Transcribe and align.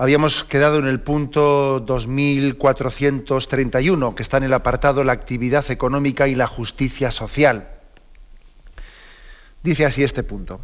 Habíamos 0.00 0.44
quedado 0.44 0.78
en 0.78 0.86
el 0.86 1.00
punto 1.00 1.80
2431, 1.80 4.14
que 4.14 4.22
está 4.22 4.38
en 4.38 4.44
el 4.44 4.54
apartado 4.54 5.04
La 5.04 5.12
actividad 5.12 5.70
económica 5.70 6.26
y 6.26 6.34
la 6.34 6.46
justicia 6.46 7.10
social. 7.10 7.68
Dice 9.62 9.84
así 9.84 10.02
este 10.02 10.22
punto. 10.22 10.62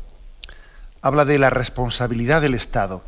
Habla 1.02 1.26
de 1.26 1.38
la 1.38 1.50
responsabilidad 1.50 2.40
del 2.40 2.54
Estado. 2.54 3.02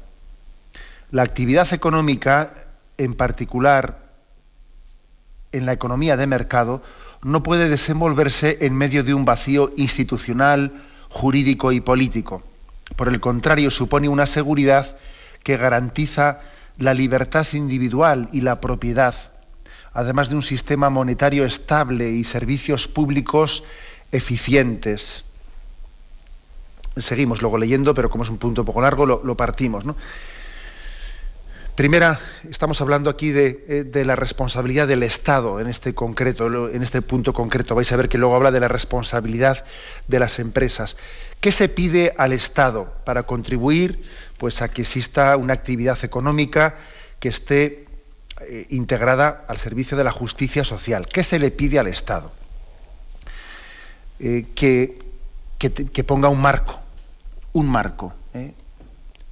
La 1.10 1.22
actividad 1.22 1.72
económica, 1.72 2.52
en 2.98 3.14
particular 3.14 4.10
en 5.52 5.64
la 5.64 5.72
economía 5.72 6.18
de 6.18 6.26
mercado, 6.26 6.82
no 7.22 7.42
puede 7.42 7.70
desenvolverse 7.70 8.58
en 8.60 8.74
medio 8.74 9.02
de 9.02 9.14
un 9.14 9.24
vacío 9.24 9.72
institucional, 9.78 10.84
jurídico 11.08 11.72
y 11.72 11.80
político. 11.80 12.42
Por 12.96 13.08
el 13.08 13.18
contrario, 13.18 13.70
supone 13.70 14.10
una 14.10 14.26
seguridad 14.26 14.98
que 15.42 15.56
garantiza 15.56 16.40
la 16.78 16.94
libertad 16.94 17.46
individual 17.52 18.28
y 18.32 18.40
la 18.40 18.60
propiedad, 18.60 19.14
además 19.92 20.28
de 20.28 20.36
un 20.36 20.42
sistema 20.42 20.90
monetario 20.90 21.44
estable 21.44 22.10
y 22.10 22.24
servicios 22.24 22.86
públicos 22.88 23.64
eficientes. 24.12 25.24
Seguimos 26.96 27.42
luego 27.42 27.58
leyendo, 27.58 27.94
pero 27.94 28.10
como 28.10 28.24
es 28.24 28.30
un 28.30 28.38
punto 28.38 28.62
un 28.62 28.66
poco 28.66 28.80
largo, 28.80 29.06
lo, 29.06 29.22
lo 29.24 29.36
partimos. 29.36 29.84
¿no? 29.84 29.96
Primera, 31.78 32.18
estamos 32.50 32.80
hablando 32.80 33.08
aquí 33.08 33.30
eh, 33.30 33.84
de, 33.86 34.04
la 34.04 34.16
responsabilidad 34.16 34.88
del 34.88 35.04
Estado 35.04 35.60
en 35.60 35.68
este 35.68 35.94
en 35.94 36.82
este 36.82 37.02
punto 37.02 37.32
concreto. 37.32 37.76
Vais 37.76 37.92
a 37.92 37.96
ver 37.96 38.08
que 38.08 38.18
luego 38.18 38.34
habla 38.34 38.50
de 38.50 38.58
la 38.58 38.66
responsabilidad 38.66 39.64
de 40.08 40.18
las 40.18 40.40
empresas. 40.40 40.96
¿Qué 41.40 41.52
se 41.52 41.68
pide 41.68 42.16
al 42.18 42.32
Estado 42.32 42.92
para 43.04 43.22
contribuir 43.22 44.00
pues, 44.38 44.60
a 44.60 44.66
que 44.70 44.82
exista 44.82 45.36
una 45.36 45.54
actividad 45.54 45.96
económica 46.02 46.74
que 47.20 47.28
esté 47.28 47.86
eh, 48.40 48.66
integrada 48.70 49.44
al 49.46 49.58
servicio 49.58 49.96
de 49.96 50.02
la 50.02 50.10
justicia 50.10 50.64
social? 50.64 51.06
¿Qué 51.06 51.22
se 51.22 51.38
le 51.38 51.52
pide 51.52 51.78
al 51.78 51.86
Estado? 51.86 52.32
Eh, 54.18 54.46
que, 54.56 54.98
ponga 56.04 56.28
un 56.28 56.40
marco, 56.40 56.80
un 57.52 57.68
marco 57.68 58.14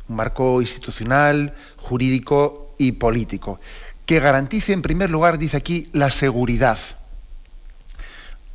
un 0.09 0.17
marco 0.17 0.61
institucional, 0.61 1.55
jurídico 1.77 2.75
y 2.79 2.93
político, 2.93 3.61
que 4.05 4.21
garantice, 4.21 4.73
en 4.73 4.83
primer 4.83 5.11
lugar, 5.11 5.39
dice 5.39 5.57
aquí, 5.57 5.89
la 5.93 6.11
seguridad. 6.11 6.79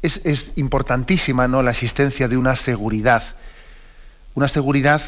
Es, 0.02 0.52
importantísima 0.56 1.48
¿no? 1.48 1.62
la 1.62 1.72
existencia 1.72 2.28
de 2.28 2.38
una 2.38 2.56
seguridad, 2.56 3.24
una 4.34 4.48
seguridad, 4.48 5.02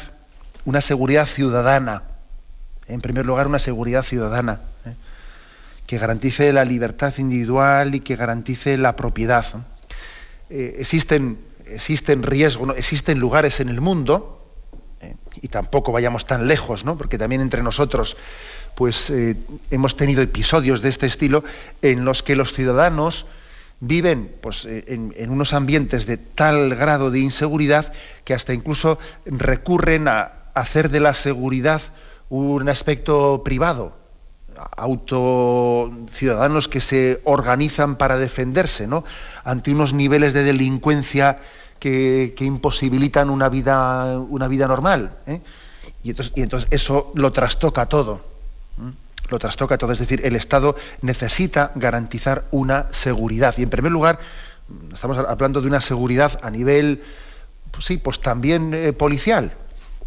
una 0.64 0.80
seguridad 0.80 1.26
ciudadana, 1.26 2.02
en 2.86 3.00
primer 3.00 3.26
lugar, 3.26 3.46
una 3.46 3.58
seguridad 3.58 4.02
ciudadana, 4.02 4.60
¿eh? 4.84 4.94
que 5.86 5.98
garantice 5.98 6.52
la 6.52 6.64
libertad 6.64 7.12
individual 7.18 7.94
y 7.94 8.00
que 8.00 8.14
garantice 8.14 8.76
la 8.78 8.94
propiedad. 8.94 9.44
Eh, 10.50 10.76
existen, 10.78 11.38
existen 11.66 12.22
riesgos, 12.22 12.76
existen 12.76 13.18
lugares 13.18 13.58
en 13.60 13.70
el 13.70 13.80
mundo, 13.80 14.43
y 15.40 15.48
tampoco 15.48 15.92
vayamos 15.92 16.26
tan 16.26 16.46
lejos, 16.46 16.84
¿no? 16.84 16.96
porque 16.96 17.18
también 17.18 17.40
entre 17.40 17.62
nosotros 17.62 18.16
pues, 18.74 19.10
eh, 19.10 19.36
hemos 19.70 19.96
tenido 19.96 20.22
episodios 20.22 20.82
de 20.82 20.88
este 20.88 21.06
estilo 21.06 21.44
en 21.82 22.04
los 22.04 22.22
que 22.22 22.36
los 22.36 22.52
ciudadanos 22.52 23.26
viven 23.80 24.34
pues, 24.40 24.64
eh, 24.64 24.84
en, 24.88 25.30
unos 25.30 25.52
ambientes 25.52 26.06
de 26.06 26.16
tal 26.16 26.74
grado 26.74 27.10
de 27.10 27.20
inseguridad 27.20 27.92
que 28.24 28.34
hasta 28.34 28.54
incluso 28.54 28.98
recurren 29.26 30.08
a 30.08 30.32
hacer 30.54 30.90
de 30.90 31.00
la 31.00 31.14
seguridad 31.14 31.82
un 32.30 32.68
aspecto 32.68 33.42
privado, 33.44 33.96
auto 34.76 35.92
ciudadanos 36.10 36.68
que 36.68 36.80
se 36.80 37.20
organizan 37.24 37.96
para 37.96 38.16
defenderse 38.16 38.86
¿no? 38.86 39.04
ante 39.42 39.72
unos 39.72 39.92
niveles 39.92 40.32
de 40.32 40.44
delincuencia 40.44 41.40
que, 41.84 42.44
imposibilitan 42.44 43.28
una 43.28 43.50
vida, 43.50 44.18
una 44.18 44.48
vida 44.48 44.66
normal. 44.66 45.18
¿eh? 45.26 45.42
Y, 46.02 46.10
entonces, 46.40 46.66
eso 46.70 47.12
lo 47.14 47.30
trastoca 47.30 47.86
todo. 47.86 48.22
Lo 49.28 49.38
trastoca 49.38 49.76
todo. 49.76 49.92
Es 49.92 49.98
decir, 49.98 50.22
el 50.24 50.34
Estado 50.34 50.76
necesita 51.02 51.72
garantizar 51.74 52.46
una 52.52 52.86
seguridad. 52.90 53.54
Y 53.58 53.64
en 53.64 53.70
primer 53.70 53.92
lugar, 53.92 54.18
estamos 54.94 55.18
hablando 55.18 55.60
de 55.60 55.68
una 55.68 55.82
seguridad 55.82 56.40
a 56.42 56.50
nivel, 56.50 57.02
pues 57.70 57.84
sí, 57.84 57.98
pues 57.98 58.20
también 58.20 58.72
eh, 58.72 58.94
policial, 58.94 59.52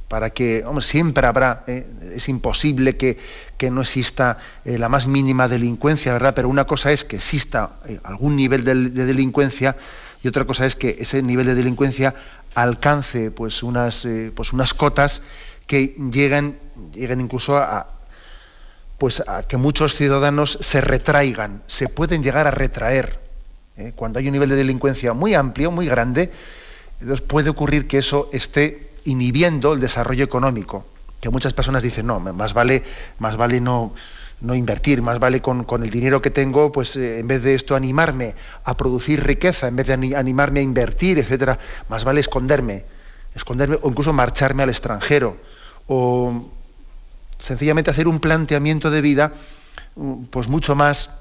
para 0.07 0.31
que, 0.31 0.63
hombre, 0.65 0.83
siempre 0.83 1.27
habrá, 1.27 1.63
¿eh? 1.67 1.85
es 2.15 2.27
imposible 2.27 2.97
que, 2.97 3.19
no 3.69 3.81
exista 3.81 4.39
la 4.65 4.89
más 4.89 5.05
mínima 5.05 5.47
delincuencia, 5.47 6.13
¿verdad? 6.13 6.33
Pero 6.35 6.49
una 6.49 6.65
cosa 6.65 6.91
es 6.91 7.05
que 7.05 7.17
exista 7.17 7.73
algún 8.03 8.35
nivel 8.35 8.63
de, 8.63 8.75
delincuencia 8.89 9.75
y 10.23 10.28
otra 10.28 10.45
cosa 10.45 10.66
es 10.66 10.75
que 10.75 10.97
ese 11.00 11.22
nivel 11.22 11.45
de 11.45 11.55
delincuencia 11.55 12.16
alcance 12.55 13.31
pues 13.31 13.63
unas, 13.63 14.05
eh, 14.05 14.31
pues 14.35 14.53
unas 14.53 14.73
cotas 14.73 15.22
que 15.67 15.95
lleguen, 16.11 16.59
lleguen 16.94 17.22
incluso 17.22 17.57
a, 17.57 17.88
pues 18.97 19.23
a 19.27 19.44
que 19.44 19.57
muchos 19.57 19.95
ciudadanos 19.95 20.57
se 20.61 20.81
retraigan, 20.81 21.61
se 21.67 21.88
pueden 21.88 22.23
llegar 22.23 22.47
a 22.47 22.51
retraer. 22.51 23.19
¿eh? 23.77 23.94
Cuando 23.95 24.19
hay 24.19 24.27
un 24.27 24.33
nivel 24.33 24.50
de 24.50 24.56
delincuencia 24.56 25.13
muy 25.13 25.35
amplio, 25.35 25.72
muy 25.72 25.85
grande, 25.88 26.31
entonces 27.00 27.25
puede 27.25 27.50
ocurrir 27.50 27.88
que 27.88 28.00
eso 28.00 28.29
esté 28.33 28.89
inhibiendo 29.06 29.73
el 29.73 29.79
desarrollo 29.79 30.23
económico. 30.23 30.85
Que 31.22 31.29
muchas 31.29 31.53
personas 31.53 31.83
dicen, 31.83 32.07
no, 32.07 32.19
más 32.19 32.53
vale, 32.53 32.83
más 33.19 33.38
vale 33.38 33.59
no, 33.59 33.94
no 34.42 34.54
invertir, 34.56 35.01
más 35.01 35.19
vale 35.19 35.42
con, 35.42 35.66
el 35.84 35.89
dinero 35.89 36.22
que 36.22 36.30
tengo, 36.30 36.72
pues 36.72 36.95
eh, 36.95 37.19
en 37.19 37.28
vez 37.28 37.42
de 37.44 37.56
esto 37.56 37.75
animarme 37.75 38.36
a 38.63 38.78
producir 38.78 39.24
riqueza, 39.24 39.68
en 39.68 39.75
vez 39.75 39.88
de 39.88 40.16
animarme 40.16 40.60
a 40.60 40.63
invertir, 40.63 41.18
etcétera, 41.18 41.60
más 41.89 42.04
vale 42.04 42.19
esconderme, 42.19 42.86
esconderme 43.34 43.80
o 43.81 43.89
incluso 43.89 44.13
marcharme 44.13 44.63
al 44.63 44.69
extranjero 44.69 45.38
o 45.88 46.50
sencillamente 47.39 47.89
hacer 47.89 48.07
un 48.07 48.19
planteamiento 48.19 48.92
de 48.92 49.01
vida 49.01 49.34
mm, 49.95 50.25
pues 50.25 50.48
mucho 50.48 50.75
más 50.75 51.12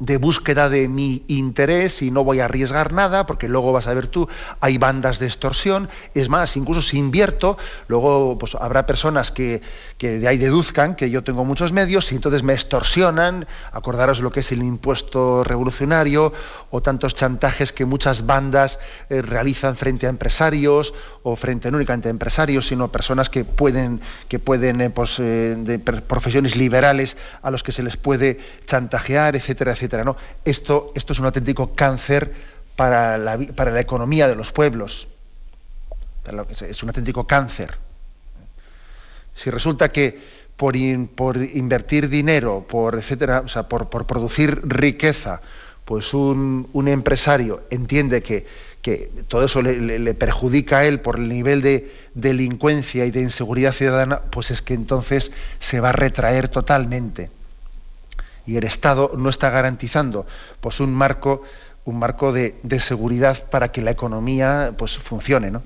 de 0.00 0.16
búsqueda 0.16 0.68
de 0.68 0.88
mi 0.88 1.24
interés 1.28 2.02
y 2.02 2.10
no 2.10 2.24
voy 2.24 2.40
a 2.40 2.46
arriesgar 2.46 2.92
nada, 2.92 3.26
porque 3.26 3.48
luego 3.48 3.72
vas 3.72 3.86
a 3.86 3.94
ver 3.94 4.08
tú, 4.08 4.28
hay 4.60 4.76
bandas 4.76 5.18
de 5.18 5.26
extorsión, 5.26 5.88
es 6.14 6.28
más, 6.28 6.56
incluso 6.56 6.82
si 6.82 6.98
invierto, 6.98 7.56
luego 7.86 8.36
pues, 8.38 8.56
habrá 8.56 8.86
personas 8.86 9.30
que, 9.30 9.62
que, 9.96 10.18
de 10.18 10.26
ahí 10.26 10.36
deduzcan 10.36 10.96
que 10.96 11.10
yo 11.10 11.22
tengo 11.22 11.44
muchos 11.44 11.70
medios 11.70 12.10
y 12.10 12.16
entonces 12.16 12.42
me 12.42 12.54
extorsionan, 12.54 13.46
acordaros 13.72 14.20
lo 14.20 14.32
que 14.32 14.40
es 14.40 14.50
el 14.50 14.62
impuesto 14.62 15.44
revolucionario 15.44 16.32
o 16.70 16.82
tantos 16.82 17.14
chantajes 17.14 17.72
que 17.72 17.84
muchas 17.84 18.26
bandas 18.26 18.80
eh, 19.10 19.22
realizan 19.22 19.76
frente 19.76 20.06
a 20.06 20.10
empresarios 20.10 20.92
o 21.22 21.36
frente 21.36 21.70
no 21.70 21.76
únicamente 21.76 22.08
a 22.08 22.10
empresarios, 22.10 22.66
sino 22.66 22.90
personas 22.90 23.30
que 23.30 23.44
pueden, 23.44 24.00
que 24.28 24.38
pueden 24.38 24.80
eh, 24.80 24.90
pues, 24.90 25.18
eh, 25.20 25.54
de 25.56 25.78
profesiones 25.78 26.56
liberales 26.56 27.16
a 27.42 27.50
los 27.50 27.62
que 27.62 27.72
se 27.72 27.82
les 27.82 27.96
puede 27.96 28.40
chantajear, 28.66 29.36
etcétera, 29.36 29.72
etcétera. 29.72 29.83
¿No? 30.04 30.16
Esto, 30.44 30.92
esto 30.94 31.12
es 31.12 31.18
un 31.18 31.26
auténtico 31.26 31.74
cáncer 31.74 32.32
para 32.76 33.18
la, 33.18 33.38
para 33.54 33.70
la 33.70 33.80
economía 33.80 34.28
de 34.28 34.36
los 34.36 34.52
pueblos. 34.52 35.08
Es 36.68 36.82
un 36.82 36.88
auténtico 36.88 37.26
cáncer. 37.26 37.76
Si 39.34 39.50
resulta 39.50 39.90
que 39.90 40.20
por, 40.56 40.74
por 41.14 41.36
invertir 41.36 42.08
dinero, 42.08 42.66
por 42.68 42.94
etcétera, 42.94 43.42
o 43.44 43.48
sea, 43.48 43.68
por, 43.68 43.90
por 43.90 44.06
producir 44.06 44.60
riqueza, 44.64 45.40
pues 45.84 46.14
un, 46.14 46.68
un 46.72 46.88
empresario 46.88 47.64
entiende 47.70 48.22
que 48.22 48.46
que 48.84 49.10
todo 49.28 49.46
eso 49.46 49.62
le, 49.62 50.12
perjudica 50.12 50.80
a 50.80 50.84
él 50.84 51.00
por 51.00 51.16
el 51.16 51.30
nivel 51.30 51.62
de 51.62 51.90
delincuencia 52.12 53.06
y 53.06 53.10
de 53.10 53.22
inseguridad 53.22 53.72
ciudadana, 53.72 54.20
pues 54.30 54.50
es 54.50 54.60
que 54.60 54.74
entonces 54.74 55.32
se 55.58 55.80
va 55.80 55.88
a 55.88 55.92
retraer 55.92 56.50
totalmente. 56.50 57.30
Y 58.46 58.56
el 58.56 58.64
Estado 58.64 59.12
no 59.16 59.30
está 59.30 59.50
garantizando 59.50 60.26
pues 60.60 60.80
un 60.80 60.94
marco, 60.94 61.42
un 61.84 61.98
marco 61.98 62.32
de, 62.32 62.56
seguridad 62.80 63.44
para 63.50 63.72
que 63.72 63.82
la 63.82 63.90
economía 63.90 64.74
pues, 64.76 64.98
funcione. 64.98 65.50
¿no? 65.50 65.62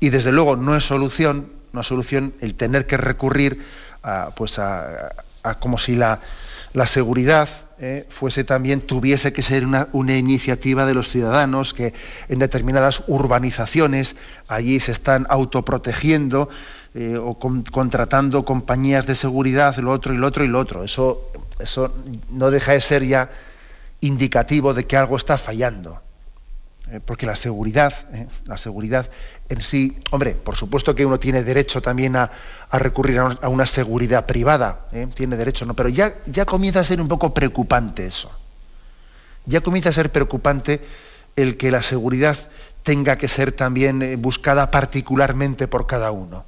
Y 0.00 0.10
desde 0.10 0.32
luego 0.32 0.56
no 0.56 0.76
es 0.76 0.84
solución 0.84 1.58
una 1.72 1.82
solución 1.82 2.34
el 2.40 2.54
tener 2.54 2.86
que 2.86 2.96
recurrir 2.96 3.64
a, 4.02 4.30
pues 4.36 4.58
a, 4.58 5.12
como 5.60 5.78
si 5.78 5.94
la, 5.94 6.20
la 6.72 6.86
seguridad 6.86 7.48
eh, 7.78 8.06
fuese 8.08 8.44
también, 8.44 8.80
tuviese 8.80 9.32
que 9.32 9.42
ser 9.42 9.64
una, 9.64 10.16
iniciativa 10.16 10.84
de 10.86 10.94
los 10.94 11.08
ciudadanos 11.08 11.74
que 11.74 11.94
en 12.28 12.38
determinadas 12.38 13.04
urbanizaciones 13.06 14.16
allí 14.48 14.80
se 14.80 14.92
están 14.92 15.26
autoprotegiendo 15.30 16.48
eh, 16.94 17.16
o 17.16 17.38
contratando 17.38 18.44
compañías 18.44 19.06
de 19.06 19.14
seguridad, 19.14 19.76
lo 19.76 19.92
otro 19.92 20.14
y 20.14 20.16
lo 20.16 20.26
otro 20.26 20.44
y 20.44 20.48
lo 20.48 20.58
otro. 20.58 20.82
Eso, 20.82 21.30
eso 21.58 21.94
no 22.30 22.50
deja 22.50 22.72
de 22.72 22.80
ser 22.80 23.04
ya 23.04 23.30
indicativo 24.00 24.74
de 24.74 24.86
que 24.86 24.96
algo 24.96 25.16
está 25.16 25.38
fallando. 25.38 26.00
Eh, 26.90 27.00
porque 27.04 27.26
la 27.26 27.36
seguridad, 27.36 27.92
la 28.46 28.56
seguridad 28.56 29.10
en 29.48 29.60
sí, 29.60 29.98
hombre, 30.10 30.34
por 30.34 30.56
supuesto 30.56 30.94
que 30.94 31.04
uno 31.04 31.18
tiene 31.18 31.42
derecho 31.42 31.82
también 31.82 32.16
a, 32.16 32.30
recurrir 32.72 33.18
a 33.18 33.48
una 33.48 33.66
seguridad 33.66 34.26
privada, 34.26 34.86
¿eh? 34.92 35.06
tiene 35.14 35.36
derecho, 35.36 35.66
¿no? 35.66 35.74
Pero 35.74 35.88
ya, 35.88 36.16
ya 36.26 36.44
comienza 36.44 36.80
a 36.80 36.84
ser 36.84 37.00
un 37.00 37.08
poco 37.08 37.34
preocupante 37.34 38.06
eso. 38.06 38.30
Ya 39.46 39.60
comienza 39.60 39.88
a 39.88 39.92
ser 39.92 40.12
preocupante 40.12 40.82
el 41.36 41.56
que 41.56 41.70
la 41.70 41.82
seguridad 41.82 42.36
tenga 42.82 43.16
que 43.16 43.28
ser 43.28 43.52
también 43.52 44.02
eh, 44.02 44.16
buscada 44.16 44.70
particularmente 44.70 45.68
por 45.68 45.86
cada 45.86 46.10
uno. 46.10 46.44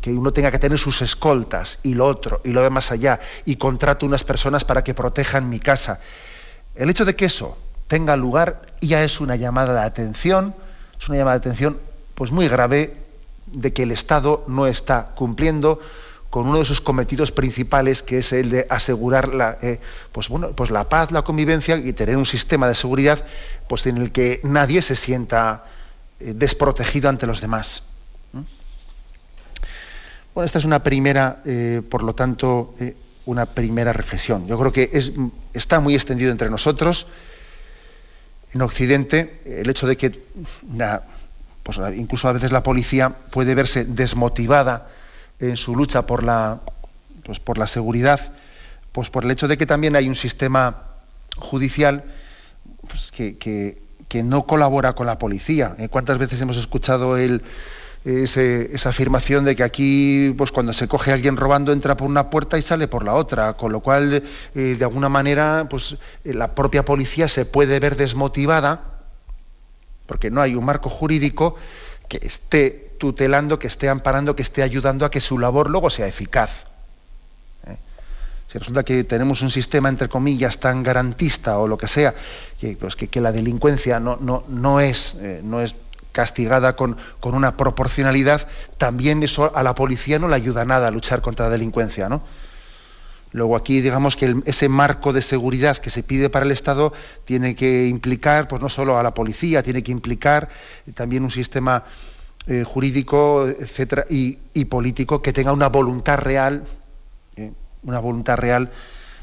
Que 0.00 0.12
uno 0.12 0.32
tenga 0.32 0.50
que 0.50 0.58
tener 0.58 0.78
sus 0.78 1.02
escoltas 1.02 1.80
y 1.82 1.94
lo 1.94 2.06
otro 2.06 2.40
y 2.44 2.50
lo 2.50 2.62
demás 2.62 2.92
allá 2.92 3.20
y 3.44 3.56
contrato 3.56 4.06
unas 4.06 4.24
personas 4.24 4.64
para 4.64 4.84
que 4.84 4.94
protejan 4.94 5.48
mi 5.48 5.58
casa. 5.58 6.00
El 6.74 6.90
hecho 6.90 7.04
de 7.04 7.16
que 7.16 7.24
eso 7.24 7.58
tenga 7.88 8.16
lugar 8.16 8.62
ya 8.80 9.02
es 9.02 9.20
una 9.20 9.34
llamada 9.36 9.74
de 9.74 9.86
atención 9.86 10.54
es 11.00 11.08
una 11.08 11.18
llamada 11.18 11.38
de 11.38 11.48
atención 11.48 11.78
pues 12.14 12.30
muy 12.30 12.48
grave 12.48 12.94
de 13.46 13.72
que 13.72 13.84
el 13.84 13.90
Estado 13.90 14.44
no 14.46 14.66
está 14.66 15.12
cumpliendo 15.14 15.80
con 16.28 16.46
uno 16.46 16.58
de 16.58 16.64
sus 16.64 16.80
cometidos 16.80 17.32
principales, 17.32 18.02
que 18.04 18.18
es 18.18 18.32
el 18.32 18.50
de 18.50 18.66
asegurar 18.70 19.34
la, 19.34 19.58
eh, 19.62 19.80
pues 20.12 20.28
bueno, 20.28 20.50
pues 20.50 20.70
la 20.70 20.88
paz, 20.88 21.10
la 21.10 21.22
convivencia 21.22 21.76
y 21.76 21.92
tener 21.92 22.16
un 22.16 22.26
sistema 22.26 22.68
de 22.68 22.74
seguridad 22.74 23.24
pues 23.68 23.86
en 23.86 23.96
el 23.96 24.12
que 24.12 24.40
nadie 24.44 24.80
se 24.82 24.94
sienta 24.94 25.64
eh, 26.20 26.32
desprotegido 26.36 27.08
ante 27.08 27.26
los 27.26 27.40
demás. 27.40 27.82
Bueno, 30.34 30.46
esta 30.46 30.58
es 30.58 30.64
una 30.64 30.82
primera, 30.82 31.42
eh, 31.44 31.82
por 31.88 32.02
lo 32.02 32.14
tanto, 32.14 32.74
una 33.26 33.46
primera 33.46 33.92
reflexión. 33.92 34.46
Yo 34.46 34.58
creo 34.58 34.72
que 34.72 34.90
es, 34.92 35.12
está 35.54 35.80
muy 35.80 35.94
extendido 35.94 36.30
entre 36.30 36.50
nosotros 36.50 37.06
en 38.52 38.62
Occidente 38.62 39.40
el 39.44 39.68
hecho 39.70 39.86
de 39.86 39.96
que 39.96 40.10
pues, 41.62 41.78
incluso 41.94 42.28
a 42.28 42.32
veces 42.32 42.52
la 42.52 42.62
policía 42.62 43.10
puede 43.10 43.54
verse 43.54 43.84
desmotivada 43.84 44.88
en 45.38 45.56
su 45.56 45.76
lucha 45.76 46.06
por 46.06 46.24
la, 46.24 46.60
pues, 47.24 47.38
por 47.40 47.58
la 47.58 47.66
seguridad, 47.66 48.32
pues 48.92 49.10
por 49.10 49.24
el 49.24 49.30
hecho 49.30 49.48
de 49.48 49.56
que 49.56 49.66
también 49.66 49.96
hay 49.96 50.08
un 50.08 50.16
sistema 50.16 50.84
judicial 51.36 52.04
pues, 52.88 53.12
que, 53.12 53.36
que, 53.36 54.22
no 54.24 54.46
colabora 54.46 54.94
con 54.94 55.06
la 55.06 55.18
policía. 55.18 55.76
¿Eh? 55.78 55.88
¿Cuántas 55.88 56.18
veces 56.18 56.40
hemos 56.40 56.56
escuchado 56.56 57.16
el 57.16 57.42
esa 58.04 58.88
afirmación 58.88 59.44
de 59.44 59.54
que 59.54 59.62
aquí, 59.62 60.34
pues 60.36 60.52
cuando 60.52 60.72
se 60.72 60.88
coge 60.88 61.10
a 61.10 61.14
alguien 61.14 61.36
robando, 61.36 61.72
entra 61.72 61.96
por 61.96 62.08
una 62.08 62.30
puerta 62.30 62.56
y 62.56 62.62
sale 62.62 62.88
por 62.88 63.04
la 63.04 63.14
otra, 63.14 63.54
con 63.54 63.72
lo 63.72 63.80
cual, 63.80 64.22
eh, 64.54 64.76
de 64.78 64.84
alguna 64.84 65.10
manera, 65.10 65.66
pues 65.68 65.96
eh, 66.24 66.32
la 66.32 66.54
propia 66.54 66.84
policía 66.84 67.28
se 67.28 67.44
puede 67.44 67.78
ver 67.78 67.96
desmotivada, 67.96 69.02
porque 70.06 70.30
no 70.30 70.40
hay 70.40 70.54
un 70.54 70.64
marco 70.64 70.88
jurídico 70.88 71.56
que 72.08 72.20
esté 72.22 72.94
tutelando, 72.98 73.58
que 73.58 73.66
esté 73.66 73.88
amparando, 73.88 74.34
que 74.34 74.42
esté 74.42 74.62
ayudando 74.62 75.04
a 75.04 75.10
que 75.10 75.20
su 75.20 75.38
labor 75.38 75.68
luego 75.68 75.90
sea 75.90 76.06
eficaz. 76.06 76.64
¿eh? 77.66 77.76
Si 78.48 78.58
resulta 78.58 78.82
que 78.82 79.04
tenemos 79.04 79.42
un 79.42 79.50
sistema, 79.50 79.90
entre 79.90 80.08
comillas, 80.08 80.58
tan 80.58 80.82
garantista 80.82 81.58
o 81.58 81.68
lo 81.68 81.76
que 81.76 81.86
sea, 81.86 82.14
que, 82.58 82.78
pues, 82.80 82.96
que, 82.96 83.20
la 83.20 83.30
delincuencia 83.30 84.00
no, 84.00 84.16
no, 84.16 84.42
no 84.48 84.80
es, 84.80 85.16
no 85.42 85.60
es 85.60 85.74
castigada 86.12 86.76
con, 86.76 86.96
una 87.22 87.56
proporcionalidad, 87.56 88.48
también 88.78 89.22
eso 89.22 89.54
a 89.54 89.62
la 89.62 89.74
policía 89.74 90.18
no 90.18 90.28
le 90.28 90.36
ayuda 90.36 90.64
nada 90.64 90.88
a 90.88 90.90
luchar 90.90 91.20
contra 91.20 91.46
la 91.46 91.52
delincuencia, 91.52 92.08
¿no? 92.08 92.22
Luego 93.32 93.54
aquí 93.54 93.80
digamos 93.80 94.16
que 94.16 94.42
ese 94.44 94.68
marco 94.68 95.12
de 95.12 95.22
seguridad 95.22 95.76
que 95.78 95.90
se 95.90 96.02
pide 96.02 96.30
para 96.30 96.44
el 96.44 96.50
Estado 96.50 96.92
tiene 97.24 97.54
que 97.54 97.86
implicar, 97.86 98.48
pues 98.48 98.60
no 98.60 98.68
solo 98.68 98.98
a 98.98 99.04
la 99.04 99.14
policía, 99.14 99.62
tiene 99.62 99.84
que 99.84 99.92
implicar 99.92 100.48
también 100.94 101.22
un 101.22 101.30
sistema 101.30 101.84
eh, 102.46 102.64
jurídico, 102.64 103.46
etcétera, 103.46 104.06
y, 104.08 104.34
político 104.64 105.22
que 105.22 105.32
tenga 105.32 105.52
una 105.52 105.68
voluntad 105.68 106.18
real, 106.18 106.64
eh, 107.36 107.52
una 107.84 108.00
voluntad 108.00 108.36
real, 108.38 108.70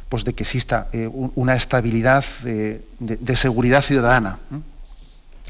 pues 0.08 0.24
de 0.24 0.34
que 0.34 0.44
exista 0.44 0.88
eh, 0.94 1.10
una 1.12 1.56
estabilidad 1.56 2.24
de, 2.44 3.36
seguridad 3.36 3.82
ciudadana. 3.82 4.40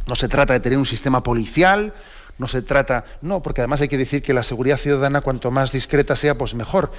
No 0.07 0.15
se 0.15 0.27
trata 0.27 0.53
de 0.53 0.59
tener 0.59 0.77
un 0.77 0.85
sistema 0.85 1.21
policial, 1.21 1.93
no 2.37 2.47
se 2.47 2.61
trata, 2.61 3.05
no, 3.21 3.41
porque 3.41 3.61
además 3.61 3.81
hay 3.81 3.87
que 3.87 3.97
decir 3.97 4.21
que 4.21 4.33
la 4.33 4.43
seguridad 4.43 4.77
ciudadana 4.77 5.21
cuanto 5.21 5.51
más 5.51 5.71
discreta 5.71 6.15
sea, 6.15 6.37
pues 6.37 6.53
mejor. 6.53 6.91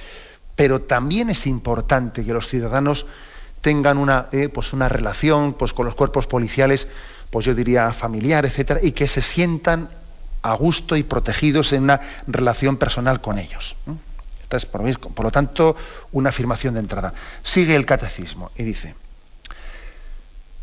Pero 0.55 0.81
también 0.81 1.29
es 1.29 1.47
importante 1.47 2.23
que 2.23 2.33
los 2.33 2.47
ciudadanos 2.47 3.05
tengan 3.61 3.97
una, 3.97 4.27
eh, 4.31 4.49
pues 4.49 4.73
una 4.73 4.89
relación 4.89 5.53
pues 5.53 5.73
con 5.73 5.85
los 5.85 5.95
cuerpos 5.95 6.27
policiales, 6.27 6.87
pues 7.29 7.45
yo 7.45 7.55
diría 7.55 7.91
familiar, 7.93 8.45
etcétera, 8.45 8.79
y 8.83 8.91
que 8.91 9.07
se 9.07 9.21
sientan 9.21 9.89
a 10.41 10.53
gusto 10.53 10.95
y 10.95 11.03
protegidos 11.03 11.73
en 11.73 11.83
una 11.83 12.01
relación 12.27 12.77
personal 12.77 13.21
con 13.21 13.37
ellos. 13.37 13.75
Esta 14.43 14.57
es, 14.57 14.65
por, 14.65 14.99
por 14.99 15.25
lo 15.25 15.31
tanto, 15.31 15.75
una 16.11 16.29
afirmación 16.29 16.73
de 16.73 16.79
entrada. 16.81 17.13
Sigue 17.43 17.75
el 17.75 17.85
catecismo 17.85 18.51
y 18.55 18.63
dice, 18.63 18.95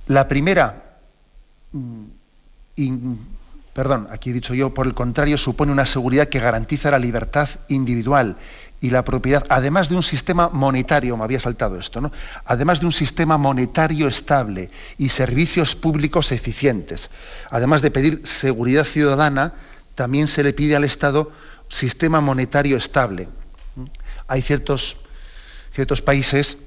la 0.08 0.28
primera 0.28 0.98
mm, 2.76 3.14
perdón, 3.72 4.08
aquí 4.10 4.30
he 4.30 4.32
dicho 4.32 4.54
yo, 4.54 4.72
por 4.72 4.86
el 4.86 4.94
contrario, 4.94 5.38
supone 5.38 5.72
una 5.72 5.86
seguridad 5.86 6.28
que 6.28 6.40
garantiza 6.40 6.90
la 6.90 6.98
libertad 6.98 7.48
individual 7.68 8.36
y 8.80 8.90
la 8.90 9.04
propiedad, 9.04 9.44
además 9.48 9.88
de 9.88 9.96
un 9.96 10.02
sistema 10.02 10.48
monetario, 10.48 11.16
me 11.16 11.24
había 11.24 11.40
saltado 11.40 11.78
esto, 11.78 12.00
¿no? 12.00 12.12
Además 12.44 12.80
de 12.80 12.86
un 12.86 12.92
sistema 12.92 13.38
monetario 13.38 14.06
estable 14.06 14.70
y 14.98 15.08
servicios 15.08 15.74
públicos 15.74 16.30
eficientes. 16.32 17.10
Además 17.50 17.82
de 17.82 17.90
pedir 17.90 18.22
seguridad 18.26 18.84
ciudadana, 18.84 19.54
también 19.94 20.26
se 20.28 20.42
le 20.42 20.52
pide 20.52 20.76
al 20.76 20.84
Estado 20.84 21.32
sistema 21.68 22.20
monetario 22.20 22.76
estable. 22.76 23.28
Hay 24.28 24.42
ciertos, 24.42 24.98
ciertos 25.72 26.02
países 26.02 26.58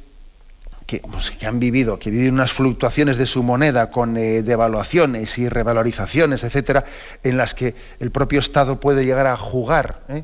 pues, 0.98 1.32
que, 1.32 1.46
han 1.46 1.60
vivido, 1.60 2.00
que 2.00 2.10
viven 2.10 2.34
unas 2.34 2.52
fluctuaciones 2.52 3.18
de 3.18 3.26
su 3.26 3.44
moneda 3.44 3.92
con 3.92 4.18
eh, 4.18 4.42
devaluaciones 4.42 5.38
y 5.38 5.48
revalorizaciones, 5.48 6.44
etcétera, 6.44 6.86
en 7.24 7.38
las 7.38 7.54
que 7.54 7.76
el 8.00 8.12
propio 8.12 8.40
Estado 8.40 8.80
puede 8.80 9.06
llegar 9.06 9.28
a 9.28 9.38
jugar, 9.38 10.02
¿eh? 10.10 10.24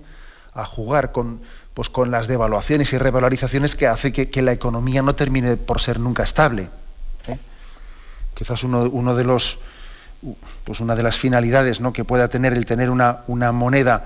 a 0.54 0.66
jugar 0.66 1.12
con, 1.12 1.42
pues, 1.74 1.90
con 1.90 2.12
las 2.12 2.28
devaluaciones 2.28 2.92
y 2.94 2.98
revalorizaciones 2.98 3.76
que 3.76 3.88
hace 3.88 4.12
que, 4.12 4.42
la 4.42 4.54
economía 4.54 5.02
no 5.02 5.16
termine 5.16 5.58
por 5.58 5.80
ser 5.80 6.00
nunca 6.00 6.24
estable. 6.24 6.70
¿eh? 7.28 7.38
Quizás 8.34 8.64
uno, 8.64 9.16
de 9.16 9.24
los, 9.24 9.60
pues 10.64 10.80
una 10.80 10.96
de 10.96 11.04
las 11.04 11.18
finalidades 11.18 11.80
¿no? 11.80 11.94
que 11.94 12.04
pueda 12.04 12.28
tener 12.28 12.54
el 12.54 12.66
tener 12.66 12.90
una 12.90 13.52
moneda 13.52 14.06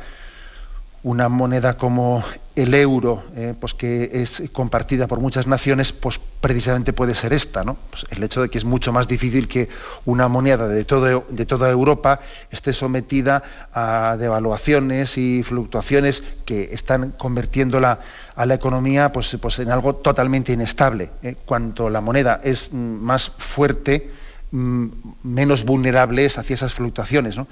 una 1.03 1.29
moneda 1.29 1.77
como 1.77 2.23
el 2.61 2.73
euro, 2.73 3.23
eh, 3.35 3.53
pues 3.57 3.73
que 3.73 4.09
es 4.11 4.43
compartida 4.51 5.07
por 5.07 5.21
muchas 5.21 5.47
naciones, 5.47 5.93
pues 5.93 6.19
precisamente 6.41 6.91
puede 6.91 7.15
ser 7.15 7.31
esta, 7.31 7.63
¿no? 7.63 7.77
Pues 7.89 8.05
el 8.09 8.21
hecho 8.21 8.41
de 8.41 8.49
que 8.49 8.57
es 8.57 8.65
mucho 8.65 8.91
más 8.91 9.07
difícil 9.07 9.47
que 9.47 9.69
una 10.05 10.27
moneda 10.27 10.67
de, 10.67 10.83
toda 10.83 11.69
Europa 11.69 12.19
esté 12.51 12.73
sometida 12.73 13.43
a 13.73 14.17
devaluaciones 14.19 15.17
y 15.17 15.41
fluctuaciones 15.41 16.21
que 16.45 16.69
están 16.73 17.11
convirtiéndola 17.11 17.99
a 18.35 18.45
la 18.45 18.55
economía 18.55 19.13
pues, 19.13 19.37
pues 19.41 19.59
en 19.59 19.71
algo 19.71 19.95
totalmente 19.95 20.51
inestable. 20.51 21.11
¿eh? 21.23 21.35
Cuanto 21.45 21.89
la 21.89 22.01
moneda 22.01 22.41
es 22.43 22.73
mm, 22.73 22.77
más 22.77 23.31
fuerte, 23.37 24.11
mm, 24.51 24.87
menos 25.23 25.63
vulnerable 25.63 26.25
es 26.25 26.37
hacia 26.37 26.55
esas 26.55 26.73
fluctuaciones, 26.73 27.37
¿no? 27.37 27.47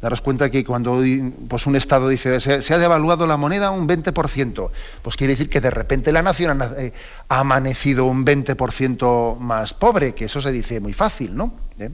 Daros 0.00 0.20
cuenta 0.20 0.50
que 0.50 0.64
cuando 0.64 1.02
pues, 1.48 1.66
un 1.66 1.76
Estado 1.76 2.08
dice 2.08 2.40
se, 2.40 2.74
ha 2.74 2.78
devaluado 2.78 3.26
la 3.26 3.36
moneda 3.36 3.70
un 3.70 3.88
20%, 3.88 4.70
pues 5.02 5.16
quiere 5.16 5.32
decir 5.32 5.48
que 5.48 5.60
de 5.60 5.70
repente 5.70 6.12
la 6.12 6.22
nación 6.22 6.62
ha, 6.62 6.72
eh, 6.78 6.92
amanecido 7.28 8.04
un 8.04 8.24
20% 8.24 9.38
más 9.38 9.74
pobre, 9.74 10.14
que 10.14 10.26
eso 10.26 10.40
se 10.40 10.52
dice 10.52 10.80
muy 10.80 10.92
fácil, 10.92 11.34
¿no? 11.34 11.54
¿Eh? 11.78 11.90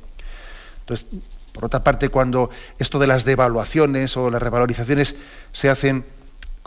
Entonces, 0.81 1.07
por 1.53 1.67
otra 1.67 1.85
parte, 1.85 2.09
cuando 2.09 2.51
esto 2.79 2.99
de 2.99 3.07
las 3.07 3.25
devaluaciones 3.25 4.17
o 4.17 4.31
las 4.31 4.43
revalorizaciones 4.43 5.15
se 5.53 5.69
hacen 5.69 6.05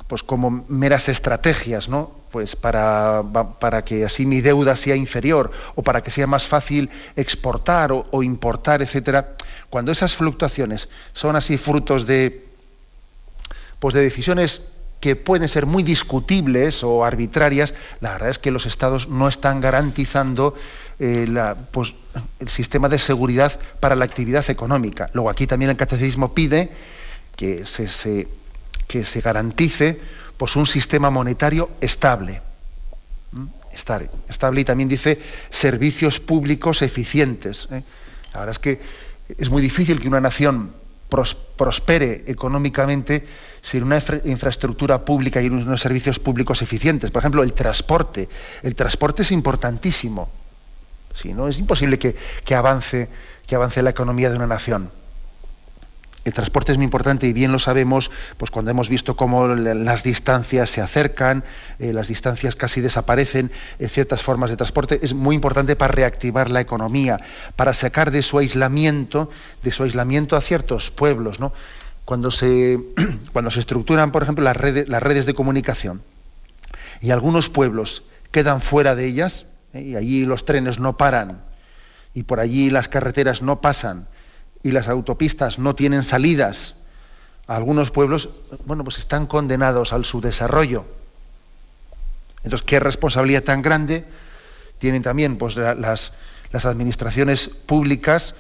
pues 0.08 0.24
como 0.24 0.66
meras 0.68 1.10
estrategias, 1.10 1.90
¿no? 1.90 2.12
Pues 2.32 2.56
para, 2.56 3.24
para, 3.60 3.84
que 3.84 4.06
así 4.06 4.26
mi 4.26 4.42
deuda 4.42 4.76
sea 4.76 4.96
inferior 4.96 5.52
o 5.76 5.82
para 5.82 6.02
que 6.04 6.12
sea 6.12 6.28
más 6.28 6.48
fácil 6.48 6.90
exportar 7.16 7.92
o, 7.92 8.24
importar, 8.24 8.82
etcétera. 8.82 9.36
Cuando 9.70 9.92
esas 9.92 10.16
fluctuaciones 10.16 10.90
son 11.14 11.36
así 11.36 11.58
frutos 11.58 12.06
de, 12.06 12.46
pues 13.80 13.94
de 13.94 14.02
decisiones 14.02 14.62
que 15.00 15.16
pueden 15.16 15.48
ser 15.48 15.66
muy 15.66 15.82
discutibles 15.82 16.84
o 16.84 17.04
arbitrarias, 17.06 17.74
la 18.00 18.12
verdad 18.14 18.30
es 18.30 18.40
que 18.40 18.52
los 18.52 18.66
estados 18.66 19.08
no 19.08 19.28
están 19.28 19.62
garantizando 19.62 20.56
eh, 21.00 21.28
pues, 21.72 21.94
el 22.40 22.50
sistema 22.50 22.90
de 22.90 23.00
seguridad 23.00 23.60
para 23.80 23.96
la 23.96 24.06
actividad 24.06 24.50
económica. 24.50 25.10
Luego 25.14 25.30
aquí 25.30 25.48
también 25.48 25.72
el 25.72 25.78
catecismo 25.78 26.34
pide 26.34 26.72
que 27.36 27.66
se, 27.66 28.28
que 28.88 29.04
se 29.04 29.22
garantice 29.22 30.00
pues, 30.38 30.56
un 30.56 30.66
sistema 30.66 31.10
monetario 31.10 31.72
estable. 31.82 32.42
Estable. 33.74 34.62
Y 34.62 34.66
también 34.66 34.88
dice 34.88 35.20
servicios 35.50 36.20
públicos 36.20 36.82
eficientes. 36.82 37.68
¿eh? 37.72 37.84
La 38.34 38.40
verdad 38.40 38.52
es 38.52 38.60
que 38.60 38.82
es 39.38 39.50
muy 39.50 39.62
difícil 39.62 40.00
que 40.00 40.08
una 40.08 40.22
nación 40.22 40.74
prospere 41.10 42.24
económicamente 42.28 43.26
sin 43.62 43.84
una 43.84 44.02
infraestructura 44.24 45.04
pública 45.04 45.42
y 45.42 45.48
unos 45.48 45.82
servicios 45.82 46.20
públicos 46.20 46.62
eficientes. 46.62 47.12
Por 47.12 47.22
ejemplo, 47.22 47.44
el 47.44 47.54
transporte. 47.54 48.30
El 48.64 48.76
transporte 48.76 49.24
es 49.24 49.32
importantísimo. 49.32 50.30
Si 51.14 51.34
no, 51.34 51.48
es 51.48 51.60
imposible 51.60 51.98
que, 51.98 52.56
avance, 52.56 53.10
que 53.48 53.56
avance 53.56 53.82
la 53.82 53.92
economía 53.92 54.30
de 54.30 54.36
una 54.36 54.48
nación. 54.48 54.92
El 56.26 56.34
transporte 56.34 56.72
es 56.72 56.80
muy 56.80 56.86
importante 56.86 57.28
y 57.28 57.34
bien 57.34 57.52
lo 57.52 57.60
sabemos 57.60 58.10
pues 58.38 58.50
cuando 58.50 58.72
hemos 58.72 58.90
visto 58.90 59.16
cómo 59.16 59.48
las 59.48 60.04
distancias 60.04 60.72
se 60.72 60.82
acercan, 60.82 61.44
eh, 61.78 61.94
las 61.94 62.08
distancias 62.08 62.56
casi 62.56 62.82
desaparecen, 62.82 63.52
en 63.78 63.90
ciertas 63.90 64.24
formas 64.24 64.50
de 64.50 64.58
transporte, 64.58 65.00
es 65.04 65.14
muy 65.14 65.36
importante 65.36 65.76
para 65.76 65.94
reactivar 65.94 66.50
la 66.50 66.62
economía, 66.62 67.20
para 67.56 67.74
sacar 67.74 68.10
de 68.10 68.24
su 68.24 68.40
aislamiento, 68.40 69.30
de 69.62 69.72
su 69.72 69.84
aislamiento 69.84 70.36
a 70.36 70.42
ciertos 70.42 70.90
pueblos, 70.90 71.40
¿no? 71.40 71.54
Cuando 72.06 72.32
se, 72.32 72.80
cuando 73.32 73.52
se 73.52 73.60
estructuran, 73.60 74.12
por 74.12 74.24
ejemplo, 74.24 74.44
las 74.44 74.58
redes, 74.58 74.90
las 74.90 75.04
redes 75.04 75.28
de 75.28 75.36
comunicación 75.36 76.02
y 77.02 77.12
algunos 77.12 77.50
pueblos 77.50 78.04
quedan 78.32 78.62
fuera 78.62 78.96
de 78.96 79.06
ellas, 79.06 79.46
¿eh? 79.74 79.82
y 79.82 79.96
allí 79.96 80.26
los 80.26 80.44
trenes 80.44 80.80
no 80.80 80.98
paran, 80.98 81.44
y 82.16 82.24
por 82.24 82.40
allí 82.40 82.72
las 82.72 82.88
carreteras 82.90 83.44
no 83.44 83.62
pasan, 83.62 84.08
y 84.66 84.72
las 84.72 84.88
autopistas 84.88 85.60
no 85.60 85.76
tienen 85.76 86.04
salidas, 86.04 86.74
algunos 87.46 87.92
pueblos, 87.92 88.30
bueno, 88.66 88.84
pues 88.84 88.98
están 88.98 89.28
condenados 89.28 89.94
al 89.94 90.06
subdesarrollo. 90.06 90.86
Entonces, 92.44 92.66
¿qué 92.66 92.80
responsabilidad 92.80 93.44
tan 93.44 93.62
grande 93.62 94.06
tienen 94.80 95.04
también 95.04 95.38
pues, 95.38 95.56
las, 95.56 96.14
las 96.52 96.66
administraciones 96.66 97.48
públicas 97.48 98.34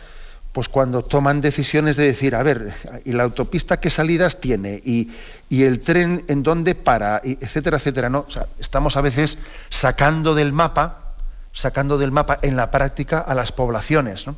pues 0.51 0.67
cuando 0.67 1.03
toman 1.03 1.41
decisiones 1.41 1.95
de 1.95 2.05
decir, 2.05 2.33
a 2.33 2.41
ver, 2.41 2.73
¿y 3.05 3.11
la 3.11 3.21
autopista 3.21 3.79
qué 3.79 3.91
salidas 3.91 4.41
tiene? 4.41 4.81
¿Y, 4.83 5.11
el 5.51 5.79
tren 5.81 6.25
en 6.27 6.41
dónde 6.41 6.73
para? 6.73 7.21
Y 7.23 7.33
etcétera, 7.39 7.77
etcétera. 7.77 8.09
¿no? 8.09 8.25
estamos 8.57 8.97
a 8.97 9.01
veces 9.01 9.37
sacando 9.69 10.33
del 10.33 10.53
mapa, 10.53 11.13
sacando 11.53 11.99
del 11.99 12.11
mapa 12.11 12.39
en 12.41 12.55
la 12.55 12.71
práctica 12.71 13.19
a 13.19 13.35
las 13.35 13.51
poblaciones. 13.51 14.25
¿no? 14.25 14.37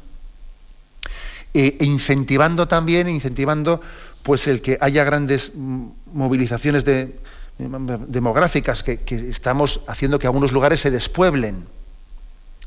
E 1.54 1.77
incentivando 1.80 2.68
también, 2.68 3.10
incentivando 3.10 3.82
pues 4.24 4.48
el 4.48 4.62
que 4.62 4.77
haya 4.82 5.04
grandes 5.04 5.54
movilizaciones 5.56 6.84
demográficas 7.58 8.84
que, 8.84 9.00
estamos 9.10 9.82
haciendo 9.88 10.20
que 10.20 10.27
algunos 10.27 10.51
lugares 10.51 10.82
se 10.82 10.92
despueblen, 10.92 11.66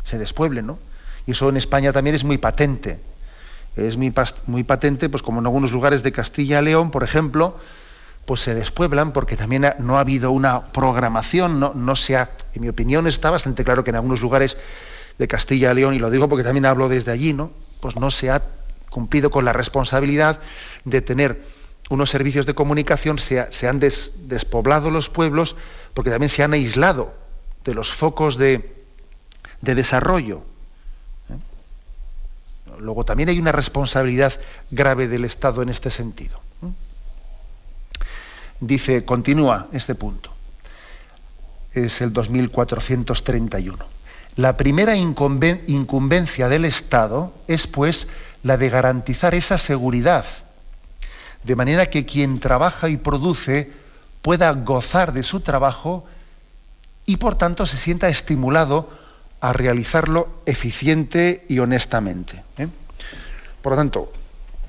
se 0.05 0.19
despueblen, 0.19 0.67
¿no? 0.67 0.79
Y 1.27 1.33
eso 1.33 1.49
en 1.49 1.59
España 1.59 1.93
también 1.93 2.17
es 2.17 2.25
muy 2.25 2.39
patente. 2.39 2.99
Es 3.77 3.97
muy, 3.97 4.13
muy 4.47 4.65
patente, 4.65 5.09
pues 5.09 5.23
como 5.23 5.41
en 5.41 5.47
algunos 5.47 5.71
lugares 5.71 6.03
de 6.03 6.13
Castilla 6.13 6.61
y 6.61 6.65
León, 6.65 6.91
por 6.91 7.05
ejemplo, 7.05 7.57
pues 8.25 8.41
se 8.41 8.55
despueblan 8.55 9.13
porque 9.13 9.37
también 9.37 9.67
no 9.79 9.99
ha 9.99 10.01
habido 10.01 10.31
una 10.31 10.69
programación, 10.73 11.61
no, 11.61 11.73
no 11.75 11.95
se 11.95 12.17
ha, 12.17 12.31
en 12.55 12.63
mi 12.63 12.69
opinión 12.69 13.07
está 13.07 13.31
bastante 13.31 13.65
claro 13.65 13.85
que 13.85 13.91
en 13.91 13.97
algunos 13.97 14.21
lugares 14.21 14.57
de 15.19 15.29
Castilla 15.29 15.73
y 15.73 15.75
León, 15.75 15.95
y 15.95 15.99
lo 15.99 16.11
digo 16.11 16.29
porque 16.29 16.43
también 16.45 16.65
hablo 16.65 16.89
desde 16.89 17.13
allí, 17.13 17.33
¿no? 17.33 17.51
Pues 17.81 17.97
no 17.97 18.11
se 18.11 18.31
ha 18.31 18.43
cumplido 18.91 19.31
con 19.31 19.45
la 19.45 19.53
responsabilidad 19.53 20.41
de 20.85 21.01
tener 21.01 21.43
unos 21.89 22.11
servicios 22.11 22.47
de 22.47 22.55
comunicación, 22.55 23.19
se, 23.19 23.69
han 23.69 23.81
despoblado 23.81 24.91
los 24.91 25.09
pueblos 25.09 25.57
porque 25.95 26.11
también 26.11 26.31
se 26.31 26.43
han 26.43 26.53
aislado 26.53 27.15
de 27.65 27.75
los 27.75 27.93
focos 27.93 28.37
de, 28.37 28.77
desarrollo. 29.61 30.43
¿eh? 31.29 31.37
Luego 32.79 33.05
también 33.05 33.29
hay 33.29 33.39
una 33.39 33.53
responsabilidad 33.53 34.41
grave 34.71 35.09
del 35.09 35.25
Estado 35.25 35.63
en 35.63 35.69
este 35.69 35.91
sentido. 35.91 36.41
¿eh? 36.63 36.69
Dice, 38.61 39.05
continúa 39.05 39.67
este 39.73 39.95
punto. 39.95 40.33
Es 41.73 42.01
el 42.01 42.13
2431. 42.13 44.00
La 44.37 44.57
primera 44.57 44.97
incumbencia 44.97 46.49
del 46.49 46.65
Estado 46.65 47.35
es, 47.49 47.67
pues, 47.67 48.09
la 48.43 48.57
de 48.57 48.71
garantizar 48.71 49.35
esa 49.35 49.59
seguridad, 49.59 50.25
de 51.45 51.57
manera 51.57 51.91
que 51.91 52.07
quien 52.07 52.41
trabaja 52.41 52.89
y 52.89 52.97
produce 52.97 53.73
pueda 54.23 54.53
gozar 54.53 55.13
de 55.13 55.23
su 55.23 55.41
trabajo 55.41 56.05
y 57.07 57.17
por 57.17 57.37
tanto 57.37 57.67
se 57.67 57.77
sienta 57.77 58.09
estimulado 58.09 58.91
a 59.41 59.53
realizarlo 59.53 60.29
eficiente 60.47 61.45
y 61.49 61.59
honestamente. 61.59 62.45
¿eh? 62.59 62.69
Por 63.63 63.73
lo 63.73 63.77
tanto, 63.77 64.13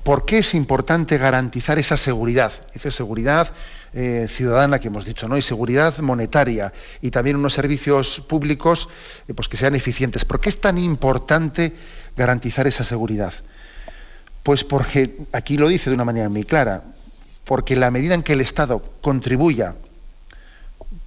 ¿por 0.02 0.24
qué 0.24 0.38
es 0.38 0.54
importante 0.54 1.18
garantizar 1.18 1.78
esa 1.78 1.96
seguridad? 1.96 2.52
Esa 2.74 2.90
seguridad 2.90 3.52
eh, 3.94 4.26
ciudadana 4.26 4.78
que 4.78 4.88
hemos 4.88 5.04
dicho, 5.04 5.28
¿no? 5.28 5.36
Y 5.36 5.42
seguridad 5.42 5.98
monetaria 5.98 6.72
y 7.02 7.10
también 7.10 7.36
unos 7.36 7.52
servicios 7.52 8.20
públicos 8.20 8.88
eh, 9.28 9.34
pues 9.34 9.48
que 9.48 9.58
sean 9.58 9.74
eficientes. 9.74 10.24
¿Por 10.24 10.40
qué 10.40 10.48
es 10.48 10.60
tan 10.60 10.78
importante 10.78 11.74
garantizar 12.16 12.66
esa 12.66 12.84
seguridad? 12.84 13.34
Pues 14.42 14.64
porque, 14.64 15.14
aquí 15.32 15.58
lo 15.58 15.68
dice 15.68 15.90
de 15.90 15.94
una 15.94 16.06
manera 16.06 16.30
muy 16.30 16.42
clara, 16.42 16.84
porque 17.44 17.76
la 17.76 17.90
medida 17.90 18.14
en 18.14 18.22
que 18.22 18.32
el 18.32 18.40
Estado 18.40 18.82
contribuya, 19.02 19.74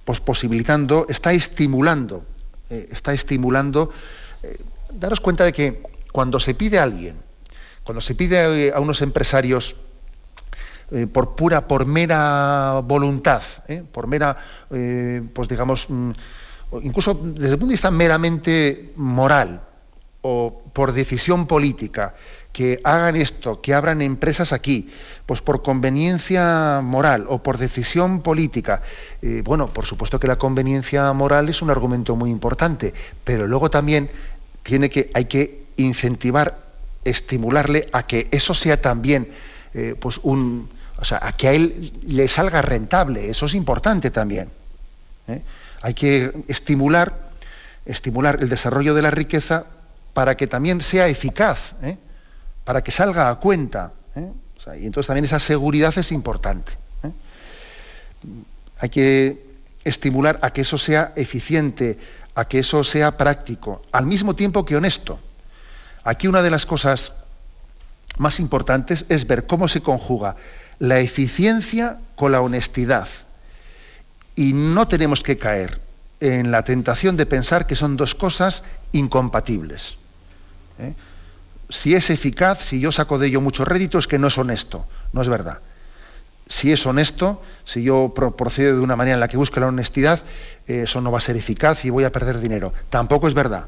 pues 0.04 0.20
posibilitando, 0.20 1.06
está 1.08 1.32
estimulando, 1.32 2.24
eh, 2.70 2.88
está 2.92 3.12
estimulando, 3.12 3.90
daros 4.92 5.18
cuenta 5.18 5.44
de 5.44 5.52
que 5.52 5.82
cuando 6.12 6.38
se 6.38 6.54
pide 6.54 6.78
a 6.78 6.84
alguien, 6.84 7.16
cuando 7.82 8.00
se 8.00 8.14
pide 8.14 8.72
a 8.72 8.78
unos 8.78 9.02
empresarios 9.02 9.74
eh, 10.90 11.06
por 11.06 11.34
pura, 11.34 11.66
por 11.66 11.86
mera 11.86 12.80
voluntad, 12.84 13.42
por 13.92 14.06
mera, 14.06 14.36
pues 14.68 15.48
digamos, 15.48 15.86
mm, 15.88 16.10
incluso 16.82 17.14
desde 17.14 17.54
el 17.54 17.58
punto 17.58 17.66
de 17.66 17.74
vista 17.74 17.90
meramente 17.90 18.92
moral 18.96 19.62
o 20.22 20.62
por 20.72 20.92
decisión 20.92 21.46
política, 21.46 22.14
que 22.56 22.80
hagan 22.84 23.16
esto, 23.16 23.60
que 23.60 23.74
abran 23.74 24.00
empresas 24.00 24.54
aquí, 24.54 24.88
pues 25.26 25.42
por 25.42 25.62
conveniencia 25.62 26.80
moral 26.82 27.26
o 27.28 27.42
por 27.42 27.58
decisión 27.58 28.22
política. 28.22 28.80
Eh, 29.20 29.42
bueno, 29.44 29.66
por 29.68 29.84
supuesto 29.84 30.18
que 30.18 30.26
la 30.26 30.38
conveniencia 30.38 31.12
moral 31.12 31.50
es 31.50 31.60
un 31.60 31.68
argumento 31.68 32.16
muy 32.16 32.30
importante, 32.30 32.94
pero 33.24 33.46
luego 33.46 33.68
también 33.68 34.10
tiene 34.62 34.88
que, 34.88 35.10
hay 35.12 35.26
que 35.26 35.66
incentivar, 35.76 36.58
estimularle 37.04 37.88
a 37.92 38.06
que 38.06 38.26
eso 38.30 38.54
sea 38.54 38.80
también, 38.80 39.28
eh, 39.74 39.94
pues 40.00 40.18
un, 40.22 40.70
o 40.98 41.04
sea, 41.04 41.20
a 41.22 41.32
que 41.32 41.48
a 41.48 41.52
él 41.52 41.92
le 42.06 42.28
salga 42.28 42.62
rentable. 42.62 43.30
Eso 43.30 43.46
es 43.46 43.54
importante 43.54 44.10
también. 44.10 44.50
¿eh? 45.28 45.42
Hay 45.82 45.94
que 45.94 46.32
estimular, 46.48 47.30
estimular 47.84 48.38
el 48.40 48.48
desarrollo 48.48 48.94
de 48.94 49.02
la 49.02 49.10
riqueza 49.10 49.66
para 50.14 50.36
que 50.36 50.46
también 50.46 50.80
sea 50.80 51.08
eficaz 51.08 51.74
para 52.66 52.82
que 52.82 52.90
salga 52.90 53.30
a 53.30 53.36
cuenta. 53.36 53.92
¿eh? 54.16 54.32
y 54.80 54.86
entonces 54.86 55.06
también 55.06 55.24
esa 55.24 55.38
seguridad 55.38 55.96
es 55.96 56.10
importante. 56.10 56.72
¿eh? 57.04 57.12
Hay 58.80 58.88
que 58.88 59.46
estimular 59.84 60.40
a 60.42 60.50
que 60.50 60.62
eso 60.62 60.76
sea 60.76 61.12
eficiente, 61.14 61.96
a 62.34 62.46
que 62.46 62.58
eso 62.58 62.82
sea 62.82 63.16
práctico, 63.16 63.82
al 63.92 64.04
mismo 64.04 64.34
tiempo 64.34 64.64
que 64.64 64.74
honesto. 64.74 65.20
Aquí 66.02 66.26
una 66.26 66.42
de 66.42 66.50
las 66.50 66.66
cosas 66.66 67.12
más 68.18 68.40
importantes 68.40 69.04
es 69.08 69.28
ver 69.28 69.46
cómo 69.46 69.68
se 69.68 69.80
conjuga 69.80 70.34
la 70.78 71.00
eficiencia 71.00 71.98
con 72.14 72.32
la 72.32 72.40
honestidad. 72.40 73.08
Y 74.34 74.52
no 74.52 74.88
tenemos 74.88 75.22
que 75.22 75.38
caer 75.38 75.80
en 76.20 76.50
la 76.50 76.62
tentación 76.62 77.16
de 77.16 77.26
pensar 77.26 77.66
que 77.66 77.76
son 77.76 77.96
dos 77.96 78.14
cosas 78.14 78.64
incompatibles. 78.92 79.98
¿eh? 80.78 80.94
si 81.68 81.94
es 81.94 82.10
eficaz, 82.10 82.60
si 82.60 82.80
yo 82.80 82.92
saco 82.92 83.18
de 83.18 83.28
ello 83.28 83.40
mucho 83.40 83.64
rédito, 83.64 83.98
es 83.98 84.06
que 84.06 84.18
no 84.18 84.28
es 84.28 84.38
honesto. 84.38 84.86
No 85.12 85.22
es 85.22 85.28
verdad. 85.28 85.58
Si 86.48 86.72
es 86.72 86.86
honesto, 86.86 87.42
si 87.64 87.82
yo 87.82 88.14
procedo 88.14 88.76
de 88.76 88.80
una 88.80 88.94
manera 88.94 89.14
en 89.14 89.20
la 89.20 89.28
que 89.28 89.36
busque 89.36 89.58
la 89.58 89.66
honestidad, 89.66 90.20
eh, 90.68 90.82
eso 90.84 91.00
no 91.00 91.10
va 91.10 91.18
a 91.18 91.20
ser 91.20 91.36
eficaz 91.36 91.84
y 91.84 91.90
voy 91.90 92.04
a 92.04 92.12
perder 92.12 92.38
dinero. 92.38 92.72
Tampoco 92.88 93.26
es 93.26 93.34
verdad. 93.34 93.66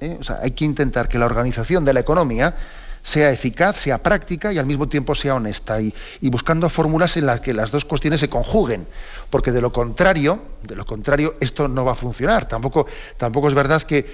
¿eh? 0.00 0.18
hay 0.42 0.50
que 0.52 0.64
intentar 0.64 1.08
que 1.08 1.18
la 1.18 1.26
organización 1.26 1.84
de 1.84 1.92
la 1.92 2.00
economía 2.00 2.54
sea 3.04 3.30
eficaz, 3.30 3.76
sea 3.76 3.98
práctica 3.98 4.50
y 4.50 4.58
al 4.58 4.64
mismo 4.64 4.88
tiempo 4.88 5.14
sea 5.14 5.34
honesta 5.34 5.80
y, 5.80 5.92
buscando 6.22 6.70
fórmulas 6.70 7.18
en 7.18 7.26
las 7.26 7.42
que 7.42 7.52
las 7.52 7.70
dos 7.70 7.84
cuestiones 7.84 8.18
se 8.18 8.30
conjuguen, 8.30 8.86
porque 9.28 9.52
de 9.52 9.60
lo 9.60 9.72
contrario, 9.72 10.42
de 10.62 10.74
lo 10.74 10.86
contrario 10.86 11.34
esto 11.38 11.68
no 11.68 11.84
va 11.84 11.92
a 11.92 11.96
funcionar. 11.96 12.48
Tampoco, 12.48 12.86
tampoco 13.18 13.48
es 13.48 13.54
verdad 13.54 13.82
que 13.82 14.06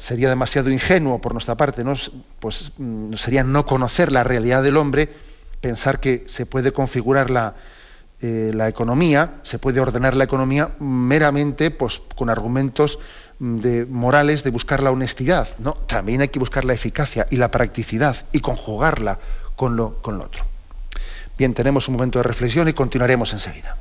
sería 0.00 0.28
demasiado 0.28 0.68
ingenuo 0.68 1.20
por 1.20 1.32
nuestra 1.32 1.54
parte, 1.54 1.84
¿no? 1.84 1.94
pues 2.40 2.72
mm, 2.76 3.14
sería 3.14 3.44
no 3.44 3.64
conocer 3.64 4.10
la 4.10 4.24
realidad 4.24 4.64
del 4.64 4.76
hombre, 4.76 5.08
pensar 5.60 6.00
que 6.00 6.24
se 6.26 6.46
puede 6.46 6.72
configurar 6.72 7.30
la, 7.30 7.54
eh, 8.20 8.50
la 8.52 8.68
economía, 8.68 9.34
se 9.44 9.60
puede 9.60 9.78
ordenar 9.78 10.16
la 10.16 10.24
economía 10.24 10.70
meramente 10.80 11.70
pues, 11.70 12.00
con 12.16 12.30
argumentos 12.30 12.98
de 13.40 13.86
morales 13.86 14.44
de 14.44 14.50
buscar 14.50 14.82
la 14.82 14.90
honestidad, 14.90 15.48
¿no? 15.58 15.72
También 15.72 16.20
hay 16.20 16.28
que 16.28 16.38
buscar 16.38 16.64
la 16.66 16.74
eficacia 16.74 17.26
y 17.30 17.38
la 17.38 17.50
practicidad 17.50 18.16
y 18.32 18.40
conjugarla 18.40 19.18
con 19.56 19.76
lo, 19.76 19.96
con 20.02 20.18
lo 20.18 20.24
otro. 20.24 20.44
Bien, 21.38 21.54
tenemos 21.54 21.88
un 21.88 21.94
momento 21.94 22.18
de 22.18 22.24
reflexión 22.24 22.68
y 22.68 22.74
continuaremos 22.74 23.32
enseguida. 23.32 23.76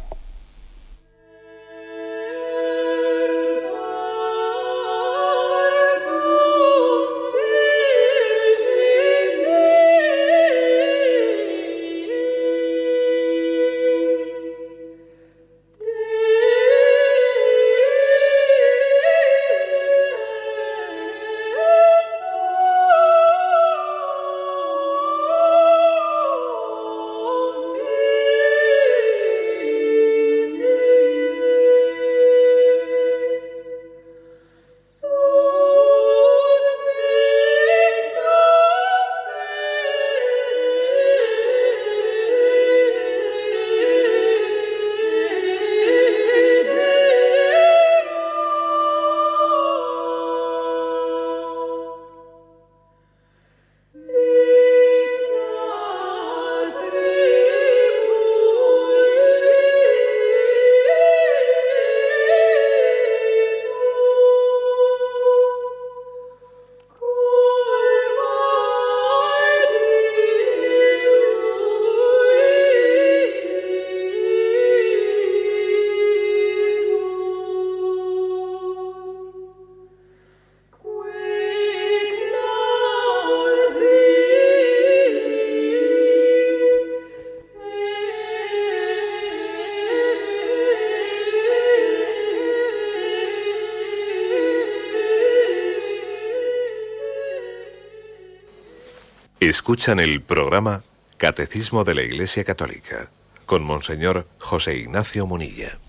Escuchan 99.49 99.99
el 99.99 100.21
programa 100.21 100.83
Catecismo 101.17 101.83
de 101.83 101.95
la 101.95 102.03
Iglesia 102.03 102.43
Católica 102.43 103.09
con 103.47 103.63
Monseñor 103.63 104.27
José 104.37 104.77
Ignacio 104.77 105.25
Munilla. 105.25 105.79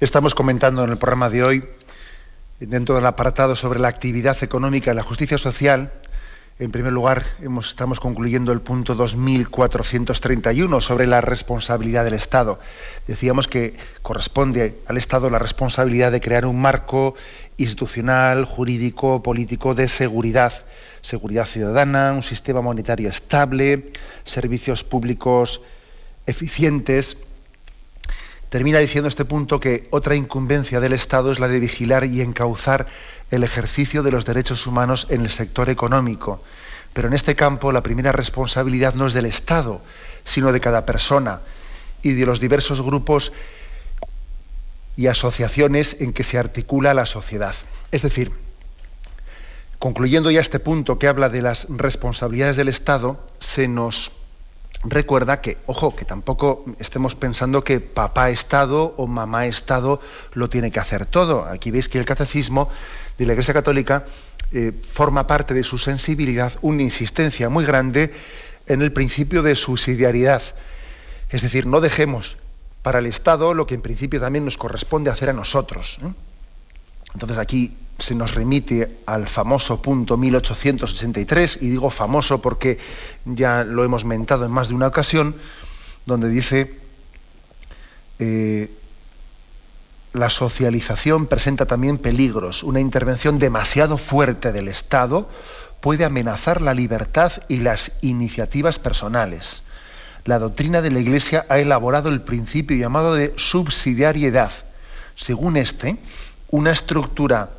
Estamos 0.00 0.34
comentando 0.34 0.84
en 0.84 0.90
el 0.90 0.98
programa 0.98 1.30
de 1.30 1.42
hoy, 1.42 1.64
dentro 2.60 2.94
del 2.96 3.06
apartado 3.06 3.56
sobre 3.56 3.80
la 3.80 3.88
actividad 3.88 4.36
económica 4.42 4.92
y 4.92 4.94
la 4.94 5.02
justicia 5.02 5.38
social, 5.38 5.94
en 6.60 6.72
primer 6.72 6.92
lugar, 6.92 7.24
estamos 7.60 8.00
concluyendo 8.00 8.50
el 8.50 8.60
punto 8.60 8.96
2431 8.96 10.80
sobre 10.80 11.06
la 11.06 11.20
responsabilidad 11.20 12.04
del 12.04 12.14
Estado. 12.14 12.58
Decíamos 13.06 13.46
que 13.46 13.76
corresponde 14.02 14.78
al 14.86 14.96
Estado 14.96 15.30
la 15.30 15.38
responsabilidad 15.38 16.10
de 16.10 16.20
crear 16.20 16.46
un 16.46 16.60
marco 16.60 17.14
institucional, 17.58 18.44
jurídico, 18.44 19.22
político 19.22 19.74
de 19.74 19.86
seguridad 19.86 20.52
seguridad 21.00 21.46
ciudadana, 21.46 22.12
un 22.12 22.22
sistema 22.22 22.60
monetario 22.60 23.08
estable, 23.08 23.92
servicios 24.24 24.84
públicos 24.84 25.62
eficientes. 26.26 27.16
Termina 28.48 28.78
diciendo 28.78 29.08
este 29.08 29.24
punto 29.24 29.60
que 29.60 29.88
otra 29.90 30.16
incumbencia 30.16 30.80
del 30.80 30.92
Estado 30.94 31.30
es 31.30 31.38
la 31.38 31.48
de 31.48 31.60
vigilar 31.60 32.04
y 32.04 32.20
encauzar 32.20 32.86
el 33.30 33.44
ejercicio 33.44 34.02
de 34.02 34.10
los 34.10 34.24
derechos 34.24 34.66
humanos 34.66 35.06
en 35.10 35.22
el 35.22 35.30
sector 35.30 35.70
económico. 35.70 36.42
Pero 36.92 37.08
en 37.08 37.14
este 37.14 37.36
campo 37.36 37.72
la 37.72 37.82
primera 37.82 38.12
responsabilidad 38.12 38.94
no 38.94 39.06
es 39.06 39.12
del 39.12 39.26
Estado, 39.26 39.82
sino 40.24 40.52
de 40.52 40.60
cada 40.60 40.86
persona 40.86 41.40
y 42.02 42.12
de 42.12 42.26
los 42.26 42.40
diversos 42.40 42.80
grupos 42.80 43.32
y 44.96 45.06
asociaciones 45.06 45.96
en 46.00 46.12
que 46.12 46.24
se 46.24 46.38
articula 46.38 46.94
la 46.94 47.06
sociedad. 47.06 47.54
Es 47.92 48.02
decir, 48.02 48.32
Concluyendo 49.78 50.32
ya 50.32 50.40
este 50.40 50.58
punto 50.58 50.98
que 50.98 51.06
habla 51.06 51.28
de 51.28 51.40
las 51.40 51.68
responsabilidades 51.70 52.56
del 52.56 52.68
Estado, 52.68 53.24
se 53.38 53.68
nos 53.68 54.10
recuerda 54.84 55.40
que, 55.40 55.58
ojo, 55.66 55.96
que 55.96 56.04
tampoco 56.04 56.64
estemos 56.78 57.14
pensando 57.14 57.64
que 57.64 57.80
papá 57.80 58.30
Estado 58.30 58.94
o 58.96 59.06
mamá 59.06 59.46
Estado 59.46 60.00
lo 60.34 60.48
tiene 60.48 60.70
que 60.70 60.80
hacer 60.80 61.06
todo. 61.06 61.44
Aquí 61.44 61.70
veis 61.70 61.88
que 61.88 61.98
el 61.98 62.04
catecismo 62.04 62.68
de 63.18 63.26
la 63.26 63.32
Iglesia 63.32 63.54
Católica 63.54 64.04
eh, 64.52 64.72
forma 64.90 65.26
parte 65.26 65.52
de 65.54 65.64
su 65.64 65.78
sensibilidad 65.78 66.52
una 66.62 66.82
insistencia 66.82 67.48
muy 67.48 67.64
grande 67.64 68.14
en 68.66 68.82
el 68.82 68.92
principio 68.92 69.42
de 69.42 69.56
subsidiariedad. 69.56 70.42
Es 71.30 71.42
decir, 71.42 71.66
no 71.66 71.80
dejemos 71.80 72.36
para 72.82 73.00
el 73.00 73.06
Estado 73.06 73.54
lo 73.54 73.66
que 73.66 73.74
en 73.74 73.82
principio 73.82 74.20
también 74.20 74.44
nos 74.44 74.56
corresponde 74.56 75.10
hacer 75.10 75.30
a 75.30 75.32
nosotros. 75.32 75.98
¿eh? 76.02 76.12
Entonces 77.14 77.38
aquí 77.38 77.76
se 77.98 78.14
nos 78.14 78.34
remite 78.34 79.00
al 79.06 79.26
famoso 79.26 79.82
punto 79.82 80.16
1863, 80.16 81.58
y 81.60 81.70
digo 81.70 81.90
famoso 81.90 82.40
porque 82.40 82.78
ya 83.24 83.64
lo 83.64 83.84
hemos 83.84 84.04
mentado 84.04 84.44
en 84.44 84.52
más 84.52 84.68
de 84.68 84.74
una 84.74 84.86
ocasión, 84.86 85.34
donde 86.06 86.28
dice, 86.28 86.78
eh, 88.18 88.70
la 90.12 90.30
socialización 90.30 91.26
presenta 91.26 91.66
también 91.66 91.98
peligros, 91.98 92.62
una 92.62 92.80
intervención 92.80 93.38
demasiado 93.38 93.98
fuerte 93.98 94.52
del 94.52 94.68
Estado 94.68 95.28
puede 95.80 96.04
amenazar 96.04 96.60
la 96.60 96.74
libertad 96.74 97.32
y 97.48 97.58
las 97.58 97.92
iniciativas 98.00 98.78
personales. 98.78 99.62
La 100.24 100.38
doctrina 100.38 100.82
de 100.82 100.90
la 100.90 101.00
Iglesia 101.00 101.46
ha 101.48 101.58
elaborado 101.58 102.08
el 102.08 102.20
principio 102.20 102.76
llamado 102.76 103.14
de 103.14 103.32
subsidiariedad. 103.36 104.52
Según 105.14 105.56
este, 105.56 105.98
una 106.50 106.72
estructura 106.72 107.50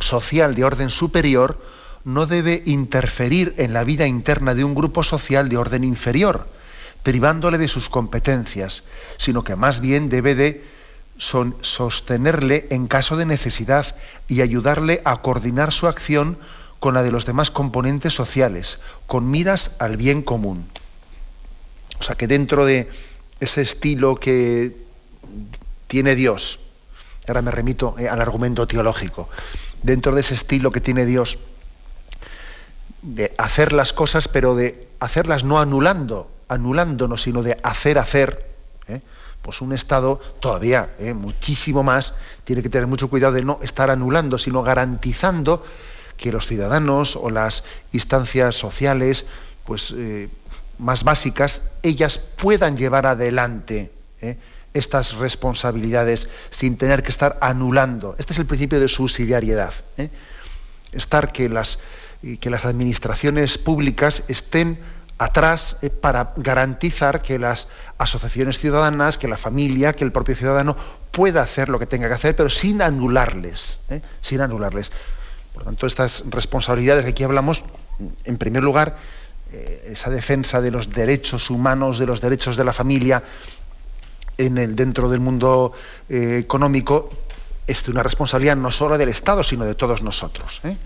social 0.00 0.54
de 0.54 0.64
orden 0.64 0.90
superior 0.90 1.60
no 2.04 2.26
debe 2.26 2.62
interferir 2.66 3.54
en 3.58 3.72
la 3.72 3.84
vida 3.84 4.06
interna 4.06 4.54
de 4.54 4.64
un 4.64 4.74
grupo 4.74 5.02
social 5.02 5.48
de 5.48 5.56
orden 5.56 5.82
inferior, 5.82 6.46
privándole 7.02 7.58
de 7.58 7.68
sus 7.68 7.88
competencias, 7.88 8.84
sino 9.16 9.42
que 9.42 9.56
más 9.56 9.80
bien 9.80 10.08
debe 10.08 10.34
de 10.34 10.64
sostenerle 11.18 12.66
en 12.70 12.86
caso 12.86 13.16
de 13.16 13.26
necesidad 13.26 13.96
y 14.28 14.40
ayudarle 14.40 15.02
a 15.04 15.22
coordinar 15.22 15.72
su 15.72 15.88
acción 15.88 16.38
con 16.78 16.94
la 16.94 17.02
de 17.02 17.10
los 17.10 17.26
demás 17.26 17.50
componentes 17.50 18.12
sociales, 18.12 18.78
con 19.06 19.30
miras 19.30 19.72
al 19.78 19.96
bien 19.96 20.22
común. 20.22 20.68
O 21.98 22.02
sea 22.02 22.16
que 22.16 22.26
dentro 22.26 22.64
de 22.66 22.88
ese 23.40 23.62
estilo 23.62 24.16
que 24.16 24.76
tiene 25.86 26.14
Dios, 26.14 26.60
ahora 27.26 27.42
me 27.42 27.50
remito 27.50 27.96
eh, 27.98 28.08
al 28.08 28.20
argumento 28.20 28.66
teológico, 28.66 29.28
dentro 29.82 30.14
de 30.14 30.20
ese 30.20 30.34
estilo 30.34 30.70
que 30.70 30.80
tiene 30.80 31.06
Dios, 31.06 31.38
de 33.02 33.34
hacer 33.38 33.72
las 33.72 33.92
cosas, 33.92 34.28
pero 34.28 34.56
de 34.56 34.88
hacerlas 34.98 35.44
no 35.44 35.60
anulando, 35.60 36.30
anulándonos, 36.48 37.22
sino 37.22 37.42
de 37.42 37.58
hacer 37.62 37.98
hacer, 37.98 38.50
¿eh? 38.88 39.00
pues 39.42 39.60
un 39.60 39.72
Estado 39.72 40.20
todavía, 40.40 40.90
¿eh? 40.98 41.14
muchísimo 41.14 41.82
más, 41.82 42.14
tiene 42.44 42.62
que 42.62 42.68
tener 42.68 42.86
mucho 42.86 43.08
cuidado 43.08 43.34
de 43.34 43.44
no 43.44 43.60
estar 43.62 43.90
anulando, 43.90 44.38
sino 44.38 44.62
garantizando 44.62 45.64
que 46.16 46.32
los 46.32 46.46
ciudadanos 46.46 47.14
o 47.14 47.30
las 47.30 47.62
instancias 47.92 48.56
sociales, 48.56 49.26
pues 49.64 49.92
eh, 49.96 50.28
más 50.78 51.04
básicas, 51.04 51.62
ellas 51.82 52.18
puedan 52.18 52.76
llevar 52.76 53.06
adelante. 53.06 53.92
Estas 54.76 55.14
responsabilidades 55.14 56.28
sin 56.50 56.76
tener 56.76 57.02
que 57.02 57.10
estar 57.10 57.38
anulando. 57.40 58.14
Este 58.18 58.32
es 58.32 58.38
el 58.38 58.46
principio 58.46 58.80
de 58.80 58.88
subsidiariedad. 58.88 59.72
¿eh? 59.96 60.10
Estar 60.92 61.32
que 61.32 61.48
las, 61.48 61.78
que 62.40 62.50
las 62.50 62.64
administraciones 62.64 63.58
públicas 63.58 64.22
estén 64.28 64.78
atrás 65.18 65.76
eh, 65.80 65.88
para 65.88 66.34
garantizar 66.36 67.22
que 67.22 67.38
las 67.38 67.68
asociaciones 67.98 68.58
ciudadanas, 68.58 69.16
que 69.16 69.28
la 69.28 69.38
familia, 69.38 69.94
que 69.94 70.04
el 70.04 70.12
propio 70.12 70.36
ciudadano 70.36 70.76
pueda 71.10 71.42
hacer 71.42 71.70
lo 71.70 71.78
que 71.78 71.86
tenga 71.86 72.08
que 72.08 72.14
hacer, 72.14 72.36
pero 72.36 72.50
sin 72.50 72.82
anularles, 72.82 73.78
sin 74.20 74.42
anularles. 74.42 74.92
Por 75.54 75.64
tanto, 75.64 75.86
estas 75.86 76.22
responsabilidades 76.28 77.04
que 77.04 77.10
aquí 77.10 77.24
hablamos, 77.24 77.62
en 78.24 78.36
primer 78.36 78.62
lugar, 78.62 78.98
eh, 79.52 79.92
esa 79.92 80.10
defensa 80.10 80.60
de 80.60 80.70
los 80.70 80.90
derechos 80.90 81.48
humanos, 81.50 81.98
de 81.98 82.06
los 82.06 82.20
derechos 82.20 82.56
de 82.56 82.64
la 82.64 82.72
familia 82.72 83.22
en 84.38 84.58
el, 84.58 84.76
dentro 84.76 85.08
del 85.08 85.20
mundo 85.20 85.72
eh, 86.08 86.38
económico, 86.42 87.10
es 87.66 87.86
una 87.88 88.02
responsabilidad 88.02 88.56
no 88.56 88.70
solo 88.70 88.96
del 88.98 89.08
Estado, 89.08 89.42
sino 89.42 89.64
de 89.64 89.74
todos 89.74 90.02
nosotros. 90.02 90.60
¿eh? 90.64 90.76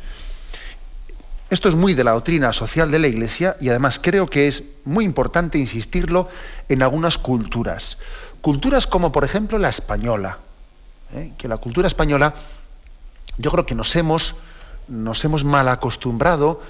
Esto 1.50 1.68
es 1.68 1.74
muy 1.74 1.94
de 1.94 2.04
la 2.04 2.12
doctrina 2.12 2.52
social 2.52 2.90
de 2.90 2.98
la 2.98 3.08
Iglesia 3.08 3.56
y 3.60 3.68
además 3.68 3.98
creo 4.00 4.30
que 4.30 4.48
es 4.48 4.62
muy 4.84 5.04
importante 5.04 5.58
insistirlo 5.58 6.28
en 6.68 6.82
algunas 6.82 7.18
culturas. 7.18 7.98
Culturas 8.40 8.86
como 8.86 9.12
por 9.12 9.24
ejemplo 9.24 9.58
la 9.58 9.68
española, 9.68 10.38
que 11.36 11.48
la 11.48 11.56
cultura 11.56 11.88
española 11.88 12.34
yo 13.36 13.50
creo 13.50 13.66
que 13.66 13.74
nos 13.74 13.96
hemos, 13.96 14.36
nos 14.86 15.24
hemos 15.24 15.44
mal 15.44 15.68
acostumbrado 15.68 16.62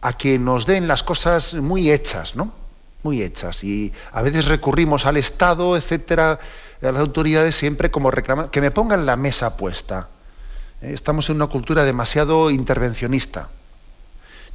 a 0.00 0.14
que 0.14 0.38
nos 0.38 0.66
den 0.66 0.88
las 0.88 1.02
cosas 1.02 1.54
muy 1.54 1.90
hechas, 1.90 2.36
¿no? 2.36 2.52
Muy 3.02 3.22
hechas. 3.22 3.64
Y 3.64 3.92
a 4.12 4.22
veces 4.22 4.46
recurrimos 4.46 5.06
al 5.06 5.16
Estado, 5.16 5.76
etcétera, 5.76 6.38
a 6.82 6.92
las 6.92 7.00
autoridades 7.00 7.56
siempre 7.56 7.90
como 7.90 8.10
reclaman, 8.10 8.48
que 8.50 8.60
me 8.60 8.70
pongan 8.70 9.06
la 9.06 9.16
mesa 9.16 9.56
puesta. 9.56 10.08
Eh, 10.82 10.92
estamos 10.94 11.28
en 11.30 11.36
una 11.36 11.46
cultura 11.46 11.84
demasiado 11.84 12.50
intervencionista. 12.50 13.48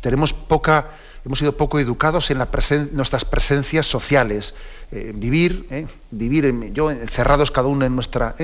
Tenemos 0.01 0.33
poca, 0.33 0.91
hemos 1.25 1.39
sido 1.39 1.57
poco 1.57 1.79
educados 1.79 2.29
en 2.31 2.37
nuestras 2.37 3.25
presencias 3.25 3.87
sociales, 3.87 4.53
eh, 4.91 5.11
vivir, 5.15 5.67
eh, 5.71 5.87
vivir 6.11 6.71
yo 6.71 6.91
encerrados 6.91 7.51
cada 7.51 7.67
uno 7.67 7.85
en 7.85 7.95
nuestra, 7.95 8.35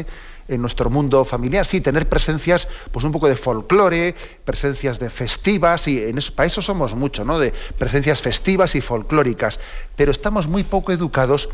en 0.48 0.62
nuestro 0.62 0.90
mundo 0.90 1.24
familiar, 1.24 1.66
sí, 1.66 1.80
tener 1.80 2.10
presencias, 2.10 2.68
pues 2.92 3.06
un 3.06 3.12
poco 3.12 3.28
de 3.28 3.36
folclore, 3.36 4.16
presencias 4.44 5.00
de 5.00 5.10
festivas, 5.10 5.88
y 5.88 6.12
para 6.36 6.48
eso 6.48 6.62
somos 6.62 6.96
mucho, 6.96 7.24
¿no? 7.24 7.38
De 7.38 7.54
presencias 7.78 8.22
festivas 8.22 8.76
y 8.76 8.82
folclóricas, 8.82 9.60
pero 9.96 10.12
estamos 10.12 10.48
muy 10.48 10.64
poco 10.64 10.92
educados 10.92 11.50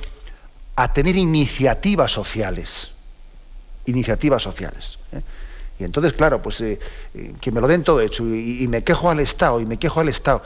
a 0.78 0.94
tener 0.94 1.18
iniciativas 1.18 2.12
sociales, 2.12 2.92
iniciativas 3.86 4.44
sociales. 4.44 5.00
¿eh? 5.12 5.22
Y 5.80 5.84
entonces, 5.84 6.13
claro, 6.13 6.42
pues 6.42 6.62
eh, 6.62 6.80
eh, 7.13 7.34
que 7.40 7.52
me 7.52 7.62
lo 7.62 7.68
den 7.68 7.84
todo 7.84 8.02
hecho 8.02 8.24
y, 8.24 8.68
me 8.68 8.84
quejo 8.84 9.10
al 9.10 9.20
Estado 9.20 9.60
y 9.60 9.66
me 9.66 9.78
quejo 9.78 10.00
al 10.00 10.10
Estado. 10.10 10.42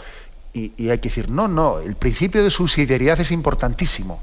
Y, 0.53 0.89
hay 0.89 0.97
que 0.99 1.09
decir, 1.09 1.29
no, 1.29 1.47
no, 1.47 1.79
el 1.79 1.95
principio 1.95 2.43
de 2.43 2.49
subsidiariedad 2.49 3.19
es 3.19 3.31
importantísimo. 3.31 4.21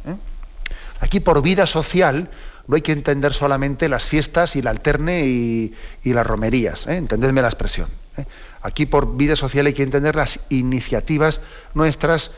Aquí 1.00 1.20
por 1.20 1.42
vida 1.42 1.66
social 1.66 2.30
no 2.66 2.76
hay 2.76 2.82
que 2.82 2.92
entender 2.92 3.32
solamente 3.32 3.88
las 3.88 4.04
fiestas 4.04 4.54
y 4.54 4.58
el 4.58 4.66
alterne 4.66 5.26
y, 5.26 5.74
las 6.04 6.26
romerías, 6.26 6.86
¿eh? 6.86 6.96
entendedme 6.96 7.40
la 7.40 7.48
expresión. 7.48 7.88
¿eh? 8.16 8.26
Aquí 8.62 8.86
por 8.86 9.16
vida 9.16 9.36
social 9.36 9.66
hay 9.66 9.72
que 9.72 9.82
entender 9.82 10.16
las 10.16 10.40
iniciativas 10.50 11.40
nuestras 11.74 12.30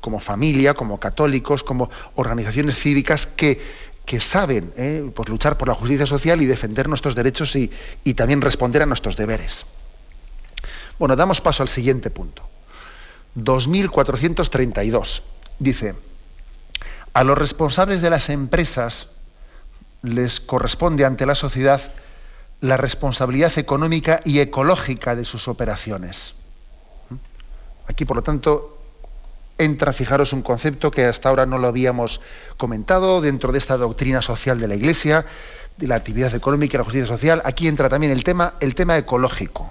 como 0.00 0.20
familia, 0.20 0.74
como 0.74 1.00
católicos, 1.00 1.62
como 1.62 1.90
organizaciones 2.16 2.78
cívicas 2.78 3.26
que, 3.26 3.60
que 4.04 4.20
saben 4.20 4.72
¿eh? 4.76 5.10
pues 5.14 5.28
luchar 5.28 5.56
por 5.56 5.68
la 5.68 5.74
justicia 5.74 6.06
social 6.06 6.42
y 6.42 6.46
defender 6.46 6.88
nuestros 6.88 7.14
derechos 7.14 7.56
y 7.56 8.14
también 8.14 8.42
responder 8.42 8.82
a 8.82 8.86
nuestros 8.86 9.16
deberes. 9.16 9.64
Bueno, 10.98 11.16
damos 11.16 11.40
paso 11.40 11.62
al 11.62 11.68
siguiente 11.68 12.10
punto. 12.10 12.42
2432. 13.34 15.22
Dice, 15.58 15.94
a 17.12 17.24
los 17.24 17.36
responsables 17.36 18.02
de 18.02 18.10
las 18.10 18.28
empresas 18.28 19.08
les 20.02 20.40
corresponde 20.40 21.04
ante 21.04 21.26
la 21.26 21.34
sociedad 21.34 21.80
la 22.60 22.76
responsabilidad 22.76 23.56
económica 23.58 24.20
y 24.24 24.40
ecológica 24.40 25.14
de 25.14 25.24
sus 25.24 25.48
operaciones. 25.48 26.34
Aquí, 27.86 28.04
por 28.04 28.16
lo 28.16 28.22
tanto, 28.22 28.78
entra, 29.58 29.92
fijaros, 29.92 30.32
un 30.32 30.42
concepto 30.42 30.90
que 30.90 31.04
hasta 31.04 31.28
ahora 31.28 31.46
no 31.46 31.58
lo 31.58 31.68
habíamos 31.68 32.20
comentado 32.56 33.20
dentro 33.20 33.52
de 33.52 33.58
esta 33.58 33.76
doctrina 33.76 34.22
social 34.22 34.58
de 34.58 34.68
la 34.68 34.74
Iglesia, 34.74 35.26
de 35.76 35.86
la 35.86 35.96
actividad 35.96 36.34
económica 36.34 36.76
y 36.76 36.78
la 36.78 36.84
justicia 36.84 37.06
social. 37.06 37.42
Aquí 37.44 37.68
entra 37.68 37.88
también 37.88 38.12
el 38.12 38.24
tema, 38.24 38.54
el 38.60 38.74
tema 38.74 38.96
ecológico. 38.96 39.70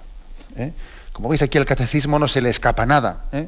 ¿eh? 0.56 0.72
Como 1.16 1.30
veis 1.30 1.42
aquí 1.42 1.58
al 1.58 1.66
catecismo 1.66 2.20
no 2.20 2.28
se 2.28 2.42
le 2.42 2.50
escapa 2.50 2.86
nada. 2.86 3.24
¿eh? 3.32 3.48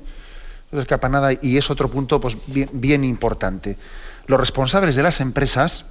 no 0.71 0.79
escapa 0.79 1.09
nada 1.09 1.33
y 1.33 1.57
es 1.57 1.69
otro 1.69 1.89
punto 1.89 2.21
pues, 2.21 2.37
bien, 2.47 3.03
importante. 3.03 3.77
Los 4.25 4.39
responsables 4.39 4.95
de 4.95 5.03
las 5.03 5.19
empresas 5.19 5.83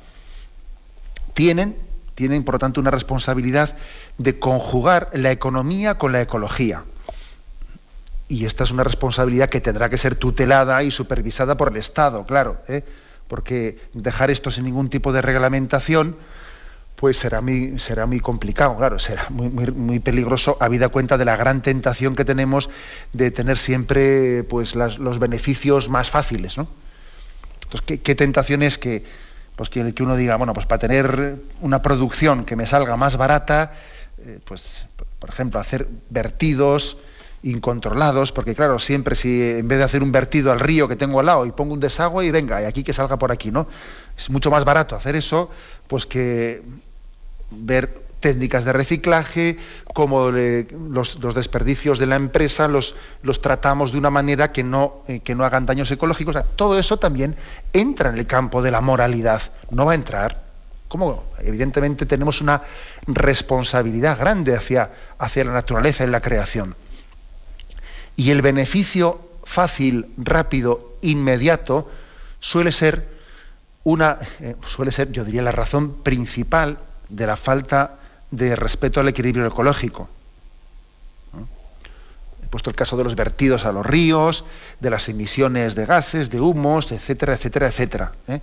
tienen, 1.35 1.77
tienen, 2.15 2.45
por 2.45 2.55
lo 2.55 2.59
tanto, 2.61 2.81
una 2.81 2.91
responsabilidad 2.91 3.77
de 4.17 4.39
conjugar 4.39 5.11
la 5.13 5.33
economía 5.33 5.99
con 5.99 6.13
la 6.13 6.23
ecología. 6.23 6.85
Y 8.27 8.47
esta 8.47 8.65
es 8.65 8.71
una 8.71 8.83
responsabilidad 8.83 9.51
que 9.51 9.61
tendrá 9.61 9.91
que 9.91 9.99
ser 9.99 10.15
tutelada 10.15 10.83
y 10.83 10.91
supervisada 10.91 11.59
por 11.59 11.69
el 11.69 11.77
Estado, 11.77 12.25
claro, 12.25 12.63
¿eh? 12.69 12.85
porque 13.29 13.79
dejar 13.93 14.31
esto 14.31 14.51
sin 14.51 14.65
ningún 14.65 14.89
tipo 14.89 15.13
de 15.13 15.21
reglamentación, 15.21 16.17
pues 16.97 17.19
será 17.19 17.43
muy, 17.43 17.79
será 17.79 18.07
muy 18.07 18.21
complicado, 18.21 18.77
claro, 18.77 18.99
será 18.99 19.27
muy, 19.29 19.49
muy, 19.49 19.71
muy, 19.71 20.01
peligroso, 20.01 20.57
habida 20.61 20.89
cuenta 20.89 21.19
de 21.19 21.27
la 21.27 21.37
gran 21.37 21.63
tentación 21.63 22.17
que 22.17 22.25
tenemos 22.25 22.71
de 23.13 23.31
tener 23.31 23.59
siempre 23.59 24.45
pues, 24.45 24.75
los 24.75 25.19
beneficios 25.19 25.91
más 25.91 26.11
fáciles. 26.11 26.57
¿no? 26.57 26.67
Entonces, 27.65 28.01
¿qué, 28.03 28.15
tentación 28.15 28.63
es 28.63 28.79
que, 28.79 29.05
pues, 29.57 29.69
que, 29.69 29.93
uno 30.01 30.17
diga, 30.17 30.37
bueno, 30.37 30.55
pues 30.55 30.67
para 30.67 30.79
tener 30.79 31.37
una 31.61 31.83
producción 31.83 32.45
que 32.47 32.57
me 32.57 32.65
salga 32.65 32.97
más 32.97 33.17
barata, 33.17 33.75
eh, 34.25 34.39
pues, 34.45 34.87
por 35.19 35.29
ejemplo, 35.29 35.61
hacer 35.61 35.87
vertidos 36.09 36.97
incontrolados, 37.43 38.33
porque 38.33 38.55
claro, 38.55 38.79
siempre 38.79 39.15
si 39.15 39.43
en 39.43 39.69
vez 39.69 39.79
de 39.79 39.85
hacer 39.85 40.03
un 40.03 40.11
vertido 40.11 40.51
al 40.51 40.59
río 40.59 40.89
que 40.89 40.97
tengo 40.97 41.21
al 41.21 41.27
lado 41.27 41.47
y 41.47 41.53
pongo 41.53 41.75
un 41.75 41.81
desagüe 41.81 42.25
y 42.25 42.31
venga, 42.31 42.63
y 42.63 42.65
aquí 42.65 42.83
que 42.83 42.93
salga 42.93 43.19
por 43.19 43.31
aquí, 43.31 43.51
¿no? 43.51 43.69
Es 44.17 44.31
mucho 44.31 44.51
más 44.51 44.65
barato 44.65 44.97
hacer 44.97 45.15
eso, 45.15 45.51
pues 45.87 46.07
que 46.07 46.63
ver 47.51 48.07
técnicas 48.21 48.65
de 48.65 48.73
reciclaje, 48.73 49.59
cómo 49.95 50.31
los, 50.31 51.35
desperdicios 51.35 51.99
de 51.99 52.07
la 52.07 52.17
empresa 52.17 52.67
los, 52.69 52.95
tratamos 53.41 53.93
de 53.93 53.99
una 53.99 54.11
manera 54.11 54.53
que 54.53 54.63
no, 54.63 55.03
eh, 55.07 55.21
que 55.21 55.35
no 55.35 55.45
hagan 55.45 55.67
daños 55.67 55.91
ecológicos. 55.91 56.37
todo 56.57 56.79
eso 56.79 56.97
también 56.97 57.37
entra 57.73 58.11
en 58.11 58.19
el 58.19 58.27
campo 58.27 58.63
de 58.63 58.71
la 58.71 58.81
moralidad. 58.81 59.43
No 59.71 59.85
va 59.85 59.93
a 59.93 59.95
entrar. 59.95 60.45
Como 60.89 61.25
evidentemente 61.39 62.07
tenemos 62.07 62.41
una 62.41 62.63
responsabilidad 63.07 64.19
grande 64.19 64.55
hacia, 64.55 64.91
hacia 65.19 65.45
la 65.45 65.53
naturaleza 65.53 66.05
y 66.05 66.09
la 66.09 66.21
creación. 66.21 66.77
Y 68.17 68.31
el 68.31 68.41
beneficio 68.41 69.21
fácil, 69.45 70.07
rápido, 70.17 70.97
inmediato, 71.03 71.91
suele 72.41 72.73
ser 72.73 73.09
una, 73.85 74.19
eh, 74.41 74.57
suele 74.65 74.91
ser, 74.91 75.13
yo 75.13 75.25
diría, 75.25 75.43
la 75.43 75.53
razón 75.53 76.03
principal 76.03 76.79
de 77.09 77.27
la 77.27 77.37
falta 77.37 77.97
de 78.31 78.57
respeto 78.57 79.01
al 79.01 79.09
equilibrio 79.09 79.47
ecológico. 79.47 80.09
He 82.43 82.49
puesto 82.49 82.71
el 82.71 82.77
caso 82.77 82.97
de 82.97 83.05
los 83.05 83.17
vertidos 83.17 83.65
a 83.65 83.73
los 83.73 83.85
ríos, 83.85 84.45
de 84.81 84.91
las 84.91 85.09
emisiones 85.09 85.75
de 85.75 85.85
gases, 85.85 86.31
de 86.31 86.41
humos, 86.41 86.93
etcétera, 86.93 87.35
etcétera, 87.35 87.67
etcétera. 87.67 88.13
¿eh? 88.29 88.41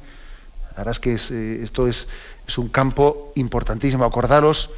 Verdad 0.76 0.92
es 0.92 1.00
que 1.00 1.14
eh, 1.14 1.64
esto 1.64 1.88
es, 1.88 2.08
es, 2.46 2.58
un 2.58 2.68
campo 2.68 3.32
importantísimo. 3.36 4.04
Acordaros 4.04 4.72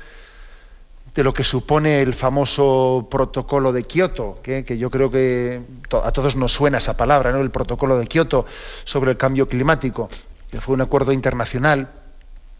de 1.15 1.24
lo 1.24 1.34
que 1.34 1.43
supone 1.43 2.02
el 2.02 2.13
famoso 2.13 3.08
protocolo 3.10 3.71
de 3.71 3.84
Kioto, 3.84 4.39
que, 4.43 4.63
que 4.63 4.78
yo 4.78 4.91
creo 4.91 5.10
que 5.10 5.62
a 6.04 6.12
todos 6.12 6.36
nos 6.36 6.52
suena 6.52 6.78
esa 6.78 6.98
palabra, 6.98 7.32
¿no? 7.32 7.39
el 7.39 7.52
protocolo 7.52 7.98
de 7.98 8.06
Kioto 8.06 8.45
sobre 8.84 9.12
el 9.12 9.17
cambio 9.17 9.48
climático, 9.48 10.10
que 10.52 10.60
fue 10.60 10.76
un 10.76 10.82
acuerdo 10.82 11.13
internacional 11.13 11.89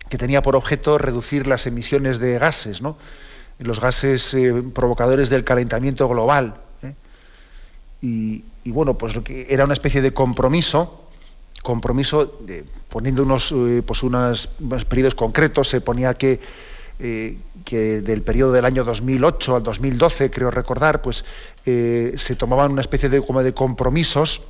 que 0.10 0.18
tenía 0.18 0.42
por 0.42 0.56
objeto 0.56 0.98
reducir 0.98 1.48
las 1.48 1.66
emisiones 1.68 2.20
de 2.20 2.38
gases, 2.38 2.82
¿no? 2.82 2.98
los 3.60 3.80
gases 3.80 4.34
eh, 4.34 4.64
provocadores 4.74 5.30
del 5.30 5.44
calentamiento 5.44 6.08
global. 6.08 6.56
¿eh? 6.84 6.94
Y, 8.02 8.44
bueno, 8.66 8.98
pues 8.98 9.16
lo 9.16 9.24
que 9.24 9.48
era 9.50 9.64
una 9.64 9.74
especie 9.74 10.02
de 10.02 10.14
compromiso, 10.14 11.10
compromiso 11.64 12.40
poniendo 12.90 13.24
unos, 13.24 13.52
eh, 13.52 13.82
pues 13.86 14.04
unos, 14.04 14.50
periodos 14.90 15.16
concretos, 15.16 15.70
se 15.70 15.82
ponía 15.82 16.16
que 16.16 16.40
del 16.98 18.22
periodo 18.22 18.54
del 18.54 18.66
año 18.66 18.84
2008 18.84 19.58
al 19.58 19.64
2012, 19.64 20.32
creo 20.32 20.50
recordar, 20.50 21.02
pues 21.02 21.26
se 21.66 22.36
tomaban 22.38 22.72
una 22.72 22.82
especie 22.82 23.10
de, 23.10 23.22
como 23.22 23.44
de 23.44 23.54
compromisos 23.54 24.44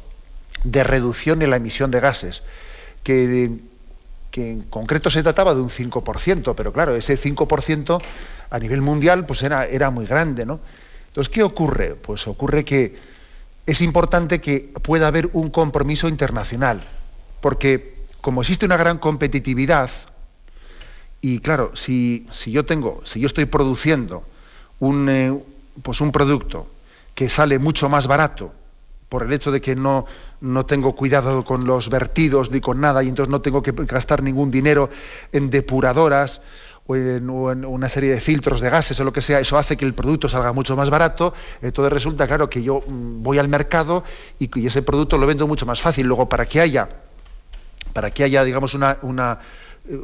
de 0.63 0.83
reducción 0.83 1.41
en 1.41 1.49
la 1.49 1.55
emisión 1.55 1.89
de 1.91 1.99
gases, 2.01 2.43
que, 3.03 3.49
que 4.35 4.51
en 4.51 4.63
concreto 4.63 5.09
se 5.09 5.23
trataba 5.23 5.55
de 5.55 5.61
un 5.61 5.69
5%, 5.69 6.55
pero 6.57 6.73
claro, 6.73 6.93
ese 6.97 7.17
5% 7.17 8.01
a 8.49 8.59
nivel 8.59 8.81
mundial 8.81 9.25
pues 9.25 9.41
era, 9.43 9.65
era 9.65 9.91
muy 9.91 10.05
grande, 10.05 10.45
¿no? 10.45 10.59
Entonces, 11.07 11.33
¿qué 11.33 11.41
ocurre? 11.41 11.95
Pues 11.95 12.27
ocurre 12.27 12.65
que 12.65 12.97
es 13.65 13.79
importante 13.79 14.41
que 14.41 14.73
pueda 14.81 15.07
haber 15.07 15.29
un 15.31 15.49
compromiso 15.51 16.09
internacional, 16.09 16.81
porque 17.39 17.95
como 18.19 18.41
existe 18.41 18.65
una 18.65 18.75
gran 18.75 18.97
competitividad, 18.97 19.89
y 21.21 21.39
claro, 21.39 21.71
si, 21.73 22.27
yo 22.45 22.65
tengo, 22.65 23.03
si 23.05 23.21
yo 23.21 23.27
estoy 23.27 23.45
produciendo 23.45 24.25
un, 24.81 25.07
eh, 25.07 25.33
pues 25.81 26.01
un 26.01 26.11
producto 26.11 26.67
que 27.13 27.29
sale 27.29 27.57
mucho 27.57 27.87
más 27.87 28.05
barato 28.05 28.51
por 29.15 29.23
el 29.23 29.31
hecho 29.31 29.49
de 29.49 29.61
que 29.61 29.77
no, 29.77 30.05
no 30.41 30.65
tengo 30.65 30.93
cuidado 30.93 31.45
con 31.45 31.65
los 31.65 31.89
vertidos 31.89 32.51
ni 32.51 32.59
con 32.59 32.81
nada 32.81 33.01
y 33.01 33.07
entonces 33.07 33.31
no 33.31 33.39
tengo 33.39 33.63
que 33.63 33.71
gastar 33.71 34.21
ningún 34.21 34.51
dinero 34.51 34.89
en 35.31 35.49
depuradoras 35.49 36.41
o 36.85 36.97
en, 36.97 37.29
una 37.29 37.87
serie 37.87 38.11
de 38.11 38.19
filtros 38.19 38.59
de 38.59 38.69
gases 38.69 38.99
o 38.99 39.05
lo 39.05 39.13
que 39.13 39.21
sea, 39.21 39.39
eso 39.39 39.57
hace 39.57 39.77
que 39.77 39.85
el 39.85 39.93
producto 39.93 40.27
salga 40.27 40.51
mucho 40.51 40.75
más 40.75 40.89
barato, 40.89 41.33
entonces 41.61 41.93
resulta 41.93 42.27
claro 42.27 42.49
que 42.49 42.61
yo 42.61 42.81
mm, 42.85 43.23
voy 43.23 43.39
al 43.39 43.47
mercado 43.47 44.03
y, 44.37 44.49
y 44.59 44.67
ese 44.67 44.81
producto 44.81 45.17
lo 45.17 45.25
vendo 45.27 45.47
mucho 45.47 45.65
más 45.65 45.79
fácil. 45.79 46.07
Luego, 46.07 46.27
para 46.27 46.45
que 46.45 46.59
haya, 46.59 46.89
para 47.93 48.11
que 48.11 48.25
haya, 48.25 48.43
digamos, 48.43 48.73
una, 48.73 48.97
una 49.01 49.39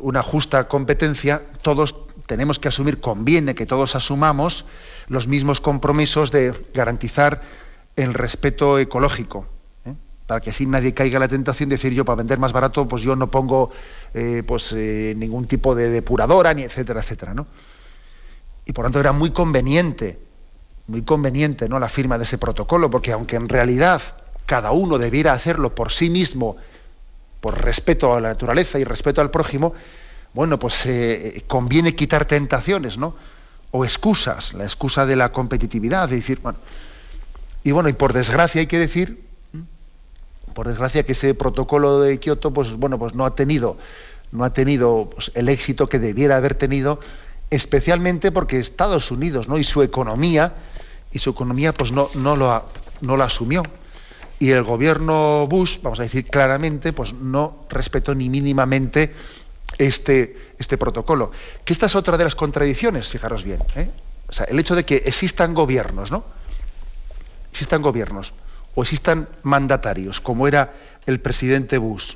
una 0.01 0.21
justa 0.21 0.67
competencia, 0.67 1.41
todos 1.61 1.95
tenemos 2.27 2.59
que 2.59 2.67
asumir, 2.67 3.01
conviene 3.01 3.55
que 3.55 3.65
todos 3.65 3.95
asumamos 3.95 4.65
los 5.07 5.27
mismos 5.27 5.59
compromisos 5.59 6.31
de 6.31 6.53
garantizar 6.73 7.41
el 8.01 8.13
respeto 8.13 8.79
ecológico, 8.79 9.47
¿eh? 9.85 9.93
para 10.27 10.41
que 10.41 10.49
así 10.49 10.65
nadie 10.65 10.93
caiga 10.93 11.19
la 11.19 11.27
tentación 11.27 11.69
de 11.69 11.75
decir 11.75 11.93
yo 11.93 12.05
para 12.05 12.17
vender 12.17 12.39
más 12.39 12.53
barato, 12.53 12.87
pues 12.87 13.03
yo 13.03 13.15
no 13.15 13.29
pongo 13.29 13.71
eh, 14.13 14.43
pues, 14.45 14.73
eh, 14.73 15.13
ningún 15.15 15.47
tipo 15.47 15.75
de 15.75 15.89
depuradora, 15.89 16.53
ni 16.53 16.63
etcétera, 16.63 17.01
etcétera. 17.01 17.33
¿no? 17.33 17.47
Y 18.65 18.73
por 18.73 18.85
tanto 18.85 18.99
era 18.99 19.11
muy 19.11 19.31
conveniente, 19.31 20.19
muy 20.87 21.03
conveniente 21.03 21.69
¿no? 21.69 21.79
la 21.79 21.89
firma 21.89 22.17
de 22.17 22.23
ese 22.23 22.37
protocolo, 22.37 22.89
porque 22.89 23.11
aunque 23.11 23.35
en 23.35 23.49
realidad 23.49 24.01
cada 24.45 24.71
uno 24.71 24.97
debiera 24.97 25.33
hacerlo 25.33 25.73
por 25.75 25.91
sí 25.91 26.09
mismo 26.09 26.57
por 27.39 27.63
respeto 27.63 28.13
a 28.13 28.21
la 28.21 28.29
naturaleza 28.29 28.77
y 28.79 28.83
respeto 28.83 29.21
al 29.21 29.31
prójimo, 29.31 29.73
bueno, 30.33 30.59
pues 30.59 30.87
conviene 31.47 31.95
quitar 31.95 32.25
tentaciones, 32.25 32.97
¿no? 32.97 33.15
O 33.71 33.83
excusas, 33.83 34.53
la 34.53 34.63
excusa 34.63 35.05
de 35.05 35.15
la 35.15 35.31
competitividad, 35.31 36.07
de 36.07 36.17
decir, 36.17 36.39
bueno, 36.41 36.59
y 37.63 37.71
bueno, 37.71 37.89
y 37.89 37.93
por 37.93 38.13
desgracia 38.13 38.61
hay 38.61 38.67
que 38.67 38.79
decir, 38.79 39.23
por 40.53 40.67
desgracia 40.67 41.03
que 41.03 41.13
ese 41.13 41.33
protocolo 41.33 42.01
de 42.01 42.19
Kioto, 42.19 42.51
pues 42.51 42.73
bueno, 42.73 42.99
pues 42.99 43.13
no 43.13 43.25
ha 43.25 43.35
tenido, 43.35 43.77
no 44.31 44.43
ha 44.43 44.53
tenido 44.53 45.09
pues, 45.13 45.31
el 45.35 45.49
éxito 45.49 45.87
que 45.87 45.99
debiera 45.99 46.37
haber 46.37 46.55
tenido, 46.55 46.99
especialmente 47.49 48.31
porque 48.31 48.59
Estados 48.59 49.11
Unidos, 49.11 49.47
¿no? 49.47 49.57
Y 49.57 49.63
su 49.63 49.81
economía, 49.81 50.53
y 51.11 51.19
su 51.19 51.29
economía, 51.29 51.73
pues 51.73 51.91
no, 51.91 52.09
no 52.15 52.35
lo, 52.35 52.65
no 53.01 53.17
lo 53.17 53.23
asumió 53.23 53.63
y 54.41 54.49
el 54.49 54.63
gobierno 54.63 55.45
Bush, 55.45 55.77
vamos 55.83 55.99
a 55.99 56.03
decir 56.03 56.25
claramente, 56.25 56.93
pues 56.93 57.13
no 57.13 57.67
respetó 57.69 58.15
ni 58.15 58.27
mínimamente 58.27 59.13
este, 59.77 60.35
este 60.57 60.79
protocolo. 60.79 61.31
Que 61.63 61.73
esta 61.73 61.85
es 61.85 61.95
otra 61.95 62.17
de 62.17 62.23
las 62.23 62.33
contradicciones, 62.33 63.07
fijaros 63.07 63.43
bien. 63.43 63.59
¿eh? 63.75 63.91
O 64.27 64.33
sea, 64.33 64.45
el 64.45 64.57
hecho 64.57 64.75
de 64.75 64.83
que 64.83 65.03
existan 65.05 65.53
gobiernos, 65.53 66.09
¿no? 66.09 66.23
Existan 67.51 67.81
gobiernos 67.81 68.33
o 68.75 68.83
existan 68.83 69.27
mandatarios, 69.43 70.21
como 70.21 70.47
era 70.47 70.73
el 71.05 71.19
presidente 71.19 71.77
Bush, 71.77 72.15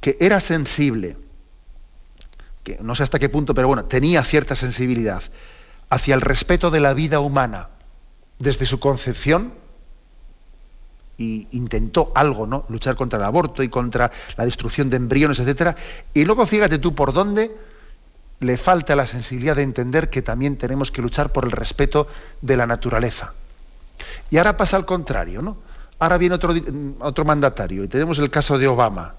que 0.00 0.16
era 0.20 0.40
sensible, 0.40 1.16
que 2.64 2.78
no 2.80 2.94
sé 2.94 3.02
hasta 3.02 3.18
qué 3.18 3.28
punto, 3.28 3.54
pero 3.54 3.68
bueno, 3.68 3.84
tenía 3.84 4.24
cierta 4.24 4.56
sensibilidad 4.56 5.22
hacia 5.90 6.14
el 6.14 6.20
respeto 6.20 6.70
de 6.70 6.80
la 6.80 6.94
vida 6.94 7.20
humana 7.20 7.68
desde 8.38 8.66
su 8.66 8.80
concepción, 8.80 9.52
y 11.18 11.48
intentó 11.52 12.12
algo, 12.14 12.46
¿no? 12.46 12.64
Luchar 12.68 12.96
contra 12.96 13.18
el 13.18 13.24
aborto 13.24 13.62
y 13.62 13.68
contra 13.68 14.10
la 14.36 14.44
destrucción 14.44 14.90
de 14.90 14.96
embriones, 14.96 15.38
etcétera. 15.38 15.76
Y 16.12 16.24
luego 16.24 16.46
fíjate 16.46 16.78
tú 16.78 16.94
por 16.94 17.12
dónde 17.12 17.56
le 18.40 18.56
falta 18.56 18.94
la 18.96 19.06
sensibilidad 19.06 19.56
de 19.56 19.62
entender 19.62 20.10
que 20.10 20.22
también 20.22 20.56
tenemos 20.56 20.92
que 20.92 21.00
luchar 21.00 21.32
por 21.32 21.44
el 21.44 21.52
respeto 21.52 22.06
de 22.42 22.56
la 22.56 22.66
naturaleza. 22.66 23.32
Y 24.30 24.38
ahora 24.38 24.56
pasa 24.56 24.76
al 24.76 24.86
contrario, 24.86 25.42
¿no? 25.42 25.58
Ahora 25.98 26.18
viene 26.18 26.34
otro, 26.34 26.54
otro 27.00 27.24
mandatario 27.24 27.84
y 27.84 27.88
tenemos 27.88 28.18
el 28.18 28.30
caso 28.30 28.58
de 28.58 28.68
Obama, 28.68 29.14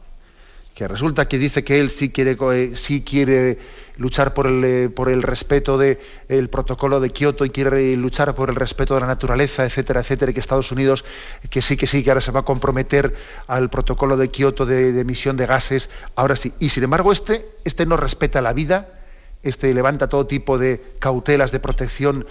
que 0.77 0.87
resulta 0.87 1.27
que 1.27 1.39
dice 1.39 1.63
que 1.63 1.79
él 1.79 1.89
sí 1.89 2.11
quiere, 2.11 2.37
eh, 2.53 2.75
sí 2.75 3.01
quiere 3.01 3.57
luchar 3.97 4.35
por 4.35 4.45
el, 4.45 4.63
eh, 4.63 4.89
por 4.89 5.09
el 5.09 5.23
respeto 5.23 5.75
del 5.75 6.49
protocolo 6.51 6.99
de 6.99 7.09
Kioto 7.09 7.45
y 7.45 7.49
quiere 7.49 7.95
luchar 7.97 8.35
por 8.35 8.49
el 8.49 8.55
respeto 8.55 8.93
de 8.93 9.01
la 9.01 9.07
naturaleza, 9.07 9.65
etcétera, 9.65 10.01
etcétera, 10.01 10.29
y 10.29 10.33
que 10.35 10.39
Estados 10.39 10.71
Unidos, 10.71 11.03
que 11.49 11.63
sí, 11.63 11.77
que 11.77 11.87
sí, 11.87 12.03
que 12.03 12.11
ahora 12.11 12.21
se 12.21 12.31
va 12.31 12.41
a 12.41 12.45
comprometer 12.45 13.15
al 13.47 13.71
protocolo 13.71 14.17
de 14.17 14.29
Kioto 14.29 14.67
de, 14.67 14.99
emisión 14.99 15.35
de 15.35 15.47
gases, 15.47 15.89
ahora 16.15 16.35
sí. 16.35 16.53
Y 16.59 16.69
sin 16.69 16.83
embargo, 16.83 17.11
este, 17.11 17.47
este 17.63 17.87
no 17.87 17.97
respeta 17.97 18.39
la 18.41 18.53
vida, 18.53 19.01
este 19.41 19.73
levanta 19.73 20.09
todo 20.09 20.27
tipo 20.27 20.59
de 20.59 20.93
cautelas 20.99 21.51
de 21.51 21.59
protección 21.59 22.27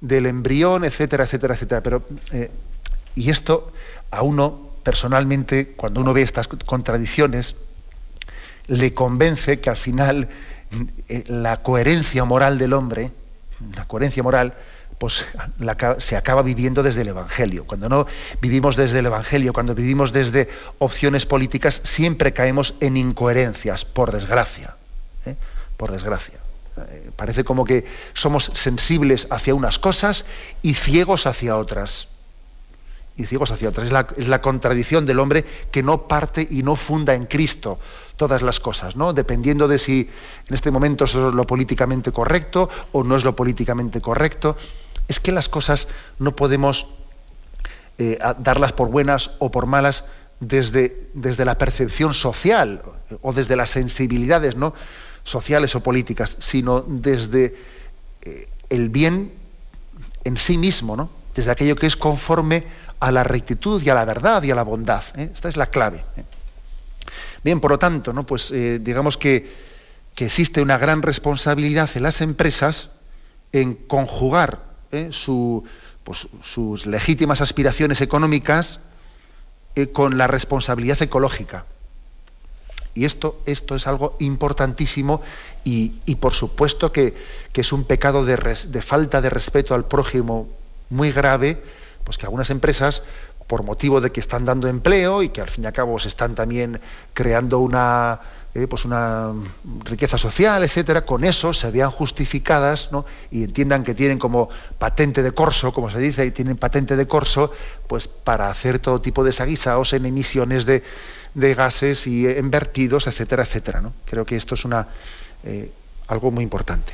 del 0.00 0.26
embrión, 0.26 0.84
etcétera, 0.84 1.24
etcétera, 1.24 1.54
etcétera. 1.54 1.82
Pero, 1.82 2.02
eh, 2.32 2.50
y 3.14 3.30
esto 3.30 3.72
a 4.10 4.22
uno, 4.22 4.70
personalmente, 4.82 5.72
cuando 5.76 6.00
uno 6.00 6.12
ve 6.12 6.22
estas 6.22 6.48
contradicciones, 6.48 7.56
le 8.66 8.94
convence 8.94 9.60
que 9.60 9.70
al 9.70 9.76
final 9.76 10.28
eh, 11.08 11.24
la 11.26 11.62
coherencia 11.62 12.24
moral 12.24 12.58
del 12.58 12.72
hombre, 12.72 13.10
la 13.76 13.86
coherencia 13.86 14.22
moral, 14.22 14.54
pues 15.00 15.24
se 15.98 16.16
acaba 16.16 16.42
viviendo 16.42 16.82
desde 16.82 17.00
el 17.00 17.08
Evangelio. 17.08 17.64
Cuando 17.64 17.88
no 17.88 18.06
vivimos 18.42 18.76
desde 18.76 18.98
el 18.98 19.06
Evangelio, 19.06 19.54
cuando 19.54 19.74
vivimos 19.74 20.12
desde 20.12 20.50
opciones 20.78 21.24
políticas, 21.24 21.80
siempre 21.84 22.34
caemos 22.34 22.74
en 22.80 22.98
incoherencias, 22.98 23.86
por 23.86 24.12
desgracia. 24.12 24.76
¿eh? 25.24 25.36
Por 25.78 25.90
desgracia. 25.90 26.39
Eh, 26.88 27.10
parece 27.16 27.44
como 27.44 27.64
que 27.64 27.86
somos 28.14 28.50
sensibles 28.54 29.26
hacia 29.30 29.54
unas 29.54 29.78
cosas 29.78 30.24
y 30.62 30.74
ciegos 30.74 31.26
hacia 31.26 31.56
otras. 31.56 32.08
Y 33.16 33.26
ciegos 33.26 33.50
hacia 33.50 33.68
otras. 33.68 33.86
Es 33.86 33.92
la, 33.92 34.06
es 34.16 34.28
la 34.28 34.40
contradicción 34.40 35.04
del 35.04 35.18
hombre 35.18 35.44
que 35.70 35.82
no 35.82 36.08
parte 36.08 36.46
y 36.48 36.62
no 36.62 36.76
funda 36.76 37.14
en 37.14 37.26
Cristo 37.26 37.78
todas 38.16 38.42
las 38.42 38.60
cosas, 38.60 38.96
¿no? 38.96 39.12
Dependiendo 39.12 39.66
de 39.68 39.78
si 39.78 40.08
en 40.48 40.54
este 40.54 40.70
momento 40.70 41.04
eso 41.04 41.28
es 41.28 41.34
lo 41.34 41.46
políticamente 41.46 42.12
correcto 42.12 42.68
o 42.92 43.02
no 43.04 43.16
es 43.16 43.24
lo 43.24 43.34
políticamente 43.34 44.00
correcto. 44.00 44.56
Es 45.08 45.20
que 45.20 45.32
las 45.32 45.48
cosas 45.48 45.88
no 46.18 46.36
podemos 46.36 46.86
eh, 47.98 48.18
darlas 48.38 48.72
por 48.72 48.88
buenas 48.88 49.32
o 49.38 49.50
por 49.50 49.66
malas 49.66 50.04
desde, 50.40 51.08
desde 51.12 51.44
la 51.44 51.58
percepción 51.58 52.14
social 52.14 52.82
o 53.20 53.32
desde 53.32 53.56
las 53.56 53.70
sensibilidades 53.70 54.56
¿no? 54.56 54.74
Sociales 55.24 55.74
o 55.74 55.82
políticas, 55.82 56.36
sino 56.40 56.80
desde 56.80 57.56
eh, 58.22 58.48
el 58.68 58.88
bien 58.88 59.32
en 60.24 60.36
sí 60.36 60.58
mismo, 60.58 60.96
¿no? 60.96 61.10
desde 61.34 61.50
aquello 61.50 61.76
que 61.76 61.86
es 61.86 61.96
conforme 61.96 62.64
a 62.98 63.12
la 63.12 63.24
rectitud 63.24 63.82
y 63.82 63.88
a 63.88 63.94
la 63.94 64.04
verdad 64.04 64.42
y 64.42 64.50
a 64.50 64.54
la 64.54 64.62
bondad. 64.62 65.02
¿eh? 65.16 65.30
Esta 65.32 65.48
es 65.48 65.56
la 65.56 65.66
clave. 65.66 66.02
Bien, 67.42 67.60
por 67.60 67.70
lo 67.70 67.78
tanto, 67.78 68.12
¿no? 68.12 68.24
pues, 68.24 68.50
eh, 68.50 68.78
digamos 68.80 69.16
que, 69.16 69.70
existe 70.16 70.60
una 70.60 70.76
gran 70.76 71.00
responsabilidad 71.00 71.88
en 71.94 72.02
las 72.02 72.20
empresas 72.20 72.90
en 73.52 73.74
conjugar 73.74 74.58
¿eh? 74.92 75.10
pues, 76.04 76.28
sus 76.42 76.84
legítimas 76.84 77.40
aspiraciones 77.40 78.02
económicas 78.02 78.80
eh, 79.76 79.86
con 79.86 80.18
la 80.18 80.26
responsabilidad 80.26 81.00
ecológica. 81.00 81.64
Y 82.94 83.04
esto, 83.04 83.40
esto 83.46 83.76
es 83.76 83.86
algo 83.86 84.16
importantísimo 84.18 85.22
y, 85.64 85.90
por 86.16 86.32
supuesto 86.32 86.92
que, 86.92 87.14
es 87.54 87.72
un 87.72 87.84
pecado 87.84 88.24
de, 88.24 88.36
de, 88.36 88.82
falta 88.82 89.20
de 89.20 89.30
respeto 89.30 89.74
al 89.74 89.84
prójimo 89.84 90.48
muy 90.88 91.12
grave, 91.12 91.62
pues 92.04 92.18
que 92.18 92.26
algunas 92.26 92.50
empresas 92.50 93.02
por 93.46 93.64
motivo 93.64 94.00
de 94.00 94.10
que 94.12 94.20
están 94.20 94.44
dando 94.44 94.68
empleo 94.68 95.22
y 95.22 95.30
que 95.30 95.40
al 95.40 95.48
fin 95.48 95.64
y 95.64 95.66
al 95.66 95.72
cabo 95.72 95.98
se 95.98 96.08
están 96.08 96.34
también 96.34 96.80
creando 97.12 97.58
una, 97.58 98.20
eh, 98.54 98.66
pues 98.66 98.84
una 98.84 99.32
riqueza 99.84 100.18
social, 100.18 100.62
etcétera, 100.62 101.04
con 101.04 101.24
eso 101.24 101.52
se 101.52 101.70
vean 101.70 101.90
justificadas 101.90 102.90
¿no? 102.90 103.06
y 103.30 103.44
entiendan 103.44 103.84
que 103.84 103.94
tienen 103.94 104.18
como 104.18 104.48
patente 104.78 105.22
de 105.22 105.32
corso, 105.32 105.72
como 105.72 105.90
se 105.90 105.98
dice, 105.98 106.24
y 106.26 106.30
tienen 106.30 106.56
patente 106.56 106.96
de 106.96 107.06
corso, 107.06 107.52
pues 107.86 108.08
para 108.08 108.50
hacer 108.50 108.78
todo 108.78 109.00
tipo 109.00 109.24
de 109.24 109.32
saguisaos 109.32 109.92
en 109.92 110.06
emisiones 110.06 110.64
de, 110.64 110.82
gases 111.34 112.06
y 112.06 112.26
en 112.26 112.50
vertidos, 112.50 113.06
etcétera, 113.06 113.44
etcétera. 113.44 113.80
¿no? 113.80 113.92
Creo 114.04 114.24
que 114.26 114.36
esto 114.36 114.54
es 114.54 114.64
eh, 115.44 115.72
algo 116.08 116.30
muy 116.30 116.42
importante. 116.42 116.92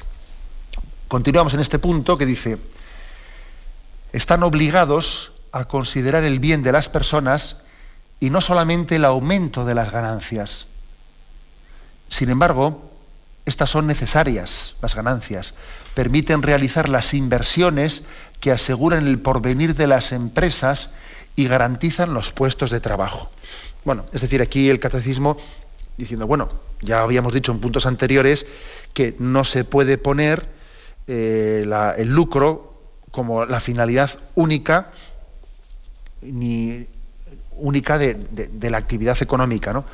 Continuamos 1.08 1.54
en 1.54 1.60
este 1.60 1.78
punto 1.78 2.18
que 2.18 2.26
dice, 2.26 2.58
están 4.12 4.42
obligados 4.42 5.32
a 5.52 5.66
considerar 5.66 6.24
el 6.24 6.40
bien 6.40 6.62
de 6.62 6.72
las 6.72 6.88
personas 6.88 7.58
y 8.20 8.30
no 8.30 8.40
solamente 8.40 8.96
el 8.96 9.04
aumento 9.04 9.64
de 9.64 9.74
las 9.74 9.90
ganancias. 9.90 10.66
Sin 12.08 12.30
embargo, 12.30 12.90
estas 13.46 13.70
son 13.70 13.86
necesarias, 13.86 14.74
las 14.82 14.94
ganancias, 14.94 15.54
permiten 15.94 16.42
realizar 16.42 16.88
las 16.88 17.14
inversiones 17.14 18.02
que 18.40 18.50
aseguran 18.50 19.06
el 19.06 19.20
porvenir 19.20 19.74
de 19.76 19.86
las 19.86 20.12
empresas 20.12 20.90
y 21.36 21.46
garantizan 21.46 22.14
los 22.14 22.32
puestos 22.32 22.70
de 22.70 22.80
trabajo. 22.80 23.30
Bueno, 23.86 24.04
es 24.12 24.20
decir, 24.20 24.42
aquí 24.42 24.68
el 24.68 24.80
catecismo 24.80 25.36
diciendo, 25.96 26.26
bueno, 26.26 26.48
ya 26.80 27.02
habíamos 27.02 27.32
dicho 27.32 27.52
en 27.52 27.60
puntos 27.60 27.86
anteriores 27.86 28.44
que 28.92 29.14
no 29.20 29.44
se 29.44 29.62
puede 29.62 29.96
poner 29.96 30.48
eh, 31.06 31.64
el 31.96 32.08
lucro 32.08 32.74
como 33.12 33.46
la 33.46 33.60
finalidad 33.60 34.10
única 34.34 34.90
ni 36.20 36.88
única 37.58 37.96
de, 37.96 38.18
la 38.68 38.76
actividad 38.76 39.16
económica, 39.22 39.72
¿no? 39.72 39.84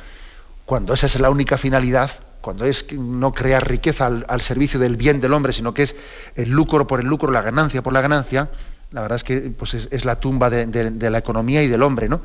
Cuando 0.65 0.95
esa 0.95 1.05
es 1.05 1.19
la 1.19 1.29
única 1.29 1.59
finalidad, 1.59 2.09
cuando 2.41 2.65
es 2.65 2.91
no 2.93 3.31
crear 3.31 3.69
riqueza 3.69 4.07
al, 4.07 4.41
servicio 4.41 4.79
del 4.79 4.97
bien 4.97 5.21
del 5.21 5.33
hombre, 5.33 5.53
sino 5.53 5.75
que 5.75 5.83
es 5.83 5.95
el 6.35 6.49
lucro 6.49 6.87
por 6.87 6.99
el 6.99 7.05
lucro, 7.05 7.29
la 7.29 7.43
ganancia 7.43 7.83
por 7.83 7.93
la 7.93 8.01
ganancia, 8.01 8.49
la 8.91 9.01
verdad 9.01 9.17
es 9.17 9.23
que 9.23 9.39
pues 9.51 9.75
es, 9.75 10.03
la 10.03 10.15
tumba 10.15 10.49
de, 10.49 11.11
la 11.11 11.17
economía 11.19 11.61
y 11.61 11.67
del 11.67 11.83
hombre, 11.83 12.09
¿no? 12.09 12.21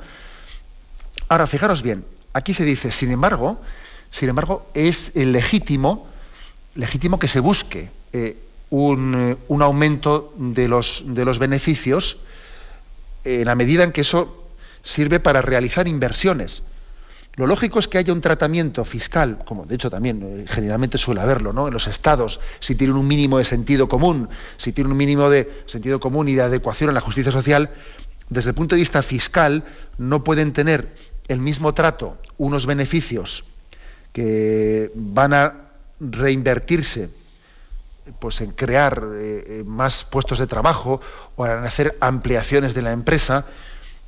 Ahora, 1.28 1.46
fijaros 1.46 1.82
bien, 1.82 2.04
aquí 2.32 2.54
se 2.54 2.64
dice, 2.64 2.90
sin 2.90 3.10
embargo, 3.10 3.60
sin 4.10 4.28
embargo, 4.28 4.66
es 4.74 5.14
legítimo, 5.14 6.06
legítimo 6.74 7.18
que 7.18 7.28
se 7.28 7.40
busque 7.40 7.90
eh, 8.12 8.36
un, 8.70 9.36
un, 9.48 9.62
aumento 9.62 10.32
de 10.36 10.68
los, 10.68 11.02
de 11.06 11.24
los 11.24 11.38
beneficios 11.38 12.18
en 13.24 13.44
la 13.44 13.54
medida 13.54 13.84
en 13.84 13.92
que 13.92 14.00
eso 14.02 14.48
sirve 14.82 15.20
para 15.20 15.42
realizar 15.42 15.88
inversiones. 15.88 16.62
Lo 17.38 17.46
lógico 17.46 17.78
es 17.78 17.86
que 17.86 17.98
haya 17.98 18.12
un 18.12 18.20
tratamiento 18.20 18.84
fiscal, 18.84 19.38
como 19.44 19.64
de 19.64 19.76
hecho 19.76 19.90
también 19.90 20.22
eh, 20.22 20.44
generalmente 20.48 20.98
suele 20.98 21.20
haberlo, 21.20 21.52
¿no? 21.52 21.68
En 21.68 21.72
los 21.72 21.86
estados, 21.86 22.40
si 22.58 22.74
tienen 22.74 22.96
un 22.96 23.06
mínimo 23.06 23.38
de 23.38 23.44
sentido 23.44 23.88
común, 23.88 24.28
si 24.56 24.72
tienen 24.72 24.90
un 24.90 24.98
mínimo 24.98 25.30
de 25.30 25.62
sentido 25.66 26.00
común 26.00 26.28
y 26.28 26.34
de 26.34 26.42
adecuación 26.42 26.90
a 26.90 26.92
la 26.92 27.00
justicia 27.00 27.30
social, 27.30 27.70
desde 28.28 28.50
el 28.50 28.54
punto 28.54 28.74
de 28.74 28.80
vista 28.80 29.02
fiscal 29.02 29.64
no 29.98 30.24
pueden 30.24 30.52
tener 30.52 30.88
el 31.28 31.40
mismo 31.40 31.74
trato 31.74 32.16
unos 32.38 32.66
beneficios 32.66 33.44
que 34.12 34.90
van 34.94 35.34
a 35.34 35.54
reinvertirse 36.00 37.10
pues 38.18 38.40
en 38.40 38.52
crear 38.52 39.02
eh, 39.14 39.44
eh, 39.46 39.62
más 39.66 40.04
puestos 40.04 40.38
de 40.38 40.46
trabajo 40.46 41.00
o 41.36 41.46
en 41.46 41.64
hacer 41.64 41.96
ampliaciones 42.00 42.72
de 42.72 42.82
la 42.82 42.92
empresa, 42.92 43.44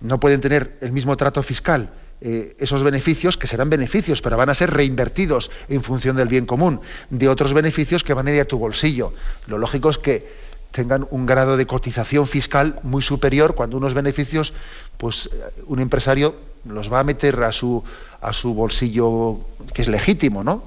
no 0.00 0.18
pueden 0.18 0.40
tener 0.40 0.78
el 0.80 0.92
mismo 0.92 1.16
trato 1.16 1.42
fiscal 1.42 1.90
eh, 2.22 2.54
esos 2.58 2.82
beneficios, 2.82 3.38
que 3.38 3.46
serán 3.46 3.70
beneficios, 3.70 4.20
pero 4.20 4.36
van 4.36 4.50
a 4.50 4.54
ser 4.54 4.70
reinvertidos 4.70 5.50
en 5.70 5.82
función 5.82 6.16
del 6.16 6.28
bien 6.28 6.44
común, 6.44 6.80
de 7.08 7.28
otros 7.28 7.54
beneficios 7.54 8.04
que 8.04 8.12
van 8.12 8.26
a 8.28 8.32
ir 8.32 8.40
a 8.40 8.44
tu 8.44 8.58
bolsillo. 8.58 9.14
Lo 9.46 9.56
lógico 9.56 9.88
es 9.88 9.96
que 9.96 10.28
tengan 10.70 11.06
un 11.10 11.24
grado 11.24 11.56
de 11.56 11.66
cotización 11.66 12.26
fiscal 12.26 12.78
muy 12.82 13.00
superior 13.00 13.54
cuando 13.54 13.78
unos 13.78 13.94
beneficios, 13.94 14.52
pues 15.00 15.30
un 15.66 15.80
empresario 15.80 16.34
los 16.66 16.92
va 16.92 17.00
a 17.00 17.04
meter 17.04 17.42
a 17.42 17.52
su, 17.52 17.82
a 18.20 18.34
su 18.34 18.52
bolsillo, 18.52 19.40
que 19.72 19.80
es 19.80 19.88
legítimo, 19.88 20.44
¿no? 20.44 20.62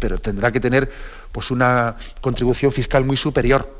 Pero 0.00 0.18
tendrá 0.18 0.50
que 0.50 0.58
tener 0.58 0.90
pues 1.30 1.52
una 1.52 1.96
contribución 2.20 2.72
fiscal 2.72 3.04
muy 3.04 3.16
superior. 3.16 3.72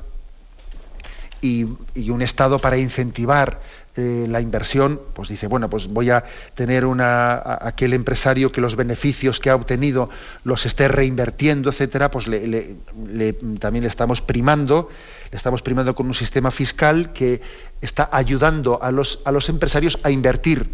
Y, 1.43 1.67
y 1.95 2.11
un 2.11 2.23
Estado 2.23 2.59
para 2.61 2.79
incentivar 2.79 3.61
eh, 3.97 4.27
la 4.29 4.41
inversión, 4.41 5.01
pues 5.13 5.29
dice, 5.29 5.49
bueno, 5.49 5.69
pues 5.69 5.89
voy 5.89 6.11
a 6.11 6.23
tener 6.55 6.87
una, 6.87 7.43
aquel 7.61 7.93
empresario 7.93 8.53
que 8.53 8.61
los 8.61 8.77
beneficios 8.77 9.41
que 9.41 9.51
ha 9.51 9.57
obtenido 9.57 10.09
los 10.45 10.67
esté 10.67 10.87
reinvirtiendo, 10.87 11.71
etcétera, 11.71 12.11
pues 12.11 12.27
también 12.27 13.83
le 13.83 13.89
estamos 13.89 14.21
primando, 14.21 14.89
estamos 15.37 15.63
primando 15.63 15.95
con 15.95 16.07
un 16.07 16.15
sistema 16.15 16.51
fiscal 16.51 17.13
que 17.13 17.41
está 17.81 18.09
ayudando 18.13 18.83
a 18.83 18.91
los, 18.91 19.21
a 19.25 19.33
los 19.33 19.49
empresarios 19.49 19.99
a 20.03 20.11
invertir. 20.11 20.69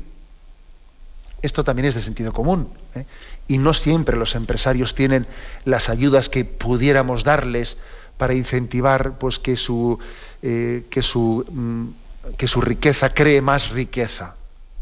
Esto 1.43 1.65
también 1.65 1.87
es 1.87 1.95
de 1.95 2.03
sentido 2.03 2.33
común. 2.33 2.69
¿eh? 2.95 3.05
Y 3.49 3.59
no 3.59 3.75
siempre 3.75 4.17
los 4.17 4.35
empresarios 4.35 4.95
tienen 4.95 5.27
las 5.65 5.89
ayudas 5.89 6.29
que 6.29 6.45
pudiéramos 6.45 7.25
darles 7.25 7.77
para 8.17 8.35
incentivar 8.35 9.19
pues, 9.19 9.39
que 9.39 9.57
su, 9.57 9.99
eh, 10.43 10.87
que 10.89 11.03
su 11.03 11.45
mm, 11.51 11.89
que 12.37 12.47
su 12.47 12.61
riqueza 12.61 13.11
cree 13.11 13.41
más 13.41 13.71
riqueza. 13.71 14.35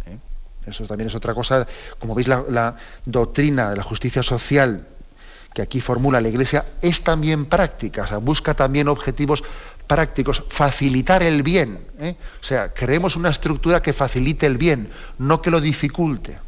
¿eh? 0.06 0.18
Eso 0.66 0.84
también 0.84 1.08
es 1.08 1.14
otra 1.14 1.34
cosa. 1.34 1.66
Como 1.98 2.14
veis, 2.14 2.28
la, 2.28 2.76
doctrina 3.04 3.70
de 3.70 3.76
la 3.76 3.82
justicia 3.82 4.22
social 4.22 4.86
que 5.54 5.62
aquí 5.62 5.80
formula 5.80 6.20
la 6.20 6.28
Iglesia 6.28 6.64
es 6.80 7.02
también 7.02 7.46
práctica, 7.46 8.06
busca 8.18 8.54
también 8.54 8.86
objetivos 8.86 9.42
prácticos, 9.90 10.44
facilitar 10.48 11.24
el 11.24 11.42
bien. 11.42 11.80
¿eh? 11.98 12.14
O 12.40 12.44
sea, 12.44 12.72
creemos 12.72 13.16
una 13.16 13.28
estructura 13.28 13.82
que 13.82 13.92
facilite 13.92 14.46
el 14.46 14.56
bien, 14.56 14.88
no 15.18 15.42
que 15.42 15.50
lo 15.50 15.60
dificulte. 15.60 16.34
¿eh? 16.34 16.38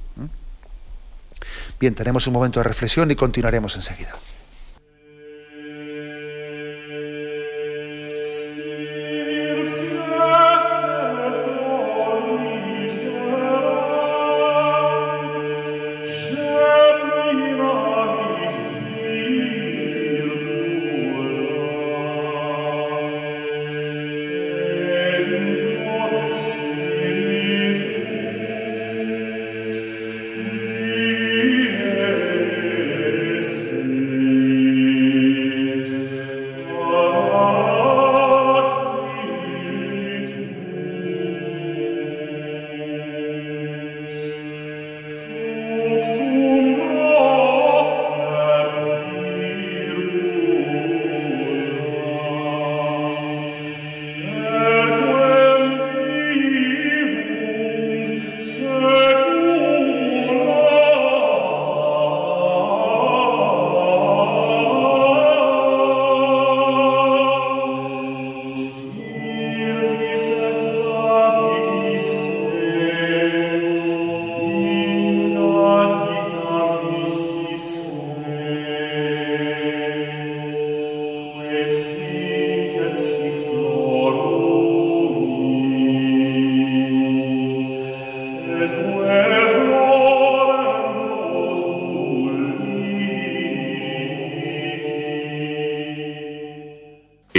Bien, 1.81 1.93
tenemos 1.93 2.25
un 2.29 2.35
momento 2.35 2.61
de 2.61 2.65
reflexión 2.65 3.11
y 3.11 3.17
continuaremos 3.17 3.75
enseguida. 3.75 4.13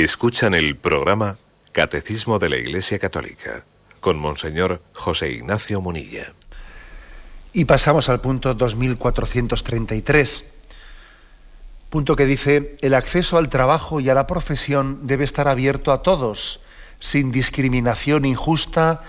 Escuchan 0.04 0.54
el 0.54 0.76
programa 0.76 1.38
Catecismo 1.72 2.38
de 2.38 2.50
la 2.50 2.58
Iglesia 2.58 3.00
Católica 3.00 3.64
con 4.02 4.20
Monseñor 4.20 4.82
José 4.94 5.32
Ignacio 5.32 5.80
Munilla. 5.80 6.34
Y 7.54 7.64
pasamos 7.64 8.10
al 8.10 8.20
punto 8.20 8.54
2433, 8.54 10.46
punto 11.90 12.18
que 12.18 12.26
dice, 12.26 12.76
el 12.82 12.96
acceso 12.96 13.38
al 13.38 13.48
trabajo 13.48 14.02
y 14.02 14.10
a 14.10 14.14
la 14.14 14.28
profesión 14.28 15.08
debe 15.08 15.24
estar 15.24 15.48
abierto 15.48 15.94
a 15.94 16.02
todos, 16.02 16.60
sin 17.00 17.32
discriminación 17.32 18.26
injusta, 18.26 19.04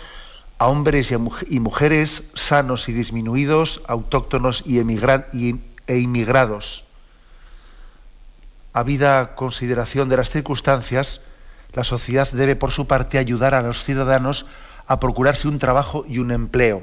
a 0.59 0.69
hombres 0.69 1.11
y, 1.11 1.59
mujeres 1.59 2.23
sanos 2.35 2.89
y 2.89 2.93
disminuidos, 2.93 3.83
autóctonos 3.89 4.63
y, 4.65 4.79
e 4.79 5.99
inmigrados 5.99 6.84
habida 8.75 9.37
consideración 9.37 10.11
de 10.11 10.19
las 10.19 10.29
circunstancias, 10.29 11.23
la 11.73 11.85
sociedad 11.85 12.29
debe 12.31 12.57
por 12.57 12.73
su 12.73 12.87
parte 12.87 13.19
ayudar 13.19 13.55
a 13.55 13.63
los 13.63 13.83
ciudadanos 13.83 14.47
a 14.87 15.01
procurarse 15.01 15.49
un 15.49 15.59
trabajo 15.59 16.05
y 16.07 16.19
un 16.19 16.33
empleo. 16.33 16.83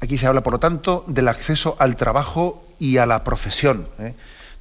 Aquí 0.00 0.18
se 0.18 0.26
habla, 0.26 0.42
por 0.42 0.52
lo 0.52 0.58
tanto, 0.58 1.04
del 1.06 1.28
acceso 1.28 1.76
al 1.78 1.96
trabajo 1.96 2.66
y 2.78 2.98
a 2.98 3.06
la 3.06 3.24
profesión. 3.24 3.88
¿eh? 3.98 4.14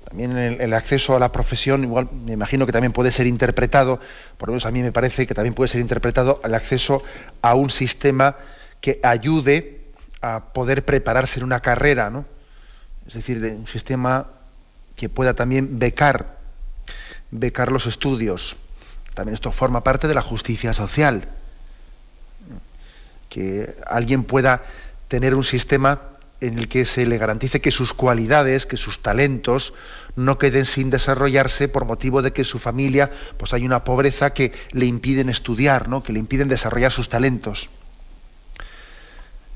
También 0.07 0.37
el, 0.37 0.73
acceso 0.73 1.15
a 1.15 1.19
la 1.19 1.31
profesión, 1.31 1.83
igual 1.83 2.07
me 2.11 2.33
imagino 2.33 2.65
que 2.65 2.71
también 2.71 2.93
puede 2.93 3.11
ser 3.11 3.25
interpretado, 3.27 3.99
por 4.37 4.49
lo 4.49 4.53
menos 4.53 4.67
a 4.67 4.71
mí 4.71 4.81
me 4.83 4.91
parece 4.91 5.25
que 5.25 5.33
también 5.33 5.55
puede 5.55 5.67
ser 5.67 5.81
interpretado 5.81 6.39
el 6.43 6.53
acceso 6.53 7.03
a 7.41 7.55
un 7.55 7.71
sistema 7.71 8.37
que 8.81 8.99
ayude 9.03 9.81
a 10.21 10.53
poder 10.53 10.85
prepararse 10.85 11.39
en 11.39 11.45
una 11.45 11.59
carrera, 11.59 12.11
¿no? 12.11 12.25
Es 13.07 13.15
decir, 13.15 13.43
un 13.43 13.67
sistema 13.67 14.27
que 14.95 15.09
pueda 15.09 15.33
también 15.33 15.79
becar, 15.79 16.37
becar 17.31 17.71
los 17.71 17.85
estudios. 17.85 18.55
También 19.13 19.33
esto 19.33 19.51
forma 19.51 19.83
parte 19.83 20.07
de 20.07 20.13
la 20.13 20.21
justicia 20.21 20.73
social. 20.73 21.27
Que 23.29 23.75
alguien 23.85 24.23
pueda 24.23 24.63
tener 25.07 25.35
un 25.35 25.43
sistema 25.43 26.01
en 26.41 26.59
el 26.59 26.67
que 26.67 26.85
se 26.85 27.05
le 27.05 27.17
garantice 27.17 27.61
que 27.61 27.71
sus 27.71 27.93
cualidades, 27.93 28.65
que 28.65 28.77
sus 28.77 29.01
talentos 29.01 29.73
no 30.15 30.37
queden 30.37 30.65
sin 30.65 30.89
desarrollarse 30.89 31.67
por 31.67 31.85
motivo 31.85 32.21
de 32.21 32.33
que 32.33 32.43
su 32.43 32.59
familia 32.59 33.11
pues 33.37 33.53
hay 33.53 33.65
una 33.65 33.83
pobreza 33.83 34.33
que 34.33 34.53
le 34.71 34.85
impiden 34.85 35.29
estudiar, 35.29 35.87
¿no? 35.87 36.03
que 36.03 36.13
le 36.13 36.19
impiden 36.19 36.47
desarrollar 36.47 36.91
sus 36.91 37.09
talentos. 37.09 37.69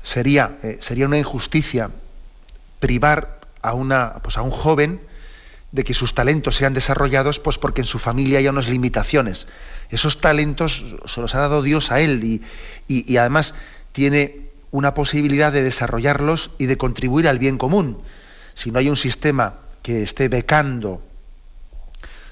Sería, 0.02 0.58
eh, 0.62 0.78
sería 0.80 1.06
una 1.06 1.18
injusticia 1.18 1.90
privar 2.78 3.40
a, 3.62 3.74
una, 3.74 4.14
pues 4.22 4.38
a 4.38 4.42
un 4.42 4.50
joven 4.50 5.00
de 5.72 5.84
que 5.84 5.94
sus 5.94 6.14
talentos 6.14 6.56
sean 6.56 6.74
desarrollados, 6.74 7.38
pues 7.38 7.58
porque 7.58 7.82
en 7.82 7.86
su 7.86 7.98
familia 7.98 8.38
hay 8.38 8.48
unas 8.48 8.68
limitaciones. 8.68 9.46
Esos 9.90 10.20
talentos 10.20 10.84
se 11.04 11.20
los 11.20 11.34
ha 11.34 11.38
dado 11.38 11.62
Dios 11.62 11.92
a 11.92 12.00
él 12.00 12.24
y, 12.24 12.42
y 12.88 13.16
además 13.16 13.54
tiene 13.92 14.50
una 14.70 14.94
posibilidad 14.94 15.52
de 15.52 15.62
desarrollarlos 15.62 16.50
y 16.58 16.66
de 16.66 16.76
contribuir 16.76 17.28
al 17.28 17.38
bien 17.38 17.58
común. 17.58 18.00
Si 18.54 18.70
no 18.70 18.78
hay 18.78 18.88
un 18.88 18.96
sistema 18.96 19.54
que 19.82 20.02
esté 20.02 20.28
becando 20.28 21.02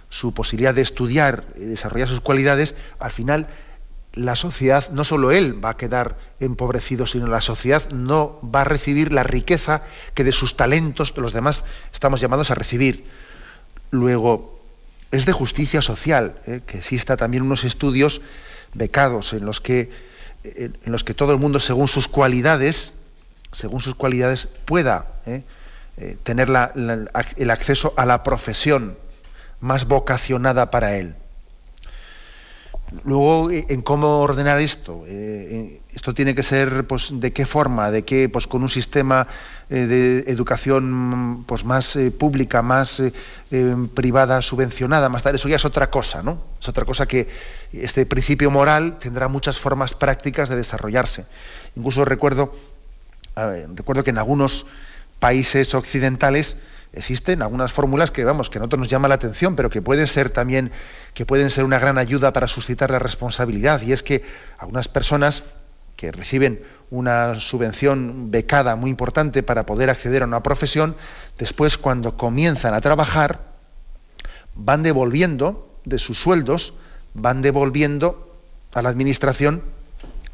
su 0.09 0.33
posibilidad 0.33 0.75
de 0.75 0.83
estudiar 0.83 1.45
y 1.57 1.65
desarrollar 1.65 2.09
sus 2.09 2.21
cualidades, 2.21 2.75
al 2.99 3.11
final 3.11 3.49
la 4.15 4.37
sociedad, 4.37 4.91
no 4.91 5.05
solo 5.05 5.31
él 5.31 5.63
va 5.65 5.71
a 5.71 5.77
quedar 5.77 6.19
empobrecido, 6.41 7.07
sino 7.07 7.27
la 7.27 7.41
sociedad 7.41 7.89
no 7.91 8.41
va 8.43 8.63
a 8.63 8.65
recibir 8.65 9.13
la 9.13 9.23
riqueza 9.23 9.83
que 10.15 10.25
de 10.25 10.33
sus 10.33 10.57
talentos 10.57 11.17
los 11.17 11.33
demás 11.33 11.63
estamos 11.93 12.21
llamados 12.21 12.51
a 12.51 12.55
recibir. 12.55 13.07
Luego, 13.91 14.61
es 15.11 15.27
de 15.27 15.33
justicia 15.33 15.83
social 15.83 16.37
¿eh? 16.47 16.61
que 16.67 16.79
exista 16.79 17.17
también 17.17 17.43
unos 17.43 17.65
estudios 17.65 18.21
becados 18.75 19.33
en 19.33 19.45
los 19.45 19.61
que 19.61 19.91
en 20.45 20.93
los 20.93 21.05
que 21.05 21.15
todo 21.15 21.33
el 21.33 21.39
mundo, 21.39 21.59
según 21.59 21.89
sus 21.89 22.07
cualidades, 22.07 22.93
según 23.53 23.81
sus 23.81 23.95
cualidades, 23.95 24.49
pueda 24.65 25.21
¿eh? 25.27 25.43
Eh, 25.97 26.17
tener 26.23 26.49
el 26.49 27.51
acceso 27.51 27.93
a 27.97 28.07
la 28.07 28.23
profesión 28.23 28.97
más 29.61 29.87
vocacionada 29.87 30.71
para 30.71 30.97
él. 30.97 31.17
Luego, 33.05 33.51
eh, 33.51 33.67
en 33.69 33.83
cómo 33.83 34.21
ordenar 34.21 34.59
esto, 34.61 35.05
esto 35.07 36.15
tiene 36.15 36.35
que 36.35 36.43
ser, 36.43 36.87
pues, 36.87 37.11
de 37.13 37.33
qué 37.33 37.45
forma, 37.45 37.91
de 37.91 38.05
qué, 38.05 38.29
pues, 38.29 38.47
con 38.47 38.63
un 38.63 38.69
sistema 38.69 39.27
de 39.69 40.21
educación, 40.27 41.45
pues, 41.47 41.65
más 41.65 41.99
pública, 42.19 42.63
más 42.63 43.03
privada, 43.95 44.41
subvencionada, 44.41 45.09
más 45.09 45.23
tarde, 45.23 45.37
eso 45.37 45.49
ya 45.49 45.57
es 45.57 45.65
otra 45.65 45.91
cosa, 45.91 46.23
¿no? 46.23 46.39
Es 46.61 46.69
otra 46.69 46.87
cosa 46.87 47.07
que 47.07 47.29
este 47.73 48.07
principio 48.07 48.51
moral 48.51 48.99
tendrá 48.99 49.29
muchas 49.29 49.59
formas 49.59 49.93
prácticas 49.95 50.49
de 50.49 50.57
desarrollarse. 50.57 51.27
Incluso 51.77 52.07
recuerdo, 52.07 52.55
recuerdo 53.75 54.03
que 54.05 54.11
en 54.11 54.19
algunos 54.19 54.65
países 55.19 55.75
occidentales 55.75 56.57
existen 56.93 57.43
algunas 57.43 57.73
fórmulas 57.73 58.11
que 58.11 58.25
vamos 58.25 58.51
que 58.51 58.59
a 58.59 58.61
nosotros 58.61 58.81
nos 58.81 58.89
llama 58.89 59.09
la 59.09 59.15
atención 59.15 59.57
pero 59.57 59.71
que 59.71 59.83
pueden 59.83 60.07
ser 60.07 60.31
también 60.31 60.73
que 61.15 61.27
pueden 61.27 61.51
ser 61.51 61.65
una 61.65 61.79
gran 61.79 61.99
ayuda 61.99 62.33
para 62.33 62.49
suscitar 62.49 62.91
la 62.91 62.99
responsabilidad 62.99 63.83
y 63.83 63.93
es 63.93 64.03
que 64.03 64.23
algunas 64.59 64.89
personas 64.89 65.43
que 65.97 66.13
reciben 66.13 66.63
una 66.91 67.39
subvención 67.41 68.31
becada 68.31 68.77
muy 68.77 68.91
importante 68.91 69.43
para 69.43 69.67
poder 69.67 69.91
acceder 69.91 70.23
a 70.23 70.27
una 70.27 70.43
profesión 70.43 70.97
después 71.39 71.77
cuando 71.77 72.17
comienzan 72.17 72.75
a 72.75 72.81
trabajar 72.81 73.41
van 74.55 74.83
devolviendo 74.83 75.81
de 75.85 75.99
sus 75.99 76.19
sueldos 76.19 76.75
van 77.15 77.43
devolviendo 77.43 78.35
a 78.73 78.83
la 78.83 78.89
administración 78.89 79.63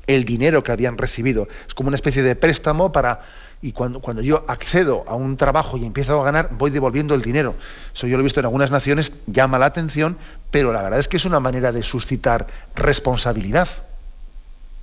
el 0.07 0.25
dinero 0.25 0.63
que 0.63 0.73
habían 0.73 0.99
recibido. 0.99 1.49
Es 1.67 1.75
como 1.75 1.89
una 1.89 1.97
especie 1.97 2.23
de 2.23 2.37
préstamo 2.37 2.93
para... 2.93 3.23
Y 3.65 3.73
cuando, 3.73 4.01
cuando 4.01 4.21
yo 4.21 4.45
accedo 4.47 5.05
a 5.07 5.15
un 5.15 5.39
trabajo 5.39 5.79
y 5.79 5.87
empiezo 5.87 6.21
a 6.21 6.25
ganar, 6.25 6.51
voy 6.53 6.71
devolviendo 6.71 7.15
el 7.15 7.23
dinero. 7.23 7.55
Eso 7.95 8.07
yo 8.07 8.19
lo 8.19 8.21
he 8.21 8.25
visto 8.25 8.39
en 8.41 8.45
algunas 8.45 8.71
naciones, 8.71 9.15
llama 9.27 9.59
la 9.59 9.65
atención, 9.65 10.19
pero 10.51 10.71
la 10.71 10.83
verdad 10.83 11.01
es 11.01 11.09
que 11.09 11.17
es 11.17 11.25
una 11.25 11.41
manera 11.41 11.73
de 11.73 11.83
suscitar 11.83 12.47
responsabilidad. 12.75 13.67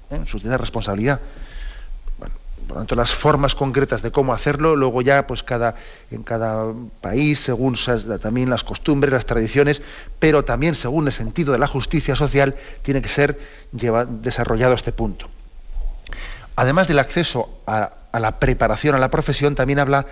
¿eh? 0.09 0.21
Suscitar 0.25 0.59
responsabilidad 0.59 1.19
por 2.67 2.69
lo 2.69 2.75
tanto 2.75 2.95
las 2.95 3.11
formas 3.11 3.53
concretas 3.53 4.01
de 4.01 4.11
cómo 4.11 4.33
hacerlo 4.33 4.75
luego 4.75 5.01
ya 5.01 5.25
pues 5.25 5.41
cada 5.41 5.75
en 6.11 6.21
cada 6.21 6.71
país 7.01 7.39
según 7.39 7.75
también 8.21 8.51
las 8.51 8.63
costumbres 8.63 9.11
las 9.11 9.25
tradiciones 9.25 9.81
pero 10.19 10.45
también 10.45 10.75
según 10.75 11.07
el 11.07 11.11
sentido 11.11 11.53
de 11.53 11.59
la 11.59 11.65
justicia 11.65 12.15
social 12.15 12.55
tiene 12.83 13.01
que 13.01 13.09
ser 13.09 13.39
desarrollado 13.71 14.75
este 14.75 14.91
punto 14.91 15.27
además 16.55 16.87
del 16.87 16.99
acceso 16.99 17.49
a, 17.65 17.93
la 18.19 18.39
preparación 18.39 18.95
a 18.95 18.99
la 18.99 19.09
profesión 19.09 19.55
también 19.55 19.79
habla 19.79 20.05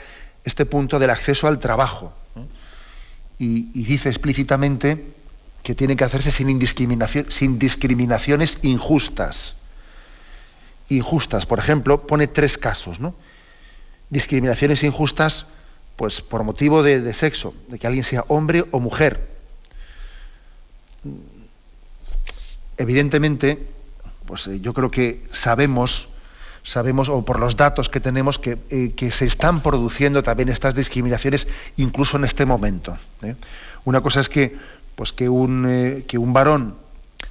este 0.44 0.66
punto 0.66 1.00
del 1.00 1.10
acceso 1.10 1.48
al 1.48 1.60
trabajo 1.60 2.14
y, 3.38 3.84
dice 3.84 4.10
explícitamente 4.10 5.14
que 5.64 5.76
tiene 5.76 5.96
que 5.96 6.04
hacerse 6.04 6.32
sin, 6.32 6.60
discriminación, 6.60 7.26
sin 7.30 7.60
discriminaciones 7.60 8.60
injustas 8.62 9.56
injustas. 10.90 11.46
Por 11.46 11.60
ejemplo, 11.60 12.06
pone 12.06 12.28
tres 12.28 12.58
casos, 12.58 13.00
¿no? 13.00 13.16
Discriminaciones 14.10 14.84
injustas, 14.84 15.46
pues 15.96 16.22
por 16.22 16.44
motivo 16.44 16.84
de, 16.84 17.14
sexo, 17.14 17.54
de 17.68 17.80
que 17.80 17.88
alguien 17.88 18.04
sea 18.04 18.26
hombre 18.28 18.66
o 18.72 18.80
mujer. 18.80 19.30
Evidentemente, 22.78 23.68
pues 24.26 24.48
eh, 24.48 24.60
yo 24.62 24.74
creo 24.74 24.90
que 24.90 25.28
sabemos, 25.32 26.10
sabemos, 26.70 27.10
o 27.10 27.26
por 27.26 27.40
los 27.40 27.58
datos 27.58 27.90
que 27.90 28.00
tenemos, 28.00 28.38
que, 28.38 28.60
eh, 28.70 28.94
que 28.96 29.10
se 29.10 29.26
están 29.26 29.62
produciendo 29.62 30.22
también 30.22 30.50
estas 30.50 30.76
discriminaciones 30.76 31.48
incluso 31.78 32.18
en 32.18 32.26
este 32.26 32.46
momento. 32.46 32.96
¿eh? 33.24 33.36
Una 33.86 34.02
cosa 34.02 34.20
es 34.20 34.30
que, 34.30 34.56
pues 34.96 35.12
que 35.12 35.28
un, 35.30 36.04
que 36.08 36.18
un 36.20 36.32
varón 36.32 36.76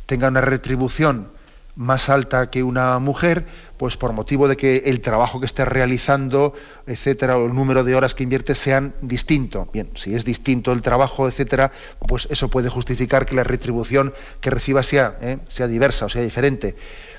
tenga 0.07 0.27
una 0.27 0.41
retribución 0.41 1.29
más 1.77 2.09
alta 2.09 2.51
que 2.51 2.65
una 2.65 2.99
mujer, 2.99 3.47
pues 3.77 3.97
por 3.97 4.13
motivo 4.13 4.49
de 4.49 4.57
que 4.57 4.83
el 4.87 5.01
trabajo 5.01 5.39
que 5.39 5.47
esté 5.47 5.65
realizando, 5.65 6.55
etcétera, 6.89 7.39
o 7.39 7.47
el 7.47 7.55
número 7.55 7.85
de 7.85 7.95
horas 7.95 8.17
que 8.17 8.25
invierte 8.25 8.57
sean 8.57 8.95
distinto. 9.01 9.69
Bien, 9.73 9.89
si 9.95 10.17
es 10.17 10.25
distinto 10.25 10.73
el 10.73 10.83
trabajo, 10.83 11.29
etcétera, 11.29 11.71
pues 12.09 12.27
eso 12.33 12.49
puede 12.49 12.69
justificar 12.69 13.25
que 13.27 13.37
la 13.37 13.45
retribución 13.45 14.13
que 14.41 14.51
reciba 14.51 14.83
sea, 14.83 15.17
¿eh? 15.21 15.39
sea 15.47 15.69
diversa 15.69 16.07
o 16.07 16.09
sea 16.09 16.23
diferente. 16.23 16.75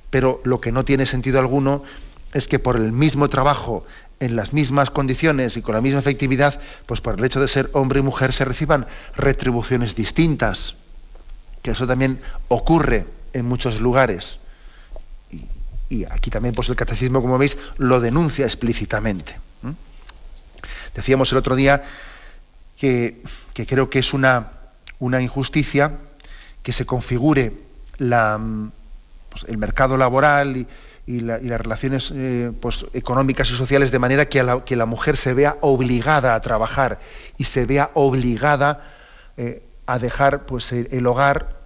Pero 0.09 0.41
lo 0.43 0.59
que 0.59 0.73
no 0.73 0.83
tiene 0.83 1.05
sentido 1.05 1.39
alguno 1.39 1.83
es 2.33 2.47
que 2.47 2.59
por 2.59 2.75
el 2.75 2.91
mismo 2.91 3.29
trabajo, 3.29 3.85
en 4.19 4.35
las 4.35 4.51
mismas 4.51 4.89
condiciones 4.89 5.55
y 5.55 5.61
con 5.61 5.75
la 5.75 5.81
misma 5.81 5.99
efectividad, 5.99 6.59
pues 6.85 6.99
por 7.01 7.17
el 7.17 7.25
hecho 7.25 7.39
de 7.39 7.47
ser 7.47 7.69
hombre 7.73 7.99
y 7.99 8.03
mujer 8.03 8.33
se 8.33 8.45
reciban 8.45 8.85
retribuciones 9.15 9.95
distintas. 9.95 10.75
Que 11.61 11.71
eso 11.71 11.87
también 11.87 12.21
ocurre 12.49 13.05
en 13.33 13.45
muchos 13.45 13.79
lugares 13.79 14.39
y 15.89 16.05
aquí 16.05 16.29
también 16.29 16.53
pues 16.53 16.69
el 16.69 16.75
catecismo, 16.75 17.21
como 17.21 17.37
veis, 17.37 17.57
lo 17.77 17.99
denuncia 17.99 18.45
explícitamente. 18.45 19.37
Decíamos 20.95 21.31
el 21.31 21.37
otro 21.39 21.55
día 21.55 21.83
que, 22.77 23.21
creo 23.53 23.89
que 23.89 23.99
es 23.99 24.13
una, 24.13 24.51
injusticia 24.99 25.97
que 26.61 26.71
se 26.71 26.85
configure 26.85 27.53
la, 27.97 28.39
pues, 29.29 29.45
el 29.45 29.57
mercado 29.57 29.97
laboral 29.97 30.57
y, 30.57 30.67
las 31.21 31.61
relaciones 31.61 32.11
eh, 32.15 32.51
pues, 32.59 32.85
económicas 32.93 33.49
y 33.49 33.55
sociales 33.55 33.91
de 33.91 33.99
manera 33.99 34.29
que 34.29 34.43
la, 34.43 34.63
la, 34.67 34.85
mujer 34.85 35.17
se 35.17 35.33
vea 35.33 35.57
obligada 35.61 36.35
a 36.35 36.41
trabajar 36.41 36.99
y 37.37 37.45
se 37.45 37.65
vea 37.65 37.89
obligada 37.95 38.93
eh, 39.37 39.63
a 39.87 39.97
dejar 39.97 40.45
pues, 40.45 40.71
el 40.71 41.07
hogar, 41.07 41.57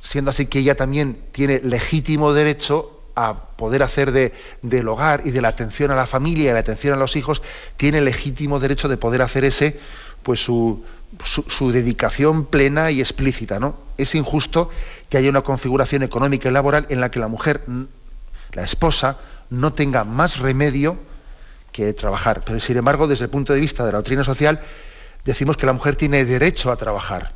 siendo 0.00 0.30
así 0.30 0.46
que 0.46 0.60
ella 0.60 0.74
también 0.74 1.18
tiene 1.32 1.60
legítimo 1.62 2.32
derecho 2.32 2.96
a 3.14 3.34
poder 3.56 3.82
hacer 3.82 4.12
de, 4.12 4.32
del 4.62 4.88
hogar 4.88 5.22
y 5.24 5.30
de 5.30 5.40
la 5.40 5.48
atención 5.48 5.90
a 5.90 5.94
la 5.94 6.06
familia 6.06 6.50
y 6.50 6.54
la 6.54 6.60
atención 6.60 6.94
a 6.94 6.98
los 6.98 7.16
hijos, 7.16 7.42
tiene 7.76 8.00
legítimo 8.02 8.60
derecho 8.60 8.88
de 8.88 8.98
poder 8.98 9.22
hacer 9.22 9.44
ese, 9.44 9.78
pues 10.22 10.40
su, 10.40 10.84
su, 11.24 11.72
dedicación 11.72 12.44
plena 12.44 12.90
y 12.90 13.00
explícita. 13.00 13.58
¿no? 13.58 13.76
Es 13.96 14.14
injusto 14.14 14.70
que 15.08 15.16
haya 15.16 15.30
una 15.30 15.42
configuración 15.42 16.02
económica 16.02 16.48
y 16.48 16.52
laboral 16.52 16.86
en 16.90 17.00
la 17.00 17.10
que 17.10 17.18
la 17.18 17.28
mujer, 17.28 17.62
la 18.56 18.62
esposa, 18.62 19.18
no 19.50 19.74
tenga 19.74 20.02
más 20.04 20.38
remedio 20.38 20.98
que 21.72 21.92
trabajar. 21.92 22.42
Pero 22.44 22.58
sin 22.58 22.78
embargo, 22.78 23.06
desde 23.06 23.26
el 23.26 23.30
punto 23.30 23.52
de 23.52 23.60
vista 23.60 23.84
de 23.84 23.92
la 23.92 23.98
doctrina 23.98 24.24
social, 24.24 24.60
decimos 25.24 25.58
que 25.58 25.66
la 25.66 25.74
mujer 25.74 25.94
tiene 25.94 26.24
derecho 26.24 26.72
a 26.72 26.76
trabajar, 26.76 27.32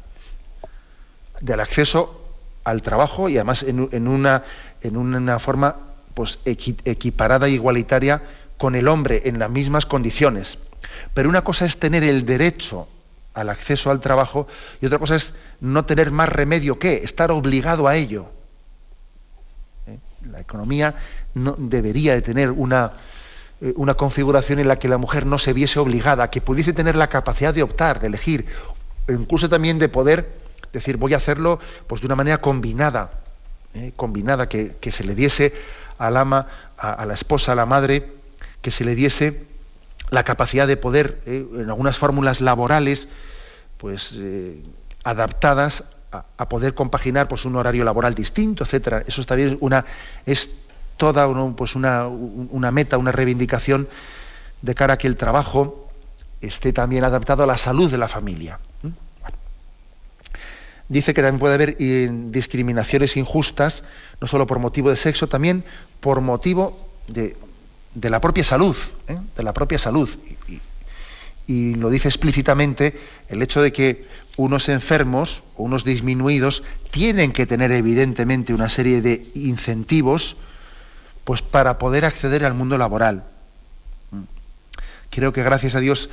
del 1.40 1.60
acceso 1.60 2.24
al 2.64 2.80
trabajo 2.82 3.28
y 3.28 3.36
además 3.36 3.62
en, 3.62 4.08
una, 4.08 5.38
forma 5.38 5.76
pues, 6.14 6.38
equiparada 6.44 7.46
e 7.48 7.50
igualitaria 7.50 8.22
con 8.56 8.74
el 8.74 8.88
hombre 8.88 9.22
en 9.26 9.38
las 9.38 9.50
mismas 9.50 9.84
condiciones. 9.84 10.58
Pero 11.12 11.28
una 11.28 11.44
cosa 11.44 11.66
es 11.66 11.78
tener 11.78 12.02
el 12.02 12.24
derecho 12.24 12.88
al 13.34 13.50
acceso 13.50 13.90
al 13.90 14.00
trabajo 14.00 14.48
y 14.80 14.86
otra 14.86 14.98
cosa 14.98 15.16
es 15.16 15.34
no 15.60 15.84
tener 15.84 16.10
más 16.10 16.30
remedio 16.30 16.78
que 16.78 17.04
estar 17.04 17.30
obligado 17.30 17.88
a 17.88 17.96
ello. 17.96 18.39
La 20.22 20.40
economía 20.40 20.94
no 21.34 21.56
debería 21.58 22.14
de 22.14 22.22
tener 22.22 22.50
una, 22.50 22.92
eh, 23.60 23.72
una 23.76 23.94
configuración 23.94 24.58
en 24.58 24.68
la 24.68 24.78
que 24.78 24.88
la 24.88 24.98
mujer 24.98 25.26
no 25.26 25.38
se 25.38 25.52
viese 25.52 25.78
obligada, 25.78 26.30
que 26.30 26.40
pudiese 26.40 26.72
tener 26.72 26.96
la 26.96 27.08
capacidad 27.08 27.54
de 27.54 27.62
optar, 27.62 28.00
de 28.00 28.06
elegir, 28.06 28.46
incluso 29.08 29.48
también 29.48 29.78
de 29.78 29.88
poder 29.88 30.40
decir 30.72 30.96
voy 30.96 31.14
a 31.14 31.16
hacerlo 31.16 31.58
pues 31.86 32.00
de 32.00 32.06
una 32.06 32.16
manera 32.16 32.38
combinada, 32.38 33.10
¿eh? 33.74 33.92
combinada, 33.96 34.48
que, 34.48 34.90
se 34.90 35.04
le 35.04 35.14
diese 35.14 35.54
al 35.98 36.16
ama, 36.16 36.46
a, 36.78 37.04
la 37.06 37.14
esposa, 37.14 37.52
a 37.52 37.54
la 37.54 37.66
madre, 37.66 38.12
que 38.62 38.70
se 38.70 38.84
le 38.84 38.94
diese 38.94 39.44
la 40.10 40.24
capacidad 40.24 40.66
de 40.66 40.76
poder, 40.76 41.20
¿eh? 41.26 41.46
en 41.54 41.68
algunas 41.68 41.98
fórmulas 41.98 42.40
laborales, 42.40 43.08
pues 43.78 44.18
adaptadas 45.04 45.84
a, 46.12 46.48
poder 46.48 46.74
compaginar 46.74 47.28
pues, 47.28 47.44
un 47.44 47.56
horario 47.56 47.84
laboral 47.84 48.14
distinto, 48.14 48.64
etcétera. 48.64 49.04
Eso 49.06 49.20
está 49.20 49.34
bien, 49.36 49.56
una, 49.60 49.84
es 50.26 50.50
toda 50.96 51.28
pues 51.54 51.76
una, 51.76 52.06
una, 52.08 52.70
meta, 52.70 52.98
una 52.98 53.12
reivindicación 53.12 53.88
de 54.62 54.74
cara 54.74 54.94
a 54.94 54.98
que 54.98 55.06
el 55.06 55.16
trabajo 55.16 55.88
esté 56.40 56.72
también 56.72 57.04
adaptado 57.04 57.42
a 57.42 57.46
la 57.46 57.56
salud 57.56 57.90
de 57.90 57.98
la 57.98 58.08
familia. 58.08 58.58
Dice 60.90 61.14
que 61.14 61.22
también 61.22 61.38
puede 61.38 61.54
haber 61.54 61.76
eh, 61.78 62.10
discriminaciones 62.10 63.16
injustas, 63.16 63.84
no 64.20 64.26
solo 64.26 64.48
por 64.48 64.58
motivo 64.58 64.90
de 64.90 64.96
sexo, 64.96 65.28
también 65.28 65.62
por 66.00 66.20
motivo 66.20 66.76
de, 67.06 67.36
la 67.94 68.20
propia 68.20 68.42
salud, 68.42 68.76
¿eh? 69.06 69.16
de 69.36 69.42
la 69.44 69.54
propia 69.54 69.78
salud. 69.78 70.10
Y, 71.46 71.74
lo 71.76 71.90
dice 71.90 72.08
explícitamente 72.08 72.98
el 73.28 73.40
hecho 73.42 73.62
de 73.62 73.72
que 73.72 74.04
unos 74.36 74.68
enfermos 74.68 75.42
o 75.56 75.64
unos 75.64 75.84
disminuidos 75.84 76.62
tienen 76.90 77.32
que 77.32 77.46
tener 77.46 77.72
evidentemente 77.72 78.54
una 78.54 78.68
serie 78.68 79.02
de 79.02 79.30
incentivos 79.34 80.36
pues 81.24 81.42
para 81.42 81.78
poder 81.78 82.04
acceder 82.04 82.44
al 82.44 82.54
mundo 82.54 82.78
laboral. 82.78 83.24
Creo 85.10 85.32
que 85.32 85.42
gracias 85.42 85.74
a 85.74 85.80
Dios, 85.80 86.08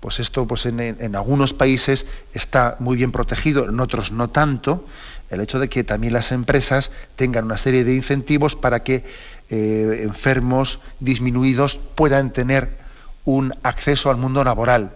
pues 0.00 0.20
esto 0.20 0.46
pues 0.46 0.66
en, 0.66 1.16
algunos 1.16 1.52
países 1.52 2.06
está 2.34 2.76
muy 2.78 2.96
bien 2.96 3.12
protegido, 3.12 3.68
en 3.68 3.78
otros 3.80 4.10
no 4.10 4.30
tanto, 4.30 4.86
el 5.30 5.40
hecho 5.40 5.58
de 5.58 5.68
que 5.68 5.84
también 5.84 6.14
las 6.14 6.32
empresas 6.32 6.90
tengan 7.16 7.44
una 7.44 7.58
serie 7.58 7.84
de 7.84 7.94
incentivos 7.94 8.56
para 8.56 8.82
que 8.82 9.04
eh, 9.50 10.00
enfermos 10.02 10.80
disminuidos 11.00 11.78
puedan 11.94 12.32
tener 12.32 12.78
un 13.24 13.54
acceso 13.62 14.10
al 14.10 14.16
mundo 14.16 14.42
laboral. 14.44 14.92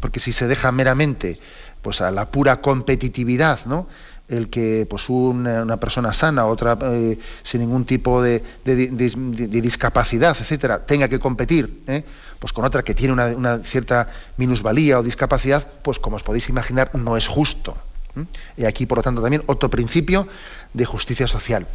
Porque 0.00 0.18
si 0.18 0.32
se 0.32 0.48
deja 0.48 0.72
meramente 0.72 1.38
pues 1.82 2.00
a 2.00 2.10
la 2.10 2.30
pura 2.30 2.60
competitividad, 2.60 3.60
¿no? 3.66 3.86
el 4.30 4.48
que 4.48 4.86
pues 4.88 5.08
una, 5.08 5.76
persona 5.78 6.12
sana, 6.12 6.46
otra 6.46 6.78
eh, 6.82 7.18
sin 7.42 7.60
ningún 7.60 7.84
tipo 7.84 8.22
de, 8.22 8.42
discapacidad, 8.64 10.36
etcétera, 10.38 10.86
tenga 10.86 11.08
que 11.08 11.18
competir 11.18 11.82
¿eh? 11.88 12.04
pues 12.38 12.52
con 12.52 12.64
otra 12.64 12.82
que 12.82 12.94
tiene 12.94 13.12
una, 13.12 13.58
cierta 13.58 14.08
minusvalía 14.36 14.98
o 14.98 15.02
discapacidad, 15.02 15.66
pues 15.82 15.98
como 15.98 16.16
os 16.16 16.22
podéis 16.22 16.48
imaginar, 16.48 16.94
no 16.94 17.16
es 17.16 17.28
justo. 17.28 17.76
Y 18.56 18.64
aquí, 18.64 18.86
por 18.86 18.98
lo 18.98 19.02
tanto, 19.02 19.22
también 19.22 19.42
otro 19.46 19.68
principio 19.68 20.26
de 20.72 20.84
justicia 20.84 21.26
social. 21.26 21.66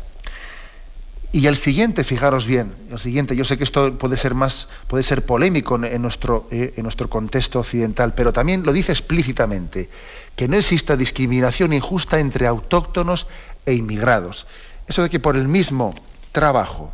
Y 1.36 1.48
el 1.48 1.58
siguiente, 1.58 2.06
fijaros 2.06 2.48
bien, 2.48 2.74
el 2.90 2.98
siguiente, 2.98 3.36
yo 3.36 3.44
sé 3.44 3.58
que 3.58 3.66
esto 3.66 3.98
puede 3.98 4.16
ser 4.16 4.34
más, 4.34 4.70
puede 4.88 5.04
ser 5.04 5.26
polémico 5.26 5.76
en, 5.76 6.02
nuestro, 6.02 6.48
eh, 6.50 6.74
en 6.78 6.84
nuestro 6.84 7.10
contexto 7.10 7.60
occidental, 7.60 8.14
pero 8.14 8.32
también 8.32 8.64
lo 8.64 8.72
dice 8.72 8.94
explícitamente, 8.94 9.90
que 10.38 10.48
no 10.48 10.56
exista 10.56 10.96
discriminación 10.96 11.74
injusta 11.74 12.22
entre 12.22 12.48
autóctonos 12.48 13.28
e 13.66 13.74
inmigrados. 13.74 14.48
Eso 14.88 15.04
de 15.04 15.10
que 15.10 15.20
por 15.20 15.36
el 15.36 15.50
mismo 15.50 15.94
trabajo 16.32 16.94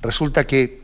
resulta 0.00 0.46
que 0.46 0.82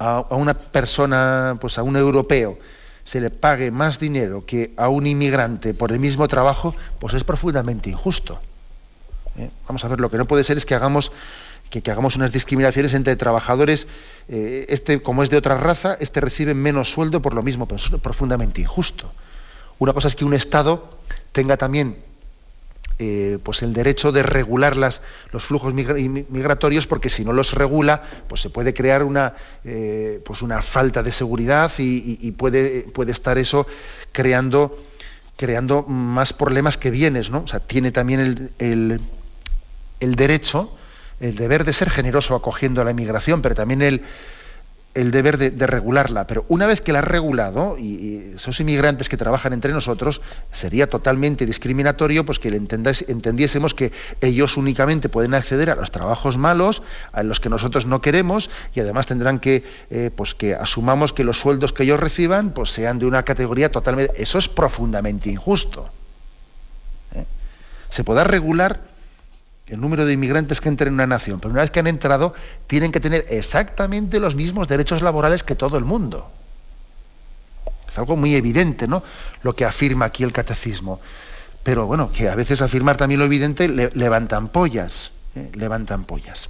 a, 0.00 0.22
una 0.30 0.54
persona, 0.54 1.56
pues 1.60 1.78
a 1.78 1.84
un 1.84 1.96
europeo, 1.96 2.58
se 3.04 3.20
le 3.20 3.30
pague 3.30 3.70
más 3.70 4.00
dinero 4.00 4.44
que 4.44 4.72
a 4.76 4.88
un 4.88 5.06
inmigrante 5.06 5.74
por 5.74 5.92
el 5.92 6.00
mismo 6.00 6.26
trabajo, 6.26 6.74
pues 6.98 7.14
es 7.14 7.22
profundamente 7.22 7.88
injusto. 7.88 8.40
¿Eh? 9.38 9.48
Vamos 9.68 9.84
a 9.84 9.88
ver, 9.88 10.00
lo 10.00 10.10
que 10.10 10.16
no 10.16 10.24
puede 10.24 10.42
ser 10.42 10.56
es 10.56 10.66
que 10.66 10.74
hagamos 10.74 11.12
que, 11.70 11.90
hagamos 11.90 12.16
unas 12.16 12.32
discriminaciones 12.32 12.94
entre 12.94 13.16
trabajadores, 13.16 13.86
eh, 14.28 14.66
este 14.68 15.02
como 15.02 15.22
es 15.22 15.30
de 15.30 15.36
otra 15.36 15.56
raza, 15.58 15.96
este 16.00 16.20
recibe 16.20 16.54
menos 16.54 16.90
sueldo 16.90 17.20
por 17.22 17.34
lo 17.34 17.42
mismo, 17.42 17.66
pero 17.66 17.76
es 17.76 17.90
profundamente 18.00 18.60
injusto. 18.60 19.12
Una 19.78 19.92
cosa 19.92 20.08
es 20.08 20.14
que 20.14 20.24
un 20.24 20.34
Estado 20.34 20.98
tenga 21.32 21.56
también 21.56 21.96
eh, 22.98 23.38
pues 23.42 23.62
el 23.62 23.74
derecho 23.74 24.10
de 24.10 24.22
regular 24.22 24.74
las, 24.74 25.02
los 25.30 25.44
flujos 25.44 25.74
migratorios, 25.74 26.86
porque 26.86 27.10
si 27.10 27.26
no 27.26 27.34
los 27.34 27.52
regula, 27.52 28.02
pues 28.26 28.40
se 28.40 28.48
puede 28.48 28.72
crear 28.72 29.02
una, 29.02 29.34
eh, 29.64 30.22
pues 30.24 30.40
una 30.40 30.62
falta 30.62 31.02
de 31.02 31.12
seguridad 31.12 31.70
y, 31.76 32.30
puede, 32.32 32.86
puede, 32.94 33.12
estar 33.12 33.36
eso 33.36 33.66
creando, 34.12 34.82
creando 35.36 35.82
más 35.82 36.32
problemas 36.32 36.78
que 36.78 36.90
bienes. 36.90 37.28
¿no? 37.28 37.40
O 37.40 37.46
sea, 37.46 37.60
tiene 37.60 37.90
también 37.92 38.50
el, 38.58 39.00
el 40.00 40.14
derecho 40.14 40.74
el 41.20 41.36
deber 41.36 41.64
de 41.64 41.72
ser 41.72 41.90
generoso 41.90 42.34
acogiendo 42.34 42.80
a 42.80 42.84
la 42.84 42.90
inmigración, 42.90 43.42
pero 43.42 43.54
también 43.54 43.82
el, 43.82 44.02
el 44.96 45.10
deber 45.10 45.36
de, 45.36 45.66
regularla. 45.66 46.26
Pero 46.26 46.46
una 46.48 46.66
vez 46.66 46.80
que 46.80 46.90
la 46.90 47.00
ha 47.00 47.02
regulado, 47.02 47.76
y, 47.78 48.32
esos 48.36 48.58
inmigrantes 48.60 49.10
que 49.10 49.18
trabajan 49.18 49.52
entre 49.52 49.72
nosotros, 49.72 50.22
sería 50.52 50.88
totalmente 50.88 51.44
discriminatorio 51.44 52.24
pues 52.24 52.38
que 52.38 52.48
entendiésemos 52.48 53.74
que 53.74 53.92
ellos 54.22 54.56
únicamente 54.56 55.10
pueden 55.10 55.34
acceder 55.34 55.68
a 55.68 55.74
los 55.74 55.90
trabajos 55.90 56.38
malos, 56.38 56.82
a 57.12 57.22
los 57.22 57.40
que 57.40 57.50
nosotros 57.50 57.84
no 57.84 58.00
queremos, 58.00 58.50
y 58.74 58.80
además 58.80 59.06
tendrán 59.06 59.38
que, 59.38 59.64
eh, 59.90 60.10
pues 60.16 60.34
que 60.34 60.54
asumamos 60.54 61.12
que 61.12 61.24
los 61.24 61.38
sueldos 61.38 61.74
que 61.74 61.82
ellos 61.82 62.00
reciban 62.00 62.50
pues 62.52 62.70
sean 62.70 62.98
de 62.98 63.04
una 63.04 63.22
categoría 63.22 63.70
totalmente... 63.70 64.14
Eso 64.20 64.38
es 64.38 64.48
profundamente 64.48 65.28
injusto. 65.28 65.90
¿eh? 67.14 67.26
Se 67.90 68.02
podrá 68.02 68.24
regular 68.24 68.80
el 69.68 69.80
número 69.80 70.06
de 70.06 70.12
inmigrantes 70.12 70.60
que 70.60 70.68
entren 70.68 70.88
en 70.88 70.94
una 70.94 71.06
nación, 71.06 71.40
pero 71.40 71.52
una 71.52 71.62
vez 71.62 71.70
que 71.70 71.80
han 71.80 71.88
entrado, 71.88 72.34
tienen 72.66 72.92
que 72.92 73.00
tener 73.00 73.26
exactamente 73.28 74.20
los 74.20 74.36
mismos 74.36 74.68
derechos 74.68 75.02
laborales 75.02 75.42
que 75.42 75.54
todo 75.54 75.76
el 75.76 75.84
mundo. 75.84 76.30
Es 77.88 77.98
algo 77.98 78.16
muy 78.16 78.34
evidente, 78.34 78.86
¿no? 78.86 79.02
Lo 79.42 79.54
que 79.54 79.64
afirma 79.64 80.06
aquí 80.06 80.22
el 80.22 80.32
catecismo. 80.32 81.00
Pero 81.62 81.86
bueno, 81.86 82.12
que 82.12 82.28
a 82.28 82.36
veces 82.36 82.62
afirmar 82.62 82.96
también 82.96 83.18
lo 83.18 83.26
evidente 83.26 83.68
levantan 83.68 84.48
pollas, 84.48 85.10
¿eh? 85.34 85.50
levantan 85.54 86.04
pollas. 86.04 86.48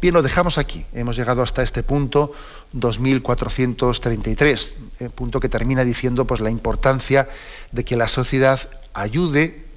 Bien, 0.00 0.14
lo 0.14 0.22
dejamos 0.22 0.58
aquí. 0.58 0.86
Hemos 0.94 1.16
llegado 1.16 1.42
hasta 1.42 1.62
este 1.62 1.82
punto 1.82 2.32
2433, 2.72 4.74
eh, 5.00 5.10
punto 5.10 5.40
que 5.40 5.48
termina 5.48 5.84
diciendo 5.84 6.26
pues 6.26 6.40
la 6.40 6.50
importancia 6.50 7.28
de 7.72 7.84
que 7.84 7.96
la 7.96 8.06
sociedad 8.06 8.60
ayude 8.94 9.67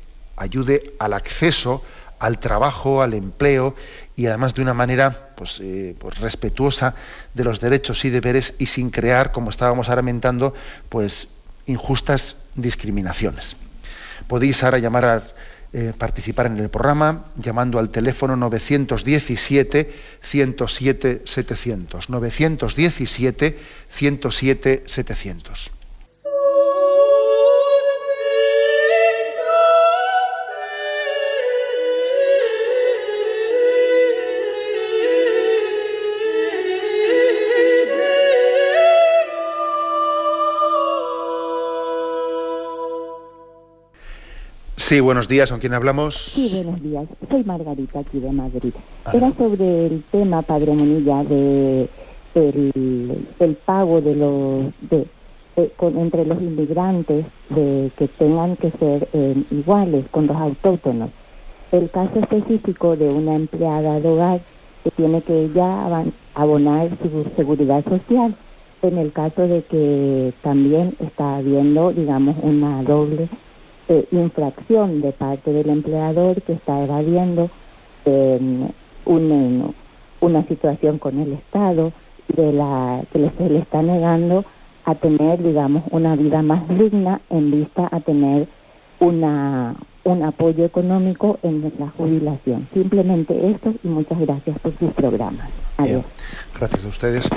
ayude 0.42 0.94
al 1.00 1.14
acceso 1.14 1.84
al 2.22 2.40
trabajo, 2.40 3.02
al 3.02 3.16
empleo 3.16 3.76
y 4.16 4.28
además 4.28 4.54
de 4.54 4.62
una 4.62 4.76
manera 4.76 5.34
pues, 5.36 5.60
eh, 5.60 5.96
pues, 5.98 6.20
respetuosa 6.20 6.94
de 7.34 7.44
los 7.44 7.60
derechos 7.60 8.06
y 8.06 8.12
deberes 8.12 8.54
y 8.60 8.68
sin 8.68 8.92
crear, 8.92 9.32
como 9.32 9.50
estábamos 9.50 9.90
aramentando, 9.90 10.54
pues 10.88 11.28
injustas 11.66 12.36
discriminaciones. 12.54 13.56
Podéis 14.28 14.64
ahora 14.64 14.78
llamar 14.78 15.06
a 15.06 15.24
eh, 15.74 15.94
participar 15.98 16.46
en 16.46 16.60
el 16.60 16.70
programa 16.70 17.26
llamando 17.38 17.80
al 17.80 17.90
teléfono 17.90 18.36
917 18.36 19.92
107 20.22 21.22
700 21.26 22.10
917 22.10 23.60
107 23.90 24.84
700. 24.86 25.81
Sí, 44.82 45.00
buenos 45.00 45.28
días. 45.28 45.52
¿Con 45.52 45.60
quién 45.60 45.74
hablamos? 45.74 46.16
Sí, 46.16 46.52
buenos 46.54 46.82
días. 46.82 47.06
Soy 47.30 47.44
Margarita 47.44 48.00
aquí 48.00 48.20
de 48.20 48.32
Madrid. 48.32 48.74
Era 49.14 49.32
sobre 49.38 49.86
el 49.86 50.04
tema, 50.12 50.42
Padre 50.42 50.74
Monilla, 50.74 51.24
de 51.24 51.88
el, 52.34 53.58
pago 53.64 54.02
de 54.02 54.16
los 54.16 54.66
de, 54.90 55.08
entre 55.80 56.26
los 56.26 56.42
inmigrantes 56.42 57.26
de 57.52 57.92
que 57.96 58.08
tengan 58.08 58.58
que 58.58 58.72
ser 58.72 59.08
eh, 59.14 59.44
iguales 59.52 60.06
con 60.10 60.28
los 60.28 60.36
autóctonos. 60.36 61.12
El 61.72 61.90
caso 61.92 62.20
específico 62.20 62.98
de 62.98 63.08
una 63.08 63.36
empleada 63.36 64.00
de 64.00 64.10
hogar 64.10 64.42
que 64.84 64.92
tiene 64.92 65.22
que 65.22 65.46
ella 65.46 66.04
abonar 66.34 66.90
su 67.04 67.32
seguridad 67.36 67.84
social 67.86 68.36
en 68.82 68.98
el 68.98 69.14
caso 69.14 69.48
de 69.48 69.62
que 69.64 70.34
también 70.42 70.96
está 71.00 71.38
habiendo, 71.38 71.94
digamos, 71.94 72.36
una 72.42 72.82
doble 72.82 73.30
eh, 73.92 74.08
infracción 74.12 75.02
de 75.02 75.12
parte 75.12 75.52
del 75.52 75.70
empleador 75.70 76.42
que 76.44 76.54
está 76.54 76.82
evadiendo 76.82 77.50
una 80.22 80.48
situación 80.48 80.98
con 80.98 81.20
el 81.20 81.34
Estado 81.34 81.92
de 82.30 82.54
la 82.54 83.04
que 83.12 83.30
se 83.38 83.50
le 83.50 83.60
está 83.60 83.82
negando 83.82 84.46
a 84.86 84.96
tener, 84.96 85.44
digamos, 85.44 85.84
una 85.92 86.16
vida 86.16 86.42
más 86.42 86.70
digna 86.70 87.20
en 87.30 87.52
vista 87.52 87.90
a 87.92 88.00
tener 88.00 88.48
una 89.02 89.76
un 90.04 90.24
apoyo 90.24 90.64
económico 90.64 91.38
en 91.44 91.74
la 91.78 91.90
jubilación. 91.90 92.70
Simplemente 92.74 93.52
esto 93.52 93.74
y 93.84 93.88
muchas 93.90 94.20
gracias 94.20 94.58
por 94.60 94.78
sus 94.80 94.92
programas. 94.94 95.52
Adiós. 95.78 96.06
Gracias 96.58 96.86
a 96.86 96.88
ustedes. 96.88 97.30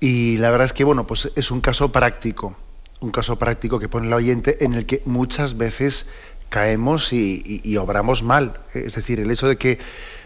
Y 0.00 0.38
la 0.38 0.50
verdad 0.50 0.64
es 0.64 0.72
que, 0.72 0.82
bueno, 0.82 1.06
pues 1.06 1.30
es 1.36 1.50
un 1.50 1.60
caso 1.60 1.92
práctico, 1.92 2.56
un 3.00 3.10
caso 3.10 3.36
práctico 3.36 3.78
que 3.78 3.88
pone 3.88 4.06
el 4.06 4.12
oyente 4.12 4.64
en 4.64 4.74
el 4.74 4.86
que 4.86 5.02
muchas 5.06 5.56
veces 5.56 6.06
caemos 6.50 7.12
y, 7.12 7.76
obramos 7.78 8.22
mal. 8.22 8.54
Es 8.74 8.94
decir, 8.94 9.20
el 9.20 9.30
hecho 9.30 9.48
de 9.48 9.56
que, 9.56 9.78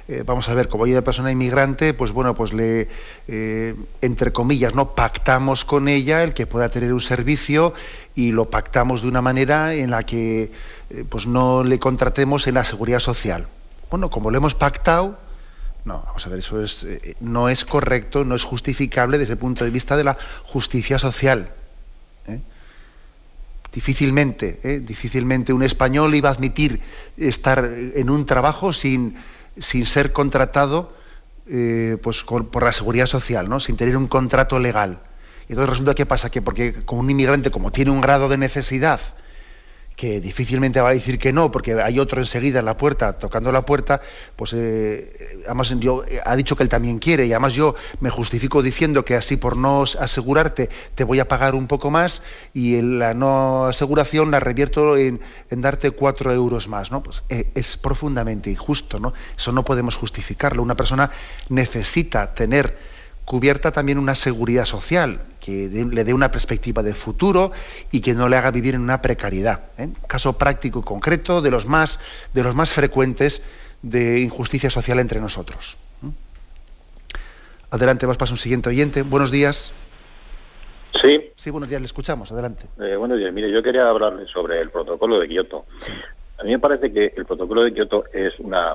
eh, 0.09 0.23
vamos 0.27 0.49
a 0.49 0.55
ver, 0.55 0.69
como 0.69 0.85
hay 0.85 0.93
una 0.93 1.03
persona 1.03 1.31
inmigrante, 1.31 1.95
pues 1.95 2.13
bueno, 2.13 2.35
pues 2.35 2.53
le, 2.53 2.89
eh, 3.29 3.75
entre 4.01 4.33
comillas, 4.33 4.75
¿no? 4.75 4.95
Pactamos 4.95 5.65
con 5.65 5.87
ella 5.87 6.25
el 6.25 6.35
que 6.35 6.47
pueda 6.47 6.71
tener 6.71 6.93
un 6.93 7.01
servicio 7.01 7.75
y 8.15 8.33
lo 8.33 8.51
pactamos 8.51 9.03
de 9.03 9.09
una 9.09 9.23
manera 9.23 9.75
en 9.75 9.91
la 9.91 10.03
que 10.03 10.51
eh, 10.91 11.05
pues 11.09 11.27
no 11.27 11.63
le 11.63 11.79
contratemos 11.79 12.47
en 12.47 12.55
la 12.55 12.65
seguridad 12.65 12.99
social. 12.99 13.47
Bueno, 13.91 14.11
como 14.11 14.31
lo 14.31 14.39
hemos 14.39 14.55
pactado, 14.55 15.19
no, 15.85 16.03
vamos 16.07 16.27
a 16.27 16.31
ver, 16.31 16.39
eso 16.39 16.63
es, 16.63 16.87
no 17.21 17.51
es 17.51 17.67
correcto, 17.67 18.25
no 18.25 18.35
es 18.35 18.45
justificable 18.45 19.19
desde 19.19 19.35
el 19.35 19.39
punto 19.39 19.65
de 19.65 19.71
vista 19.71 19.97
de 19.97 20.05
la 20.05 20.17
justicia 20.45 20.99
social. 20.99 21.51
¿Eh? 23.75 23.81
Difícilmente, 23.81 24.61
¿eh? 24.63 24.81
difícilmente 24.81 25.53
un 25.53 25.63
español 25.63 26.15
iba 26.15 26.29
a 26.29 26.33
admitir 26.33 26.81
estar 27.17 27.71
en 27.95 28.09
un 28.09 28.25
trabajo 28.25 28.73
sin, 28.73 29.17
sin 29.59 29.87
ser 29.87 30.13
contratado 30.13 30.93
pues 32.03 32.25
por 32.25 32.63
la 32.63 32.73
seguridad 32.73 33.05
social, 33.05 33.51
¿no? 33.51 33.61
sin 33.61 33.77
tener 33.77 33.97
un 33.99 34.09
contrato 34.09 34.59
legal. 34.59 35.01
Y 35.47 35.53
entonces 35.53 35.71
resulta 35.71 35.95
que 35.95 36.07
pasa 36.07 36.31
que 36.31 36.41
porque 36.41 36.85
como 36.87 37.03
un 37.03 37.11
inmigrante, 37.11 37.51
como 37.51 37.71
tiene 37.71 37.91
un 37.91 38.01
grado 38.01 38.31
de 38.31 38.39
necesidad, 38.39 39.01
que 39.97 40.21
difícilmente 40.21 40.81
va 40.81 40.91
a 40.91 40.95
decir 40.95 41.19
que 41.19 41.33
no, 41.33 41.53
porque 41.53 41.81
hay 41.81 41.99
otro 41.99 42.21
enseguida 42.21 42.59
en 42.59 42.65
la 42.65 42.77
puerta, 42.77 43.15
tocando 43.15 43.53
la 43.53 43.65
puerta, 43.65 44.01
pues 44.37 44.53
eh, 44.55 45.43
además 45.47 45.73
yo, 45.79 46.05
eh, 46.05 46.21
ha 46.25 46.35
dicho 46.35 46.57
que 46.57 46.65
él 46.65 46.69
también 46.69 46.99
quiere, 46.99 47.27
y 47.27 47.33
además 47.33 47.55
yo 47.55 47.77
me 48.01 48.11
justifico 48.11 48.63
diciendo 48.63 49.05
que 49.05 49.15
así 49.15 49.37
por 49.37 49.57
no 49.57 49.85
asegurarte 49.85 50.69
te 50.95 51.05
voy 51.05 51.21
a 51.21 51.29
pagar 51.29 51.55
un 51.55 51.69
poco 51.69 51.91
más, 51.91 52.23
y 52.53 52.81
la 52.83 53.15
no 53.15 53.67
aseguración 53.67 54.31
la 54.31 54.41
revierto 54.41 54.97
en, 54.97 55.21
darte 55.51 55.93
cuatro 55.93 56.33
euros 56.33 56.67
más, 56.67 56.91
¿no? 56.91 57.03
Pues 57.03 57.23
eh, 57.29 57.51
es 57.55 57.77
profundamente 57.77 58.51
injusto, 58.51 58.99
¿no? 58.99 59.15
Eso 59.37 59.53
no 59.53 59.65
podemos 59.65 59.95
justificarlo. 59.95 60.63
Una 60.63 60.75
persona 60.75 61.11
necesita 61.49 62.35
tener 62.35 62.77
cubierta 63.25 63.73
también 63.73 63.99
una 63.99 64.15
seguridad 64.15 64.65
social, 64.65 65.21
que 65.41 65.69
le 65.69 66.05
dé 66.05 66.15
una 66.15 66.31
perspectiva 66.31 66.83
de 66.83 66.95
futuro 66.95 67.53
y 67.91 68.01
que 68.01 68.15
no 68.15 68.29
le 68.29 68.37
haga 68.37 68.51
vivir 68.51 68.75
en 68.75 68.83
una 68.83 69.01
precariedad. 69.03 69.65
¿eh? 69.79 69.89
Caso 70.07 70.37
práctico 70.39 70.81
y 70.81 70.83
concreto 70.83 71.41
de 71.41 71.51
los 71.51 71.67
más, 71.67 72.01
de 72.33 72.43
los 72.43 72.55
más 72.55 72.73
frecuentes 72.73 73.43
de 73.83 74.21
injusticia 74.21 74.71
social 74.71 74.99
entre 74.99 75.21
nosotros. 75.21 75.77
¿eh? 76.03 76.11
Adelante, 77.71 78.07
vas 78.07 78.17
para 78.17 78.31
un 78.31 78.39
siguiente 78.39 78.69
oyente. 78.69 79.03
Buenos 79.03 79.31
días. 79.31 79.73
Sí. 81.03 81.33
Sí, 81.37 81.51
buenos 81.51 81.69
días, 81.69 81.81
le 81.81 81.87
escuchamos. 81.87 82.31
Adelante. 82.31 82.67
Eh, 82.79 82.97
buenos 82.97 83.19
días. 83.19 83.33
Mire, 83.33 83.51
yo 83.51 83.63
quería 83.63 83.89
hablarle 83.89 84.27
sobre 84.27 84.61
el 84.61 84.71
protocolo 84.71 85.19
de 85.19 85.29
Kioto. 85.29 85.67
A 86.39 86.43
mí 86.43 86.51
me 86.51 86.59
parece 86.59 86.93
que 86.93 87.13
el 87.17 87.25
protocolo 87.27 87.63
de 87.63 87.73
Kioto 87.73 88.05
es 88.13 88.39
una 88.41 88.75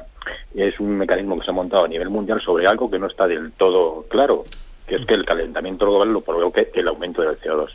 es 0.55 0.79
un 0.79 0.97
mecanismo 0.97 1.37
que 1.37 1.45
se 1.45 1.51
ha 1.51 1.53
montado 1.53 1.85
a 1.85 1.87
nivel 1.87 2.09
mundial 2.09 2.41
sobre 2.41 2.67
algo 2.67 2.89
que 2.89 2.99
no 2.99 3.07
está 3.07 3.27
del 3.27 3.51
todo 3.51 4.05
claro, 4.09 4.45
que 4.87 4.95
es 4.95 5.05
que 5.05 5.13
el 5.13 5.25
calentamiento 5.25 5.85
global 5.85 6.13
lo 6.13 6.21
provoque 6.21 6.71
el 6.73 6.87
aumento 6.87 7.21
del 7.21 7.39
CO2. 7.39 7.69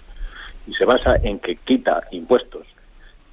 Y 0.66 0.74
se 0.74 0.87
basa 0.87 1.16
en 1.22 1.39
que 1.39 1.57
quita 1.57 2.03
impuestos 2.11 2.66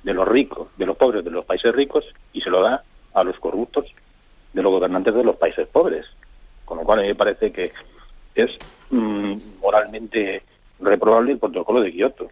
de 0.04 0.14
los 0.14 0.28
ricos, 0.28 0.68
de 0.78 0.86
los 0.86 0.98
pobres 0.98 1.24
de 1.24 1.32
los 1.32 1.46
países 1.46 1.74
ricos 1.74 2.06
y 2.34 2.42
se 2.42 2.50
lo 2.50 2.62
da 2.62 2.84
a 3.14 3.24
los 3.24 3.40
corruptos 3.40 3.86
de 4.54 4.62
los 4.62 4.72
gobernantes 4.72 5.14
de 5.14 5.24
los 5.24 5.38
países 5.38 5.68
pobres. 5.68 6.06
Con 6.66 6.80
lo 6.80 6.84
cual 6.84 7.00
a 7.00 7.02
mí 7.04 7.08
me 7.08 7.16
parece 7.16 7.52
que 7.52 7.72
es 8.36 8.52
mm, 8.90 9.36
moralmente 9.62 10.44
reprobable 10.82 11.32
el 11.32 11.40
protocolo 11.40 11.82
de 11.82 11.92
Kioto 11.92 12.30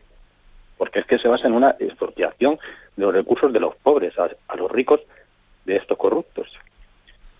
porque 0.80 1.00
es 1.00 1.06
que 1.06 1.20
se 1.20 1.28
basa 1.28 1.46
en 1.46 1.54
una 1.54 1.76
expropiación 1.78 2.58
de 2.96 3.04
los 3.04 3.14
recursos 3.14 3.52
de 3.52 3.60
los 3.60 3.76
pobres 3.76 4.14
a, 4.18 4.56
los 4.56 4.72
ricos 4.72 5.02
de 5.66 5.76
estos 5.76 5.98
corruptos. 5.98 6.48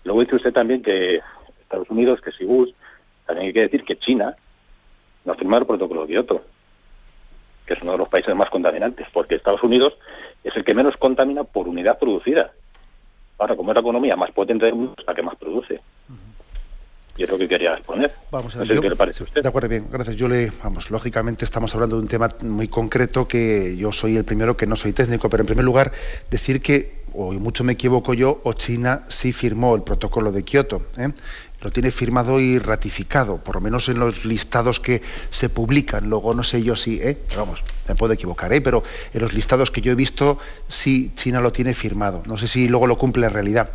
Luego 0.04 0.20
dice 0.20 0.36
usted 0.36 0.52
también 0.52 0.82
que 0.82 1.20
Estados 1.62 1.88
Unidos, 1.88 2.20
que 2.20 2.32
si 2.32 2.44
Bush, 2.44 2.70
también 3.26 3.46
hay 3.46 3.52
que 3.54 3.62
decir 3.62 3.82
que 3.82 3.96
China 3.96 4.36
no 5.24 5.32
ha 5.32 5.36
firmado 5.36 5.62
el 5.62 5.66
protocolo 5.66 6.02
de 6.02 6.08
Kioto, 6.08 6.42
que 7.66 7.72
es 7.72 7.82
uno 7.82 7.92
de 7.92 7.98
los 7.98 8.10
países 8.10 8.36
más 8.36 8.50
contaminantes, 8.50 9.06
porque 9.10 9.36
Estados 9.36 9.62
Unidos 9.62 9.96
es 10.44 10.54
el 10.54 10.62
que 10.62 10.74
menos 10.74 10.94
contamina 10.98 11.42
por 11.42 11.66
unidad 11.66 11.98
producida. 11.98 12.52
Ahora, 13.38 13.56
como 13.56 13.70
es 13.70 13.74
la 13.74 13.80
economía 13.80 14.16
más 14.16 14.32
potente 14.32 14.66
del 14.66 14.74
mundo, 14.74 14.96
es 14.98 15.06
la 15.06 15.14
que 15.14 15.22
más 15.22 15.36
produce. 15.36 15.80
Y 17.16 17.24
es 17.24 17.30
lo 17.30 17.38
que 17.38 17.48
quería 17.48 17.74
exponer. 17.74 18.12
Vamos 18.30 18.54
a 18.56 18.60
ver, 18.60 18.80
qué 18.80 18.88
le 18.88 18.96
parece 18.96 19.22
a 19.22 19.24
usted. 19.24 19.42
De 19.42 19.48
acuerdo, 19.48 19.68
bien, 19.68 19.86
gracias. 19.90 20.16
Yo 20.16 20.28
le, 20.28 20.50
vamos, 20.62 20.90
lógicamente 20.90 21.44
estamos 21.44 21.74
hablando 21.74 21.96
de 21.96 22.02
un 22.02 22.08
tema 22.08 22.28
muy 22.42 22.68
concreto 22.68 23.26
que 23.28 23.76
yo 23.76 23.92
soy 23.92 24.16
el 24.16 24.24
primero 24.24 24.56
que 24.56 24.66
no 24.66 24.76
soy 24.76 24.92
técnico, 24.92 25.28
pero 25.28 25.42
en 25.42 25.46
primer 25.46 25.64
lugar 25.64 25.92
decir 26.30 26.62
que, 26.62 27.00
o 27.12 27.32
mucho 27.32 27.64
me 27.64 27.72
equivoco 27.72 28.14
yo, 28.14 28.40
o 28.44 28.52
China 28.52 29.04
sí 29.08 29.32
firmó 29.32 29.74
el 29.74 29.82
protocolo 29.82 30.32
de 30.32 30.44
Kioto. 30.44 30.86
¿eh? 30.96 31.08
Lo 31.60 31.70
tiene 31.70 31.90
firmado 31.90 32.40
y 32.40 32.58
ratificado, 32.58 33.36
por 33.36 33.56
lo 33.56 33.60
menos 33.60 33.88
en 33.90 33.98
los 33.98 34.24
listados 34.24 34.80
que 34.80 35.02
se 35.28 35.50
publican. 35.50 36.08
Luego 36.08 36.32
no 36.32 36.42
sé 36.42 36.62
yo 36.62 36.74
si, 36.74 37.02
¿eh? 37.02 37.18
vamos, 37.36 37.62
me 37.86 37.94
puedo 37.96 38.14
equivocar, 38.14 38.52
¿eh? 38.52 38.62
pero 38.62 38.82
en 39.12 39.20
los 39.20 39.34
listados 39.34 39.70
que 39.70 39.82
yo 39.82 39.92
he 39.92 39.94
visto, 39.94 40.38
sí 40.68 41.12
China 41.16 41.40
lo 41.40 41.52
tiene 41.52 41.74
firmado. 41.74 42.22
No 42.26 42.38
sé 42.38 42.46
si 42.46 42.68
luego 42.68 42.86
lo 42.86 42.96
cumple 42.96 43.26
en 43.26 43.32
realidad. 43.32 43.70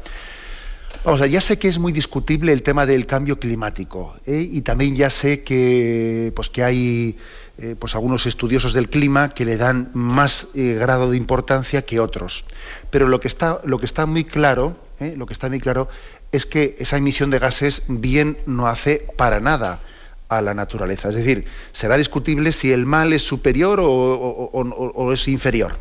Ya 1.06 1.39
sé 1.39 1.60
que 1.60 1.68
es 1.68 1.78
muy 1.78 1.91
discutible 1.91 2.51
el 2.51 2.64
tema 2.64 2.88
del 2.88 3.06
cambio 3.06 3.39
climático 3.39 4.16
¿eh? 4.26 4.49
y 4.51 4.62
también 4.62 4.95
ya 4.95 5.12
sé 5.12 5.43
que, 5.43 6.34
pues, 6.36 6.49
que 6.49 6.64
hay 6.64 7.18
eh, 7.60 7.76
pues, 7.78 7.93
algunos 7.93 8.26
estudiosos 8.26 8.74
del 8.74 8.89
clima 8.89 9.30
que 9.30 9.45
le 9.45 9.56
dan 9.56 9.91
más 9.93 10.47
eh, 10.56 10.76
grado 10.80 11.12
de 11.12 11.18
importancia 11.18 11.84
que 11.86 11.99
otros. 11.99 12.43
Pero 12.89 13.08
lo 13.08 13.20
que 13.20 13.28
está, 13.28 13.62
lo 13.66 13.78
que 13.78 13.86
está 13.86 14.08
muy 14.08 14.24
claro, 14.24 14.78
lo 14.99 15.28
que 15.28 15.34
está 15.34 15.47
muy 15.47 15.60
claro 15.60 15.89
es 16.32 16.47
que 16.47 16.76
esa 16.80 16.97
emisión 16.97 17.30
de 17.30 17.38
gases 17.38 17.84
bien 17.88 18.39
no 18.47 18.68
hace 18.68 19.06
para 19.16 19.39
nada 19.39 19.82
a 20.28 20.41
la 20.41 20.56
naturaleza. 20.56 21.10
Es 21.10 21.16
decir, 21.16 21.45
será 21.72 21.97
discutible 21.97 22.51
si 22.51 22.72
el 22.72 22.88
mal 22.88 23.14
es 23.14 23.22
superior 23.22 23.80
o 23.80 25.14
es 25.14 25.28
inferior. 25.28 25.78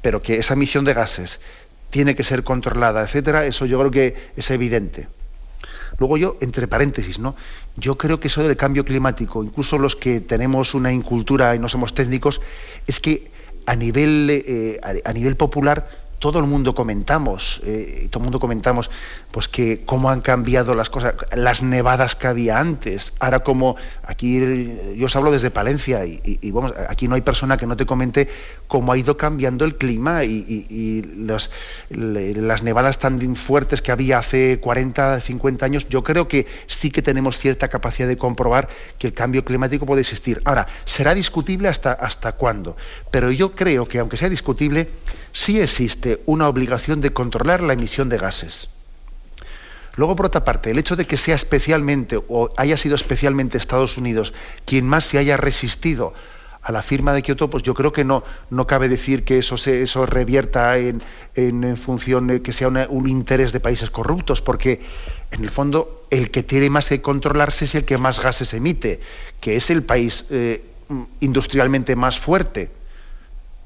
Pero 0.00 0.22
que 0.22 0.38
esa 0.38 0.54
emisión 0.54 0.84
de 0.84 0.94
gases 0.94 1.38
tiene 1.92 2.16
que 2.16 2.24
ser 2.24 2.42
controlada, 2.42 3.02
etcétera, 3.02 3.44
eso 3.44 3.66
yo 3.66 3.78
creo 3.78 3.90
que 3.90 4.16
es 4.34 4.50
evidente. 4.50 5.08
Luego 5.98 6.16
yo, 6.16 6.38
entre 6.40 6.66
paréntesis, 6.66 7.18
¿no? 7.18 7.36
Yo 7.76 7.98
creo 7.98 8.18
que 8.18 8.28
eso 8.28 8.42
del 8.42 8.56
cambio 8.56 8.86
climático, 8.86 9.44
incluso 9.44 9.76
los 9.76 9.94
que 9.94 10.20
tenemos 10.20 10.74
una 10.74 10.90
incultura 10.90 11.54
y 11.54 11.58
no 11.58 11.68
somos 11.68 11.92
técnicos, 11.92 12.40
es 12.86 12.98
que 12.98 13.30
a 13.66 13.76
nivel, 13.76 14.26
eh, 14.30 14.80
a 15.04 15.12
nivel 15.12 15.36
popular 15.36 15.86
todo 16.22 16.38
el 16.38 16.46
mundo 16.46 16.72
comentamos, 16.72 17.60
eh, 17.64 18.06
todo 18.08 18.20
el 18.20 18.22
mundo 18.26 18.38
comentamos, 18.38 18.92
pues 19.32 19.48
que 19.48 19.82
cómo 19.84 20.08
han 20.08 20.20
cambiado 20.20 20.76
las 20.76 20.88
cosas, 20.88 21.14
las 21.34 21.64
nevadas 21.64 22.14
que 22.14 22.28
había 22.28 22.60
antes. 22.60 23.12
Ahora 23.18 23.40
como 23.40 23.74
aquí 24.04 24.38
yo 24.94 25.06
os 25.06 25.16
hablo 25.16 25.32
desde 25.32 25.50
Palencia 25.50 26.06
y, 26.06 26.54
aquí 26.88 27.08
no 27.08 27.16
hay 27.16 27.22
persona 27.22 27.56
que 27.56 27.66
no 27.66 27.76
te 27.76 27.86
comente 27.86 28.28
cómo 28.72 28.90
ha 28.92 28.96
ido 28.96 29.18
cambiando 29.18 29.66
el 29.66 29.74
clima 29.74 30.24
y, 30.24 31.02
las 31.90 32.62
nevadas 32.62 32.98
tan 32.98 33.36
fuertes 33.36 33.82
que 33.82 33.92
había 33.92 34.16
hace 34.16 34.60
40, 34.60 35.20
50 35.20 35.66
años. 35.66 35.86
Yo 35.90 36.02
creo 36.02 36.26
que 36.26 36.46
sí 36.68 36.90
que 36.90 37.02
tenemos 37.02 37.36
cierta 37.36 37.68
capacidad 37.68 38.08
de 38.08 38.16
comprobar 38.16 38.68
que 38.98 39.08
el 39.08 39.12
cambio 39.12 39.44
climático 39.44 39.84
puede 39.84 40.00
existir. 40.00 40.40
Ahora, 40.46 40.68
será 40.86 41.14
discutible 41.14 41.68
hasta, 41.68 41.92
hasta 41.92 42.32
cuándo, 42.32 42.74
pero 43.10 43.30
yo 43.30 43.52
creo 43.52 43.84
que 43.84 43.98
aunque 43.98 44.16
sea 44.16 44.30
discutible, 44.30 44.88
sí 45.34 45.60
existe 45.60 46.22
una 46.24 46.48
obligación 46.48 47.02
de 47.02 47.12
controlar 47.12 47.62
la 47.62 47.74
emisión 47.74 48.08
de 48.08 48.16
gases. 48.16 48.70
Luego, 49.96 50.16
por 50.16 50.24
otra 50.24 50.46
parte, 50.46 50.70
el 50.70 50.78
hecho 50.78 50.96
de 50.96 51.04
que 51.04 51.18
sea 51.18 51.34
especialmente 51.34 52.16
o 52.16 52.54
haya 52.56 52.78
sido 52.78 52.94
especialmente 52.94 53.58
Estados 53.58 53.98
Unidos 53.98 54.32
quien 54.64 54.86
más 54.88 55.04
se 55.04 55.18
haya 55.18 55.36
resistido 55.36 56.14
a 56.62 56.70
la 56.70 56.82
firma 56.82 57.12
de 57.12 57.22
Kioto, 57.22 57.50
pues 57.50 57.62
yo 57.64 57.74
creo 57.74 57.92
que 57.92 58.04
no, 58.04 58.22
no 58.50 58.66
cabe 58.66 58.88
decir 58.88 59.24
que 59.24 59.38
eso, 59.38 59.56
se, 59.56 59.82
eso 59.82 60.06
revierta 60.06 60.78
en, 60.78 61.02
en, 61.34 61.76
función 61.76 62.28
de 62.28 62.40
que 62.40 62.52
sea 62.52 62.68
un 62.68 63.08
interés 63.08 63.52
de 63.52 63.58
países 63.58 63.90
corruptos, 63.90 64.40
porque 64.42 64.80
en 65.32 65.42
el 65.42 65.50
fondo 65.50 66.06
el 66.10 66.30
que 66.30 66.44
tiene 66.44 66.70
más 66.70 66.88
que 66.88 67.02
controlarse 67.02 67.64
es 67.64 67.74
el 67.74 67.84
que 67.84 67.98
más 67.98 68.20
gases 68.20 68.54
emite, 68.54 69.00
que 69.40 69.56
es 69.56 69.70
el 69.70 69.82
país 69.82 70.26
eh, 70.30 70.64
industrialmente 71.20 71.96
más 71.96 72.20
fuerte. 72.20 72.70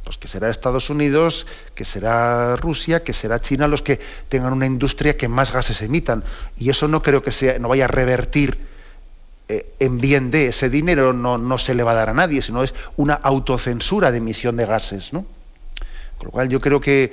Pues 0.04 0.18
que 0.18 0.28
será 0.28 0.48
Estados 0.48 0.88
Unidos, 0.88 1.48
que 1.74 1.84
será 1.84 2.54
Rusia, 2.54 3.02
que 3.02 3.12
será 3.12 3.40
China 3.40 3.66
los 3.66 3.82
que 3.82 3.98
tengan 4.28 4.52
una 4.52 4.64
industria 4.64 5.16
que 5.16 5.26
más 5.26 5.52
gases 5.52 5.82
emitan. 5.82 6.22
Y 6.56 6.70
eso 6.70 6.86
no 6.86 7.02
creo 7.02 7.24
que 7.24 7.32
sea, 7.32 7.58
no 7.58 7.68
vaya 7.68 7.86
a 7.86 7.88
revertir 7.88 8.75
eh, 9.48 9.74
en 9.78 9.98
bien 9.98 10.32
de 10.32 10.48
ese 10.48 10.68
dinero 10.68 11.12
no, 11.12 11.38
no, 11.38 11.56
se 11.58 11.74
le 11.74 11.84
va 11.84 11.92
a 11.92 11.94
dar 11.94 12.08
a 12.08 12.14
nadie, 12.14 12.42
sino 12.42 12.64
es 12.64 12.74
una 12.96 13.14
autocensura 13.14 14.10
de 14.10 14.18
emisión 14.18 14.56
de 14.56 14.66
gases. 14.66 15.12
¿no? 15.12 15.24
Con 16.18 16.26
lo 16.26 16.30
cual 16.32 16.48
yo 16.48 16.60
creo 16.60 16.80
que, 16.80 17.12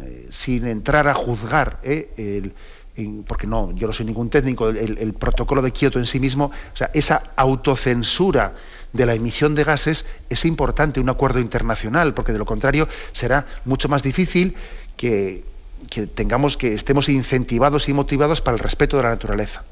eh, 0.00 0.28
sin 0.30 0.66
entrar 0.66 1.08
a 1.08 1.14
juzgar, 1.14 1.78
eh, 1.82 2.50
porque 3.26 3.46
no, 3.46 3.72
yo 3.72 3.86
no 3.86 3.92
soy 3.92 4.06
ningún 4.06 4.30
técnico, 4.30 4.68
el, 4.68 5.12
protocolo 5.14 5.60
de 5.62 5.72
Kioto 5.72 5.98
en 5.98 6.06
sí 6.06 6.20
mismo, 6.20 6.46
o 6.72 6.76
sea, 6.76 6.90
esa 6.94 7.22
autocensura 7.36 8.54
de 8.92 9.06
la 9.06 9.14
emisión 9.14 9.54
de 9.54 9.64
gases 9.64 10.06
es 10.28 10.44
importante, 10.44 11.00
un 11.00 11.08
acuerdo 11.08 11.40
internacional, 11.40 12.14
porque 12.14 12.32
de 12.32 12.38
lo 12.38 12.46
contrario 12.46 12.88
será 13.12 13.46
mucho 13.64 13.88
más 13.88 14.02
difícil 14.02 14.56
que, 14.96 15.44
que 15.90 16.06
tengamos, 16.06 16.56
que 16.56 16.74
estemos 16.74 17.08
incentivados 17.08 17.88
y 17.88 17.92
motivados 17.92 18.40
para 18.40 18.56
el 18.56 18.62
respeto 18.62 18.96
de 18.98 19.02
la 19.04 19.10
naturaleza. 19.10 19.64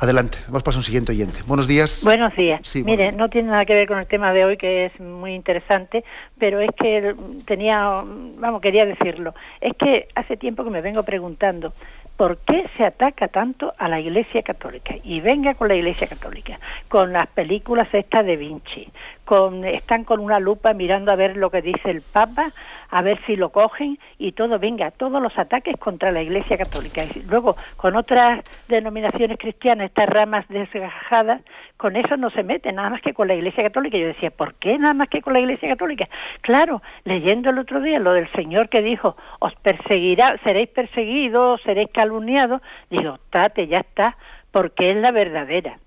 Adelante, 0.00 0.38
vamos 0.46 0.76
a 0.76 0.78
un 0.78 0.84
siguiente 0.84 1.10
oyente. 1.10 1.40
Buenos 1.44 1.66
días. 1.66 2.02
Buenos 2.04 2.32
días. 2.36 2.60
Mire, 2.84 3.10
no 3.10 3.28
tiene 3.28 3.50
nada 3.50 3.64
que 3.64 3.74
ver 3.74 3.88
con 3.88 3.98
el 3.98 4.06
tema 4.06 4.32
de 4.32 4.44
hoy, 4.44 4.56
que 4.56 4.84
es 4.86 5.00
muy 5.00 5.34
interesante, 5.34 6.04
pero 6.38 6.60
es 6.60 6.70
que 6.80 7.16
tenía, 7.46 8.04
vamos, 8.36 8.60
quería 8.62 8.84
decirlo. 8.84 9.34
Es 9.60 9.72
que 9.76 10.06
hace 10.14 10.36
tiempo 10.36 10.62
que 10.62 10.70
me 10.70 10.82
vengo 10.82 11.02
preguntando 11.02 11.72
por 12.16 12.38
qué 12.38 12.64
se 12.76 12.84
ataca 12.84 13.26
tanto 13.26 13.74
a 13.76 13.88
la 13.88 13.98
Iglesia 13.98 14.42
Católica. 14.42 14.94
Y 15.02 15.20
venga 15.20 15.54
con 15.54 15.66
la 15.66 15.74
Iglesia 15.74 16.06
Católica, 16.06 16.60
con 16.88 17.12
las 17.12 17.26
películas 17.28 17.88
estas 17.92 18.24
de 18.24 18.36
Vinci, 18.36 18.88
con, 19.24 19.64
están 19.64 20.04
con 20.04 20.20
una 20.20 20.38
lupa 20.38 20.74
mirando 20.74 21.10
a 21.10 21.16
ver 21.16 21.36
lo 21.36 21.50
que 21.50 21.62
dice 21.62 21.90
el 21.90 22.02
Papa, 22.02 22.52
a 22.90 23.02
ver 23.02 23.18
si 23.26 23.36
lo 23.36 23.50
cogen 23.50 23.98
y 24.18 24.32
todo, 24.32 24.58
venga, 24.58 24.90
todos 24.90 25.22
los 25.22 25.36
ataques 25.38 25.76
contra 25.78 26.10
la 26.10 26.22
Iglesia 26.22 26.56
Católica. 26.56 27.02
Y 27.14 27.22
luego, 27.22 27.56
con 27.76 27.96
otras 27.96 28.44
denominaciones 28.68 29.38
cristianas, 29.38 29.86
estas 29.86 30.08
ramas 30.08 30.46
desgajadas, 30.48 31.42
con 31.76 31.96
eso 31.96 32.16
no 32.16 32.30
se 32.30 32.42
mete, 32.42 32.72
nada 32.72 32.90
más 32.90 33.02
que 33.02 33.14
con 33.14 33.28
la 33.28 33.34
Iglesia 33.34 33.64
Católica. 33.64 33.98
Yo 33.98 34.06
decía, 34.06 34.30
¿por 34.30 34.54
qué 34.54 34.78
nada 34.78 34.94
más 34.94 35.08
que 35.08 35.20
con 35.20 35.32
la 35.32 35.40
Iglesia 35.40 35.68
Católica? 35.68 36.08
Claro, 36.40 36.82
leyendo 37.04 37.50
el 37.50 37.58
otro 37.58 37.80
día 37.80 37.98
lo 37.98 38.12
del 38.12 38.30
Señor 38.32 38.68
que 38.68 38.82
dijo, 38.82 39.16
os 39.38 39.54
perseguirá, 39.56 40.38
seréis 40.44 40.70
perseguidos, 40.70 41.60
seréis 41.62 41.90
calumniados, 41.92 42.62
digo, 42.90 43.18
tate, 43.30 43.66
ya 43.66 43.78
está, 43.80 44.16
porque 44.50 44.90
es 44.90 44.96
la 44.96 45.10
verdadera 45.10 45.78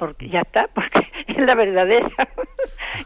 porque 0.00 0.30
ya 0.30 0.40
está, 0.40 0.66
porque 0.74 1.06
es 1.28 1.36
la 1.36 1.54
verdadera. 1.54 2.08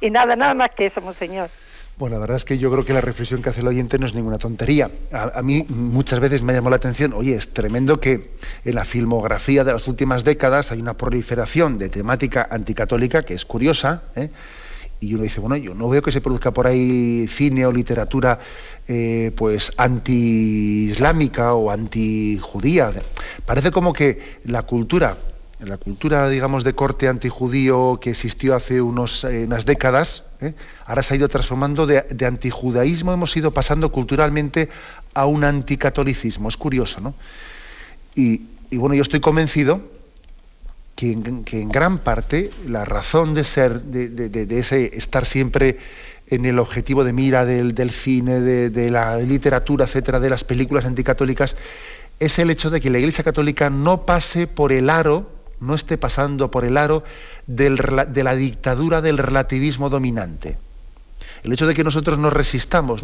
y 0.01 0.11
nada, 0.11 0.37
nada 0.37 0.55
más 0.55 0.71
que 0.71 0.87
eso, 0.87 1.01
monseñor. 1.01 1.51
Bueno, 1.97 2.17
la 2.17 2.21
verdad 2.21 2.39
es 2.39 2.45
que 2.45 2.59
yo 2.59 2.73
creo 2.73 2.85
que 2.85 2.93
la 2.93 3.01
reflexión 3.01 3.41
que 3.41 3.51
hace 3.51 3.61
el 3.61 3.69
oyente 3.69 4.01
no 4.01 4.07
es 4.07 4.15
ninguna 4.15 4.39
tontería. 4.39 4.91
A, 5.13 5.41
mí 5.43 5.65
muchas 5.69 6.19
veces 6.19 6.43
me 6.43 6.53
llamó 6.53 6.69
la 6.69 6.77
atención, 6.77 7.13
oye, 7.13 7.37
es 7.37 7.55
tremendo 7.55 8.01
que 8.01 8.33
en 8.65 8.75
la 8.75 8.85
filmografía 8.85 9.63
de 9.63 9.73
las 9.73 9.87
últimas 9.87 10.25
décadas 10.25 10.73
hay 10.73 10.81
una 10.81 10.95
proliferación 10.95 11.79
de 11.79 11.91
temática 11.91 12.49
anticatólica 12.51 13.23
que 13.23 13.35
es 13.35 13.45
curiosa, 13.45 14.03
¿eh? 14.17 14.31
y 14.99 15.15
uno 15.15 15.23
dice, 15.23 15.39
bueno, 15.39 15.57
yo 15.57 15.73
no 15.75 15.89
veo 15.89 16.03
que 16.03 16.11
se 16.11 16.21
produzca 16.21 16.51
por 16.51 16.67
ahí 16.67 17.29
cine 17.29 17.65
o 17.65 17.71
literatura 17.71 18.41
eh, 18.89 19.31
pues 19.37 19.73
anti-islámica 19.77 21.55
o 21.55 21.71
anti-judía. 21.71 22.91
Parece 23.47 23.71
como 23.71 23.93
que 23.93 24.41
la 24.47 24.63
cultura, 24.63 25.17
la 25.61 25.77
cultura, 25.79 26.29
digamos, 26.29 26.65
de 26.65 26.75
corte 26.75 27.09
antijudío 27.09 27.99
que 28.01 28.11
existió 28.11 28.55
hace 28.55 28.77
eh, 28.77 28.83
unas 28.83 29.65
décadas, 29.65 30.25
¿eh? 30.41 30.55
Ahora 30.87 31.03
se 31.03 31.15
ha 31.15 31.17
ido 31.17 31.29
transformando 31.29 31.87
de, 31.87 32.27
antijudaísmo, 32.27 33.13
hemos 33.13 33.37
ido 33.37 33.53
pasando 33.53 33.91
culturalmente 33.91 34.69
a 35.15 35.27
un 35.27 35.45
anticatolicismo. 35.45 36.49
Es 36.49 36.57
curioso, 36.57 37.01
¿no? 37.01 37.15
Y, 38.15 38.43
bueno, 38.73 38.95
yo 38.95 39.03
estoy 39.03 39.21
convencido 39.21 39.81
que 40.95 41.13
en, 41.13 41.69
gran 41.69 41.99
parte 41.99 42.51
la 42.67 42.85
razón 42.85 43.35
de 43.35 43.45
ser, 43.45 43.83
de, 43.83 44.59
ese 44.59 44.97
estar 44.97 45.25
siempre 45.27 45.79
en 46.29 46.47
el 46.47 46.59
objetivo 46.59 47.05
de 47.05 47.13
mira 47.13 47.45
del, 47.45 47.91
cine, 47.91 48.41
de, 48.41 48.91
la 48.91 49.19
literatura, 49.19 49.87
etcétera, 49.87 50.21
de 50.21 50.31
las 50.31 50.45
películas 50.45 50.85
anticatólicas, 50.85 51.57
es 52.21 52.39
el 52.39 52.51
hecho 52.51 52.71
de 52.71 52.81
que 52.81 52.91
la 52.91 52.99
Iglesia 52.99 53.25
Católica 53.25 53.71
no 53.71 54.07
pase 54.07 54.47
por 54.47 54.73
el 54.73 54.89
aro, 54.89 55.29
no 55.65 55.75
esté 55.75 55.99
pasando 55.99 56.51
por 56.51 56.65
el 56.65 56.77
aro 56.77 57.05
de 57.47 58.23
la 58.23 58.35
dictadura 58.37 59.01
del 59.01 59.19
relativismo 59.19 59.91
dominante. 59.91 60.59
El 61.43 61.53
hecho 61.53 61.67
de 61.67 61.75
que 61.75 61.85
nosotros 61.85 62.19
nos 62.19 62.33
resistamos 62.33 63.03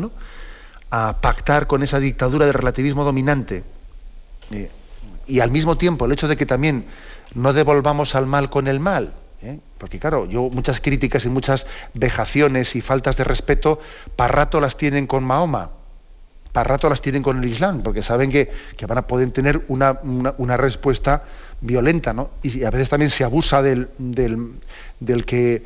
a 0.91 1.19
pactar 1.21 1.67
con 1.67 1.83
esa 1.83 2.01
dictadura 2.01 2.47
del 2.47 2.55
relativismo 2.55 3.05
dominante 3.05 3.65
eh, 4.51 4.71
y 5.27 5.41
al 5.41 5.51
mismo 5.51 5.77
tiempo 5.77 6.07
el 6.07 6.13
hecho 6.13 6.27
de 6.27 6.37
que 6.37 6.47
también 6.47 6.87
no 7.35 7.53
devolvamos 7.53 8.15
al 8.15 8.27
mal 8.27 8.51
con 8.51 8.67
el 8.67 8.81
mal, 8.81 9.13
¿eh? 9.43 9.59
porque 9.79 9.99
claro, 9.99 10.27
yo 10.27 10.51
muchas 10.51 10.81
críticas 10.81 11.25
y 11.25 11.29
muchas 11.29 11.67
vejaciones 11.95 12.75
y 12.75 12.81
faltas 12.81 13.17
de 13.17 13.25
respeto 13.25 13.79
para 14.17 14.33
rato 14.33 14.61
las 14.61 14.77
tienen 14.77 15.07
con 15.07 15.23
Mahoma, 15.23 15.71
para 16.53 16.69
rato 16.69 16.89
las 16.89 17.01
tienen 17.01 17.23
con 17.23 17.43
el 17.43 17.49
Islam, 17.49 17.83
porque 17.83 18.03
saben 18.03 18.31
que, 18.31 18.51
van 18.87 18.99
a 18.99 19.07
poder 19.07 19.31
tener 19.31 19.63
una, 19.69 20.57
respuesta 20.57 21.25
violenta, 21.61 22.13
¿no? 22.13 22.31
Y 22.43 22.65
a 22.65 22.71
veces 22.71 22.89
también 22.89 23.11
se 23.11 23.25
abusa 23.25 23.63
del, 23.63 23.89
que, 25.27 25.65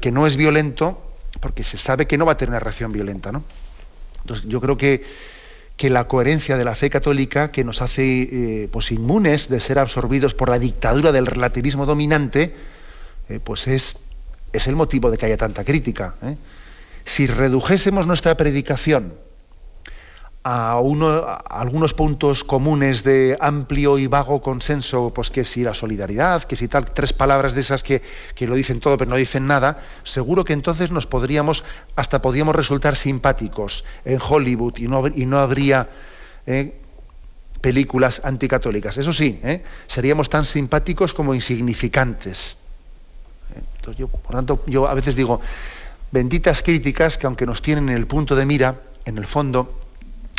que 0.00 0.10
no 0.10 0.26
es 0.26 0.36
violento 0.36 1.02
porque 1.40 1.62
se 1.62 1.78
sabe 1.78 2.06
que 2.06 2.18
no 2.18 2.26
va 2.26 2.32
a 2.32 2.36
tener 2.36 2.50
una 2.50 2.60
reacción 2.60 2.92
violenta, 2.92 3.30
¿no? 3.30 3.44
Entonces 4.22 4.46
yo 4.48 4.60
creo 4.60 4.76
que, 4.76 5.04
que 5.76 5.90
la 5.90 6.08
coherencia 6.08 6.56
de 6.56 6.64
la 6.64 6.74
fe 6.74 6.90
católica 6.90 7.50
que 7.50 7.64
nos 7.64 7.82
hace 7.82 8.22
eh, 8.22 8.68
pues 8.70 8.90
inmunes 8.90 9.48
de 9.48 9.60
ser 9.60 9.78
absorbidos 9.78 10.34
por 10.34 10.48
la 10.48 10.58
dictadura 10.58 11.12
del 11.12 11.26
relativismo 11.26 11.86
dominante, 11.86 12.54
eh, 13.28 13.40
pues 13.42 13.66
es, 13.66 13.96
es 14.52 14.66
el 14.66 14.76
motivo 14.76 15.10
de 15.10 15.18
que 15.18 15.26
haya 15.26 15.36
tanta 15.36 15.64
crítica. 15.64 16.16
¿eh? 16.22 16.36
Si 17.04 17.26
redujésemos 17.26 18.06
nuestra 18.06 18.36
predicación 18.36 19.14
a, 20.42 20.80
uno, 20.80 21.26
algunos 21.48 21.92
puntos 21.92 22.44
comunes 22.44 23.04
de 23.04 23.36
amplio 23.40 23.98
y 23.98 24.06
vago 24.06 24.40
consenso, 24.40 25.12
pues 25.14 25.30
que 25.30 25.44
si 25.44 25.62
la 25.62 25.74
solidaridad, 25.74 26.44
que 26.44 26.56
si 26.56 26.66
tal, 26.68 26.90
tres 26.92 27.12
palabras 27.12 27.54
de 27.54 27.60
esas 27.60 27.82
que, 27.82 28.02
lo 28.40 28.54
dicen 28.54 28.80
todo 28.80 28.96
pero 28.96 29.10
no 29.10 29.16
dicen 29.16 29.46
nada, 29.46 29.82
seguro 30.02 30.44
que 30.44 30.54
entonces 30.54 30.90
nos 30.90 31.06
podríamos, 31.06 31.64
hasta 31.94 32.22
podríamos 32.22 32.56
resultar 32.56 32.96
simpáticos 32.96 33.84
en 34.04 34.18
Hollywood 34.20 34.78
y 34.78 34.88
no, 34.88 35.06
y 35.08 35.26
no 35.26 35.38
habría 35.38 35.88
eh, 36.46 36.80
películas 37.60 38.22
anticatólicas. 38.24 38.96
Eso 38.96 39.12
sí, 39.12 39.38
eh, 39.42 39.62
seríamos 39.86 40.30
tan 40.30 40.46
simpáticos 40.46 41.12
como 41.12 41.34
insignificantes. 41.34 42.56
Entonces 43.76 43.98
yo, 43.98 44.08
por 44.08 44.34
tanto, 44.34 44.62
yo 44.66 44.88
a 44.88 44.94
veces 44.94 45.14
digo, 45.14 45.40
benditas 46.10 46.62
críticas 46.62 47.18
que 47.18 47.26
aunque 47.26 47.44
nos 47.44 47.60
tienen 47.60 47.90
en 47.90 47.96
el 47.96 48.06
punto 48.06 48.36
de 48.36 48.46
mira, 48.46 48.80
en 49.04 49.18
el 49.18 49.26
fondo, 49.26 49.80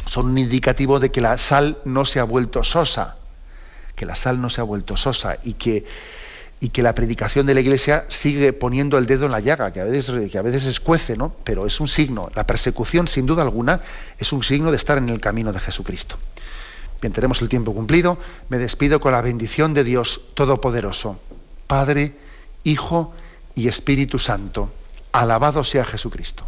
son 0.06 0.28
un 0.28 0.38
indicativo 0.38 1.00
de 1.00 1.12
que 1.12 1.22
la 1.22 1.38
sal 1.38 1.78
no 1.86 2.06
se 2.06 2.20
ha 2.20 2.24
vuelto 2.24 2.64
sosa, 2.64 3.18
que 3.96 4.06
la 4.06 4.16
sal 4.16 4.42
no 4.42 4.50
se 4.50 4.62
ha 4.62 4.64
vuelto 4.64 4.98
sosa 4.98 5.38
y 5.44 5.54
que, 5.54 5.86
y 6.60 6.70
que 6.70 6.82
la 6.82 6.96
predicación 6.96 7.46
de 7.46 7.54
la 7.54 7.62
Iglesia 7.62 8.06
sigue 8.10 8.54
poniendo 8.54 8.98
el 8.98 9.06
dedo 9.06 9.26
en 9.26 9.32
la 9.32 9.40
llaga, 9.40 9.72
que 9.72 9.82
a 9.82 9.86
veces, 9.86 10.30
que 10.32 10.38
a 10.38 10.42
veces 10.42 10.66
escuece, 10.66 11.18
¿no? 11.18 11.34
pero 11.44 11.66
es 11.66 11.80
un 11.80 11.88
signo. 11.88 12.30
La 12.36 12.46
persecución, 12.46 13.08
sin 13.08 13.26
duda 13.26 13.44
alguna, 13.44 13.82
es 14.20 14.34
un 14.34 14.44
signo 14.44 14.72
de 14.72 14.78
estar 14.78 14.98
en 14.98 15.10
el 15.10 15.20
camino 15.20 15.54
de 15.54 15.60
Jesucristo. 15.60 16.18
Bien, 17.02 17.14
tenemos 17.14 17.42
el 17.42 17.50
tiempo 17.50 17.74
cumplido. 17.74 18.20
Me 18.50 18.60
despido 18.60 19.00
con 19.00 19.12
la 19.12 19.22
bendición 19.22 19.74
de 19.74 19.84
Dios 19.84 20.22
Todopoderoso, 20.36 21.20
Padre, 21.66 22.16
Hijo 22.64 23.14
y 23.56 23.68
Espíritu 23.68 24.20
Santo. 24.20 24.72
Alabado 25.12 25.64
sea 25.64 25.84
Jesucristo. 25.84 26.48